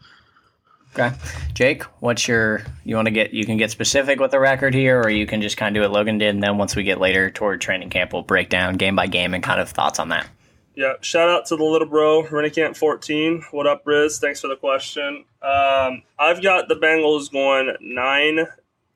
Okay. 0.94 1.14
Jake, 1.52 1.82
what's 2.00 2.26
your, 2.26 2.62
you 2.84 2.96
want 2.96 3.06
to 3.06 3.12
get, 3.12 3.32
you 3.32 3.44
can 3.44 3.58
get 3.58 3.70
specific 3.70 4.18
with 4.18 4.30
the 4.30 4.40
record 4.40 4.74
here, 4.74 5.00
or 5.00 5.10
you 5.10 5.26
can 5.26 5.42
just 5.42 5.56
kind 5.58 5.76
of 5.76 5.80
do 5.80 5.84
what 5.86 5.92
Logan 5.92 6.18
did. 6.18 6.34
And 6.34 6.42
then 6.42 6.56
once 6.56 6.74
we 6.74 6.84
get 6.84 7.00
later 7.00 7.30
toward 7.30 7.60
training 7.60 7.90
camp, 7.90 8.14
we'll 8.14 8.22
break 8.22 8.48
down 8.48 8.76
game 8.76 8.96
by 8.96 9.06
game 9.06 9.34
and 9.34 9.42
kind 9.42 9.60
of 9.60 9.68
thoughts 9.68 9.98
on 9.98 10.08
that. 10.08 10.26
Yeah, 10.74 10.94
shout 11.02 11.28
out 11.28 11.44
to 11.46 11.56
the 11.56 11.64
little 11.64 11.88
bro, 11.88 12.22
Renicamp 12.24 12.78
14. 12.78 13.44
What 13.50 13.66
up, 13.66 13.82
Riz? 13.84 14.18
Thanks 14.18 14.40
for 14.40 14.48
the 14.48 14.56
question. 14.56 15.26
Um, 15.42 16.02
I've 16.18 16.42
got 16.42 16.68
the 16.68 16.76
Bengals 16.76 17.30
going 17.30 17.76
9 17.78 18.46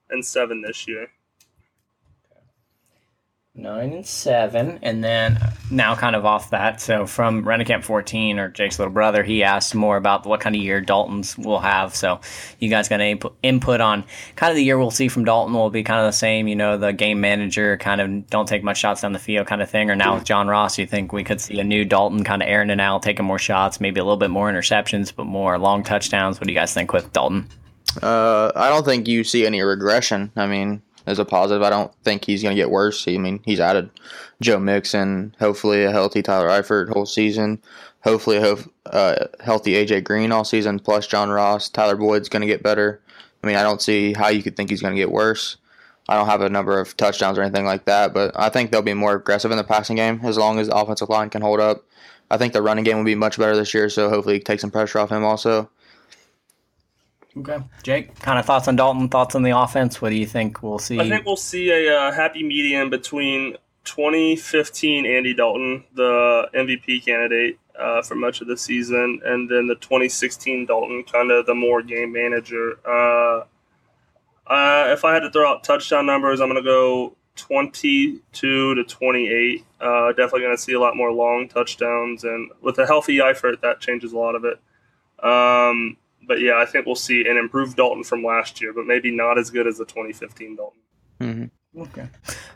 and 0.09 0.24
7 0.24 0.62
this 0.62 0.89
year 0.89 1.09
nine 3.57 3.92
and 3.92 4.07
seven, 4.07 4.78
and 4.82 5.02
then 5.02 5.38
now 5.70 5.94
kind 5.94 6.14
of 6.14 6.24
off 6.24 6.50
that. 6.50 6.80
So 6.80 7.07
from 7.07 7.44
Renicamp 7.44 7.84
14 7.84 8.38
or 8.38 8.48
Jake's 8.48 8.78
little 8.78 8.92
brother, 8.92 9.22
he 9.22 9.42
asked 9.42 9.74
more 9.74 9.96
about 9.96 10.26
what 10.26 10.40
kind 10.40 10.54
of 10.54 10.62
year 10.62 10.80
Dalton's 10.80 11.36
will 11.38 11.61
have. 11.61 11.94
So 11.94 12.20
you 12.59 12.68
guys 12.68 12.88
got 12.88 13.00
any 13.00 13.20
input 13.42 13.80
on 13.80 14.04
kind 14.36 14.50
of 14.50 14.57
the 14.57 14.64
year 14.64 14.78
we'll 14.78 14.90
see 14.90 15.09
from 15.09 15.24
Dalton 15.24 15.54
will 15.54 15.70
be 15.70 15.82
kind 15.82 16.00
of 16.00 16.07
the 16.07 16.16
same, 16.16 16.48
you 16.48 16.57
know, 16.57 16.76
the 16.76 16.92
game 16.92 17.20
manager 17.20 17.76
kind 17.78 18.00
of 18.00 18.28
don't 18.28 18.46
take 18.46 18.62
much 18.62 18.78
shots 18.78 19.00
down 19.00 19.12
the 19.12 19.18
field 19.18 19.46
kind 19.46 19.62
of 19.62 19.70
thing. 19.70 19.90
Or 19.90 19.96
now 19.96 20.14
with 20.14 20.24
John 20.24 20.48
Ross, 20.48 20.78
you 20.78 20.86
think 20.86 21.12
we 21.12 21.24
could 21.24 21.40
see 21.40 21.59
a 21.59 21.64
new 21.64 21.84
Dalton 21.84 22.24
kind 22.24 22.42
of 22.42 22.48
airing 22.48 22.70
it 22.70 22.80
out, 22.80 23.02
taking 23.02 23.24
more 23.24 23.38
shots, 23.38 23.80
maybe 23.80 24.00
a 24.00 24.04
little 24.04 24.16
bit 24.16 24.30
more 24.30 24.50
interceptions, 24.50 25.12
but 25.14 25.24
more 25.24 25.59
long 25.59 25.82
touchdowns. 25.82 26.38
What 26.38 26.46
do 26.46 26.52
you 26.52 26.59
guys 26.59 26.74
think 26.74 26.92
with 26.92 27.12
Dalton? 27.12 27.48
Uh, 28.02 28.52
I 28.54 28.68
don't 28.68 28.84
think 28.84 29.09
you 29.09 29.24
see 29.24 29.46
any 29.46 29.62
regression. 29.62 30.30
I 30.36 30.46
mean, 30.46 30.82
as 31.07 31.18
a 31.18 31.24
positive. 31.24 31.62
I 31.62 31.70
don't 31.70 31.94
think 32.02 32.24
he's 32.24 32.42
going 32.42 32.54
to 32.54 32.61
get 32.61 32.70
worse. 32.70 33.07
I 33.09 33.16
mean, 33.18 33.40
he's 33.44 33.61
added 33.61 33.90
Joe 34.40 34.59
Mixon, 34.59 35.34
hopefully 35.38 35.84
a 35.84 35.90
healthy 35.90 36.22
Tyler 36.22 36.48
Eifert 36.48 36.88
whole 36.88 37.07
season, 37.07 37.62
hopefully 38.02 38.36
a 38.36 38.57
uh, 38.86 39.26
healthy 39.40 39.72
AJ 39.72 40.04
Green 40.04 40.32
all 40.32 40.44
season, 40.44 40.78
plus 40.78 41.07
John 41.07 41.30
Ross. 41.30 41.68
Tyler 41.68 41.96
Boyd's 41.96 42.28
going 42.28 42.42
to 42.42 42.46
get 42.46 42.62
better. 42.62 43.00
I 43.42 43.46
mean, 43.46 43.57
I 43.57 43.62
don't 43.62 43.82
see 43.82 44.12
how 44.12 44.28
you 44.28 44.42
could 44.42 44.57
think 44.57 44.70
he's 44.70 44.82
going 44.82 44.94
to 44.94 45.00
get 45.00 45.11
worse. 45.11 45.57
I 46.09 46.14
don't 46.14 46.26
have 46.26 46.40
a 46.40 46.48
number 46.48 46.78
of 46.78 46.96
touchdowns 46.96 47.36
or 47.36 47.42
anything 47.42 47.64
like 47.64 47.84
that, 47.86 48.14
but 48.14 48.32
I 48.36 48.48
think 48.48 48.70
they'll 48.70 48.82
be 48.82 48.94
more 48.94 49.14
aggressive 49.14 49.50
in 49.50 49.57
the 49.57 49.64
passing 49.64 49.96
game 49.96 50.20
as 50.22 50.38
long 50.38 50.59
as 50.59 50.68
the 50.68 50.76
offensive 50.76 51.09
line 51.09 51.30
can 51.30 51.42
hold 51.42 51.61
up. 51.61 51.84
I 52.30 52.36
think 52.38 52.52
the 52.52 52.62
running 52.62 52.84
game 52.84 52.96
will 52.96 53.04
be 53.04 53.14
much 53.14 53.38
better 53.38 53.57
this 53.57 53.74
year, 53.74 53.88
so 53.88 54.09
hopefully 54.09 54.40
take 54.40 54.61
some 54.61 54.70
pressure 54.70 54.98
off 54.98 55.11
him 55.11 55.24
also. 55.24 55.70
Okay, 57.39 57.59
Jake, 57.82 58.18
kind 58.20 58.39
of 58.39 58.47
thoughts 58.47 58.66
on 58.66 58.76
Dalton, 58.76 59.09
thoughts 59.09 59.34
on 59.34 59.43
the 59.43 59.57
offense. 59.57 60.01
What 60.01 60.11
do 60.11 60.16
you 60.16 60.26
think 60.26 60.62
we'll 60.62 60.78
see? 60.78 60.99
I 60.99 61.09
think 61.09 61.26
we'll 61.26 61.37
see 61.37 61.70
a 61.70 61.95
uh, 61.95 62.12
happy 62.12 62.43
medium 62.43 62.89
between 62.89 63.57
2015 63.84 65.05
Andy 65.05 65.34
Dalton, 65.34 65.84
the 65.95 66.49
MVP 66.55 67.05
candidate 67.05 67.59
uh, 67.78 68.03
for 68.03 68.14
much 68.14 68.41
of 68.41 68.47
the 68.47 68.57
season, 68.57 69.20
and 69.24 69.51
then 69.51 69.66
the 69.66 69.74
2016 69.76 70.66
Dalton, 70.66 71.05
kind 71.05 71.30
of 71.30 71.45
the 71.47 71.55
more 71.55 71.82
game 71.82 72.12
manager. 72.12 72.78
Uh, 72.87 73.45
uh, 74.47 74.93
if 74.93 75.05
I 75.05 75.12
had 75.12 75.20
to 75.20 75.30
throw 75.30 75.51
out 75.51 75.64
touchdown 75.64 76.07
numbers, 76.07 76.41
I'm 76.41 76.49
going 76.49 76.62
to 76.62 76.68
go 76.68 77.16
22 77.37 78.20
to 78.74 78.84
28. 78.84 79.64
Uh, 79.80 80.09
definitely 80.09 80.41
going 80.41 80.57
to 80.57 80.62
see 80.62 80.72
a 80.72 80.80
lot 80.80 80.97
more 80.97 81.12
long 81.12 81.49
touchdowns, 81.49 82.24
and 82.24 82.51
with 82.62 82.78
a 82.78 82.87
healthy 82.87 83.18
Eifert, 83.18 83.61
that 83.61 83.80
changes 83.80 84.12
a 84.12 84.18
lot 84.18 84.34
of 84.34 84.45
it. 84.45 84.59
Um, 85.22 85.97
but 86.27 86.41
yeah, 86.41 86.59
I 86.59 86.66
think 86.66 86.87
we'll 86.87 86.95
see 86.95 87.27
an 87.29 87.37
improved 87.37 87.77
Dalton 87.77 88.05
from 88.05 88.24
last 88.24 88.61
year, 88.61 88.72
but 88.72 88.87
maybe 88.87 89.11
not 89.11 89.39
as 89.39 89.51
good 89.51 89.66
as 89.66 89.79
the 89.79 89.85
2015 89.85 90.57
Dalton. 90.57 90.81
Mm-hmm. 91.20 91.47
Okay. 91.79 92.09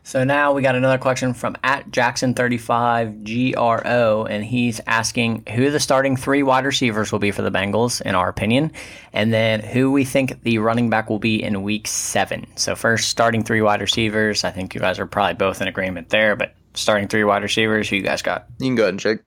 So 0.03 0.25
now 0.25 0.53
we 0.53 0.63
got 0.63 0.77
another 0.77 0.97
question 0.97 1.35
from 1.35 1.55
at 1.63 1.91
Jackson35GRO, 1.91 4.27
and 4.31 4.43
he's 4.43 4.81
asking 4.87 5.45
who 5.55 5.71
the 5.71 5.79
starting 5.79 6.17
three 6.17 6.43
wide 6.43 6.65
receivers 6.65 7.13
will 7.13 7.19
be 7.19 7.31
for 7.31 7.43
the 7.43 7.51
Bengals, 7.51 8.01
in 8.01 8.15
our 8.15 8.31
opinion, 8.31 8.73
and 9.13 9.31
then 9.31 9.61
who 9.61 9.93
we 9.93 10.07
think 10.07 10.43
the 10.43 10.57
running 10.59 10.89
back 10.89 11.11
will 11.11 11.19
be 11.19 11.43
in 11.43 11.63
week 11.63 11.87
seven. 11.87 12.47
So, 12.57 12.75
first, 12.75 13.11
starting 13.11 13.45
three 13.45 13.61
wide 13.61 13.83
receivers. 13.83 14.43
I 14.43 14.51
think 14.51 14.75
you 14.75 14.81
guys 14.81 14.99
are 14.99 15.07
probably 15.07 15.35
both 15.35 15.61
in 15.61 15.69
agreement 15.69 16.09
there, 16.09 16.35
but 16.35 16.55
starting 16.73 17.07
three 17.07 17.25
wide 17.25 17.43
receivers, 17.43 17.91
who 17.91 17.97
you 17.97 18.03
guys 18.03 18.23
got? 18.23 18.47
You 18.59 18.69
can 18.69 18.75
go 18.75 18.85
ahead 18.85 18.95
and 18.95 19.01
check. 19.01 19.19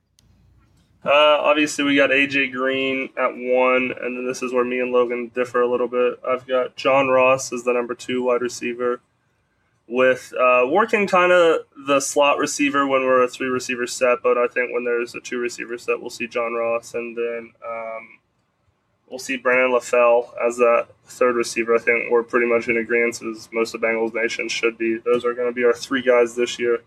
Uh, 1.04 1.36
obviously, 1.40 1.84
we 1.84 1.96
got 1.96 2.10
AJ 2.10 2.52
Green 2.52 3.10
at 3.18 3.34
one, 3.34 3.92
and 4.00 4.16
then 4.16 4.26
this 4.26 4.42
is 4.42 4.54
where 4.54 4.64
me 4.64 4.80
and 4.80 4.90
Logan 4.90 5.30
differ 5.34 5.60
a 5.60 5.70
little 5.70 5.88
bit. 5.88 6.18
I've 6.26 6.46
got 6.46 6.76
John 6.76 7.08
Ross 7.08 7.52
as 7.52 7.64
the 7.64 7.74
number 7.74 7.94
two 7.94 8.22
wide 8.22 8.40
receiver, 8.40 9.00
with 9.86 10.32
uh, 10.32 10.66
working 10.66 11.06
kind 11.06 11.30
of 11.30 11.66
the 11.86 12.00
slot 12.00 12.38
receiver 12.38 12.86
when 12.86 13.02
we're 13.02 13.22
a 13.22 13.28
three 13.28 13.48
receiver 13.48 13.86
set. 13.86 14.18
But 14.22 14.38
I 14.38 14.46
think 14.46 14.72
when 14.72 14.84
there's 14.84 15.14
a 15.14 15.20
two 15.20 15.38
receiver 15.38 15.76
set, 15.76 16.00
we'll 16.00 16.08
see 16.08 16.26
John 16.26 16.54
Ross, 16.54 16.94
and 16.94 17.14
then 17.14 17.52
um, 17.66 18.18
we'll 19.10 19.18
see 19.18 19.36
Brandon 19.36 19.72
LaFell 19.72 20.30
as 20.46 20.56
that 20.56 20.86
third 21.04 21.36
receiver. 21.36 21.74
I 21.74 21.80
think 21.80 22.10
we're 22.10 22.22
pretty 22.22 22.46
much 22.46 22.68
in 22.68 22.78
agreement 22.78 23.20
as 23.22 23.50
most 23.52 23.74
of 23.74 23.82
Bengals 23.82 24.14
Nation 24.14 24.48
should 24.48 24.78
be. 24.78 24.98
Those 25.04 25.26
are 25.26 25.34
going 25.34 25.48
to 25.48 25.54
be 25.54 25.64
our 25.64 25.74
three 25.74 26.02
guys 26.02 26.34
this 26.34 26.58
year. 26.58 26.78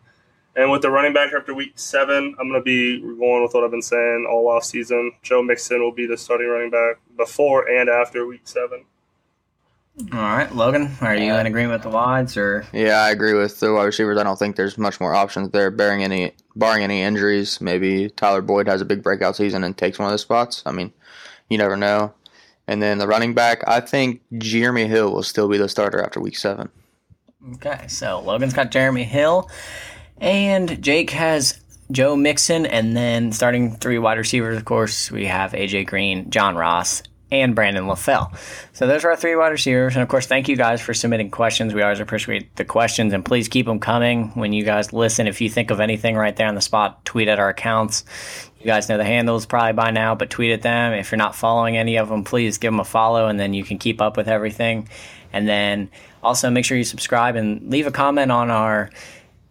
And 0.58 0.72
with 0.72 0.82
the 0.82 0.89
running 0.89 1.14
back 1.14 1.32
after 1.34 1.53
week 1.53 1.74
seven, 1.76 2.36
I'm 2.39 2.49
going 2.49 2.60
to 2.60 2.66
be 2.66 2.99
going 2.99 3.43
with 3.43 3.53
what 3.53 3.64
I've 3.64 3.72
been 3.72 3.82
saying 3.82 4.28
all 4.30 4.49
off 4.49 4.64
season. 4.64 5.12
Joe 5.22 5.43
Mixon 5.43 5.82
will 5.82 5.91
be 5.91 6.08
the 6.08 6.18
starting 6.18 6.47
running 6.47 6.72
back 6.72 6.99
before 7.16 7.70
and 7.70 7.88
after 7.88 8.26
week 8.26 8.41
seven. 8.45 8.86
All 10.14 10.20
right, 10.20 10.53
Logan, 10.53 10.91
are 11.01 11.16
you 11.16 11.34
in 11.34 11.45
agreement 11.47 11.74
with 11.74 11.82
the 11.84 11.95
wides 11.95 12.38
or? 12.38 12.66
Yeah, 12.72 13.01
I 13.01 13.10
agree 13.10 13.34
with 13.34 13.60
the 13.60 13.74
wide 13.74 13.86
receivers. 13.86 14.18
I 14.18 14.24
don't 14.24 14.38
think 14.38 14.55
there's 14.55 14.78
much 14.78 14.99
more 14.99 15.16
options 15.16 15.49
there, 15.51 15.72
barring 15.72 16.03
any 16.03 16.34
barring 16.55 16.84
any 16.84 17.01
injuries. 17.01 17.62
Maybe 17.62 18.10
Tyler 18.10 18.41
Boyd 18.41 18.68
has 18.68 18.82
a 18.82 18.86
big 18.86 19.01
breakout 19.01 19.36
season 19.36 19.64
and 19.64 19.76
takes 19.76 19.97
one 19.97 20.08
of 20.08 20.12
the 20.12 20.20
spots. 20.20 20.62
I 20.68 20.72
mean, 20.72 20.93
you 21.49 21.58
never 21.58 21.76
know. 21.76 22.14
And 22.68 22.82
then 22.82 22.99
the 22.99 23.08
running 23.08 23.34
back, 23.34 23.64
I 23.68 23.80
think 23.80 24.22
Jeremy 24.38 24.88
Hill 24.88 25.12
will 25.12 25.24
still 25.24 25.47
be 25.47 25.58
the 25.58 25.70
starter 25.70 26.01
after 26.01 26.20
week 26.20 26.38
seven. 26.38 26.70
Okay, 27.55 27.88
so 27.88 28.20
Logan's 28.20 28.53
got 28.53 28.72
Jeremy 28.72 29.03
Hill, 29.03 29.49
and 30.20 30.82
Jake 30.82 31.11
has 31.11 31.59
Joe 31.91 32.15
Mixon, 32.15 32.65
and 32.65 32.97
then 32.97 33.32
starting 33.32 33.76
three 33.76 33.97
wide 33.97 34.18
receivers, 34.18 34.57
of 34.57 34.65
course, 34.65 35.11
we 35.11 35.26
have 35.26 35.53
AJ 35.53 35.88
Green, 35.88 36.30
John 36.30 36.55
Ross, 36.55 37.03
and 37.32 37.55
Brandon 37.55 37.86
LaFell. 37.86 38.36
So 38.74 38.88
those 38.88 39.03
are 39.03 39.11
our 39.11 39.15
three 39.15 39.36
wide 39.36 39.49
receivers. 39.49 39.95
And 39.95 40.03
of 40.03 40.09
course, 40.09 40.28
thank 40.28 40.47
you 40.47 40.55
guys 40.55 40.82
for 40.82 40.93
submitting 40.93 41.30
questions. 41.30 41.74
We 41.74 41.82
always 41.82 41.99
appreciate 41.99 42.55
the 42.55 42.65
questions 42.65 43.13
and 43.13 43.24
please 43.24 43.47
keep 43.49 43.65
them 43.65 43.80
coming 43.80 44.30
when 44.30 44.53
you 44.53 44.63
guys 44.63 44.93
listen. 44.93 45.28
If 45.28 45.41
you 45.41 45.49
think 45.49 45.70
of 45.70 45.80
anything 45.80 46.15
right 46.15 46.36
there 46.36 46.47
on 46.47 46.55
the 46.55 46.61
spot, 46.61 47.03
tweet 47.03 47.28
at 47.28 47.39
our 47.39 47.49
accounts. 47.49 48.05
You 48.59 48.65
guys 48.65 48.88
know 48.88 48.97
the 48.97 49.03
handles 49.03 49.45
probably 49.45 49.74
by 49.74 49.91
now, 49.91 50.15
but 50.15 50.30
tweet 50.30 50.51
at 50.51 50.61
them. 50.61 50.93
If 50.93 51.11
you're 51.11 51.18
not 51.18 51.36
following 51.36 51.76
any 51.76 51.97
of 51.97 52.09
them, 52.09 52.24
please 52.24 52.57
give 52.57 52.72
them 52.72 52.80
a 52.80 52.86
follow 52.86 53.28
and 53.28 53.39
then 53.39 53.53
you 53.53 53.63
can 53.63 53.78
keep 53.78 54.01
up 54.01 54.15
with 54.15 54.30
everything. 54.30 54.88
And 55.34 55.47
then 55.47 55.89
also 56.24 56.49
make 56.49 56.63
sure 56.63 56.78
you 56.78 56.86
subscribe 56.86 57.36
and 57.36 57.70
leave 57.70 57.88
a 57.88 57.91
comment 57.91 58.32
on 58.32 58.49
our 58.49 58.89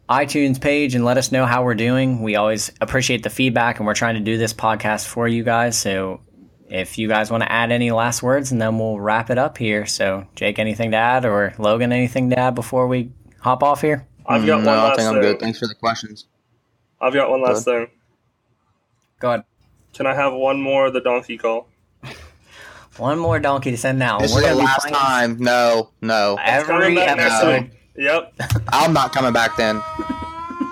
iTunes 0.08 0.60
page 0.60 0.94
and 0.94 1.04
let 1.04 1.18
us 1.18 1.32
know 1.32 1.46
how 1.46 1.64
we're 1.64 1.74
doing. 1.74 2.22
We 2.22 2.36
always 2.36 2.70
appreciate 2.80 3.22
the 3.22 3.30
feedback 3.30 3.78
and 3.78 3.86
we're 3.86 3.94
trying 3.94 4.14
to 4.14 4.20
do 4.20 4.38
this 4.38 4.54
podcast 4.54 5.06
for 5.06 5.26
you 5.26 5.42
guys. 5.42 5.76
So 5.78 6.20
if 6.68 6.98
you 6.98 7.08
guys 7.08 7.30
want 7.30 7.42
to 7.42 7.50
add 7.50 7.70
any 7.70 7.90
last 7.90 8.22
words, 8.22 8.52
and 8.52 8.60
then 8.60 8.78
we'll 8.78 8.98
wrap 8.98 9.30
it 9.30 9.38
up 9.38 9.58
here. 9.58 9.86
So, 9.86 10.26
Jake, 10.34 10.58
anything 10.58 10.90
to 10.92 10.96
add, 10.96 11.24
or 11.24 11.54
Logan, 11.58 11.92
anything 11.92 12.30
to 12.30 12.38
add 12.38 12.54
before 12.54 12.86
we 12.88 13.12
hop 13.40 13.62
off 13.62 13.80
here? 13.80 14.06
I've 14.26 14.44
got 14.44 14.62
no, 14.62 14.66
one 14.70 14.76
last 14.76 14.92
I 14.92 14.96
think 14.96 15.08
thing. 15.08 15.16
I'm 15.16 15.22
good. 15.22 15.40
Thanks 15.40 15.58
for 15.58 15.66
the 15.68 15.74
questions. 15.74 16.26
I've 17.00 17.14
got 17.14 17.30
one 17.30 17.42
last 17.42 17.64
thing. 17.64 17.88
Go 19.20 19.28
ahead. 19.28 19.44
Can 19.94 20.06
I 20.06 20.14
have 20.14 20.32
one 20.32 20.60
more 20.60 20.86
of 20.86 20.92
the 20.92 21.00
donkey 21.00 21.38
call? 21.38 21.68
One 22.96 23.18
more 23.18 23.38
donkey 23.38 23.70
to 23.70 23.76
send 23.76 23.98
now. 23.98 24.18
This 24.18 24.34
We're 24.34 24.42
is 24.42 24.48
the 24.48 24.54
last 24.54 24.80
playing 24.80 24.94
time. 24.94 25.36
No, 25.38 25.90
no. 26.00 26.38
every 26.42 26.98
episode. 26.98 27.70
Week. 27.96 28.06
Yep, 28.06 28.34
I'm 28.68 28.92
not 28.92 29.12
coming 29.12 29.32
back 29.32 29.56
then. 29.56 29.80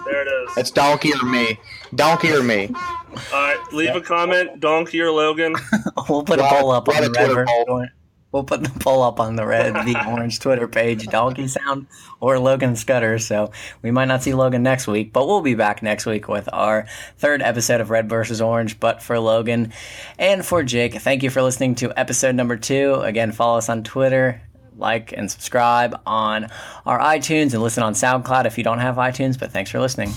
there 0.05 0.23
it 0.23 0.29
is. 0.51 0.57
It's 0.59 0.71
donkey 0.71 1.13
or 1.15 1.27
me. 1.27 1.59
Donkey 1.95 2.33
or 2.33 2.43
me. 2.43 2.71
All 2.75 3.21
right, 3.33 3.61
leave 3.73 3.95
a 3.95 4.01
comment, 4.01 4.61
donkey 4.61 5.01
or 5.01 5.11
Logan. 5.11 5.55
we'll 6.09 6.25
put 6.25 6.39
a 6.39 6.43
Right, 6.43 6.61
poll 6.61 6.71
up 6.73 6.89
on 6.89 6.97
the 6.97 7.11
a 7.11 7.13
Twitter 7.13 7.37
red. 7.37 7.47
poll. 7.47 7.87
We'll 8.33 8.43
put 8.43 8.65
the 8.65 8.81
poll 8.81 9.05
up 9.05 9.21
on 9.21 9.37
the 9.37 9.47
red, 9.47 9.75
the 9.87 9.97
orange 10.09 10.41
Twitter 10.41 10.67
page, 10.67 11.07
Donkey 11.07 11.47
Sound 11.47 11.87
or 12.19 12.41
Logan 12.41 12.75
Scudder. 12.75 13.21
So 13.21 13.53
we 13.81 13.93
might 13.93 14.07
not 14.07 14.25
see 14.25 14.35
Logan 14.35 14.65
next 14.65 14.89
week, 14.89 15.13
but 15.13 15.29
we'll 15.29 15.41
be 15.41 15.55
back 15.55 15.85
next 15.85 16.05
week 16.05 16.27
with 16.27 16.49
our 16.53 16.85
third 17.17 17.43
episode 17.43 17.81
of 17.81 17.91
Red 17.91 18.09
versus 18.09 18.41
Orange. 18.41 18.81
But 18.81 19.01
for 19.01 19.21
Logan 19.21 19.73
and 20.19 20.45
for 20.45 20.65
Jake, 20.65 20.95
thank 20.95 21.23
you 21.23 21.31
for 21.31 21.43
listening 21.43 21.77
to 21.77 21.97
episode 21.97 22.35
number 22.35 22.57
two. 22.57 22.95
Again, 22.95 23.31
follow 23.31 23.59
us 23.59 23.69
on 23.69 23.85
Twitter, 23.85 24.43
like 24.77 25.13
and 25.13 25.31
subscribe 25.31 26.01
on 26.07 26.49
our 26.87 26.99
iTunes, 26.99 27.55
and 27.55 27.63
listen 27.63 27.83
on 27.83 27.95
SoundCloud 27.95 28.47
if 28.47 28.59
you 28.59 28.65
don't 28.65 28.81
have 28.81 28.97
iTunes. 28.97 29.39
But 29.39 29.53
thanks 29.53 29.71
for 29.71 29.81
listening. 29.81 30.11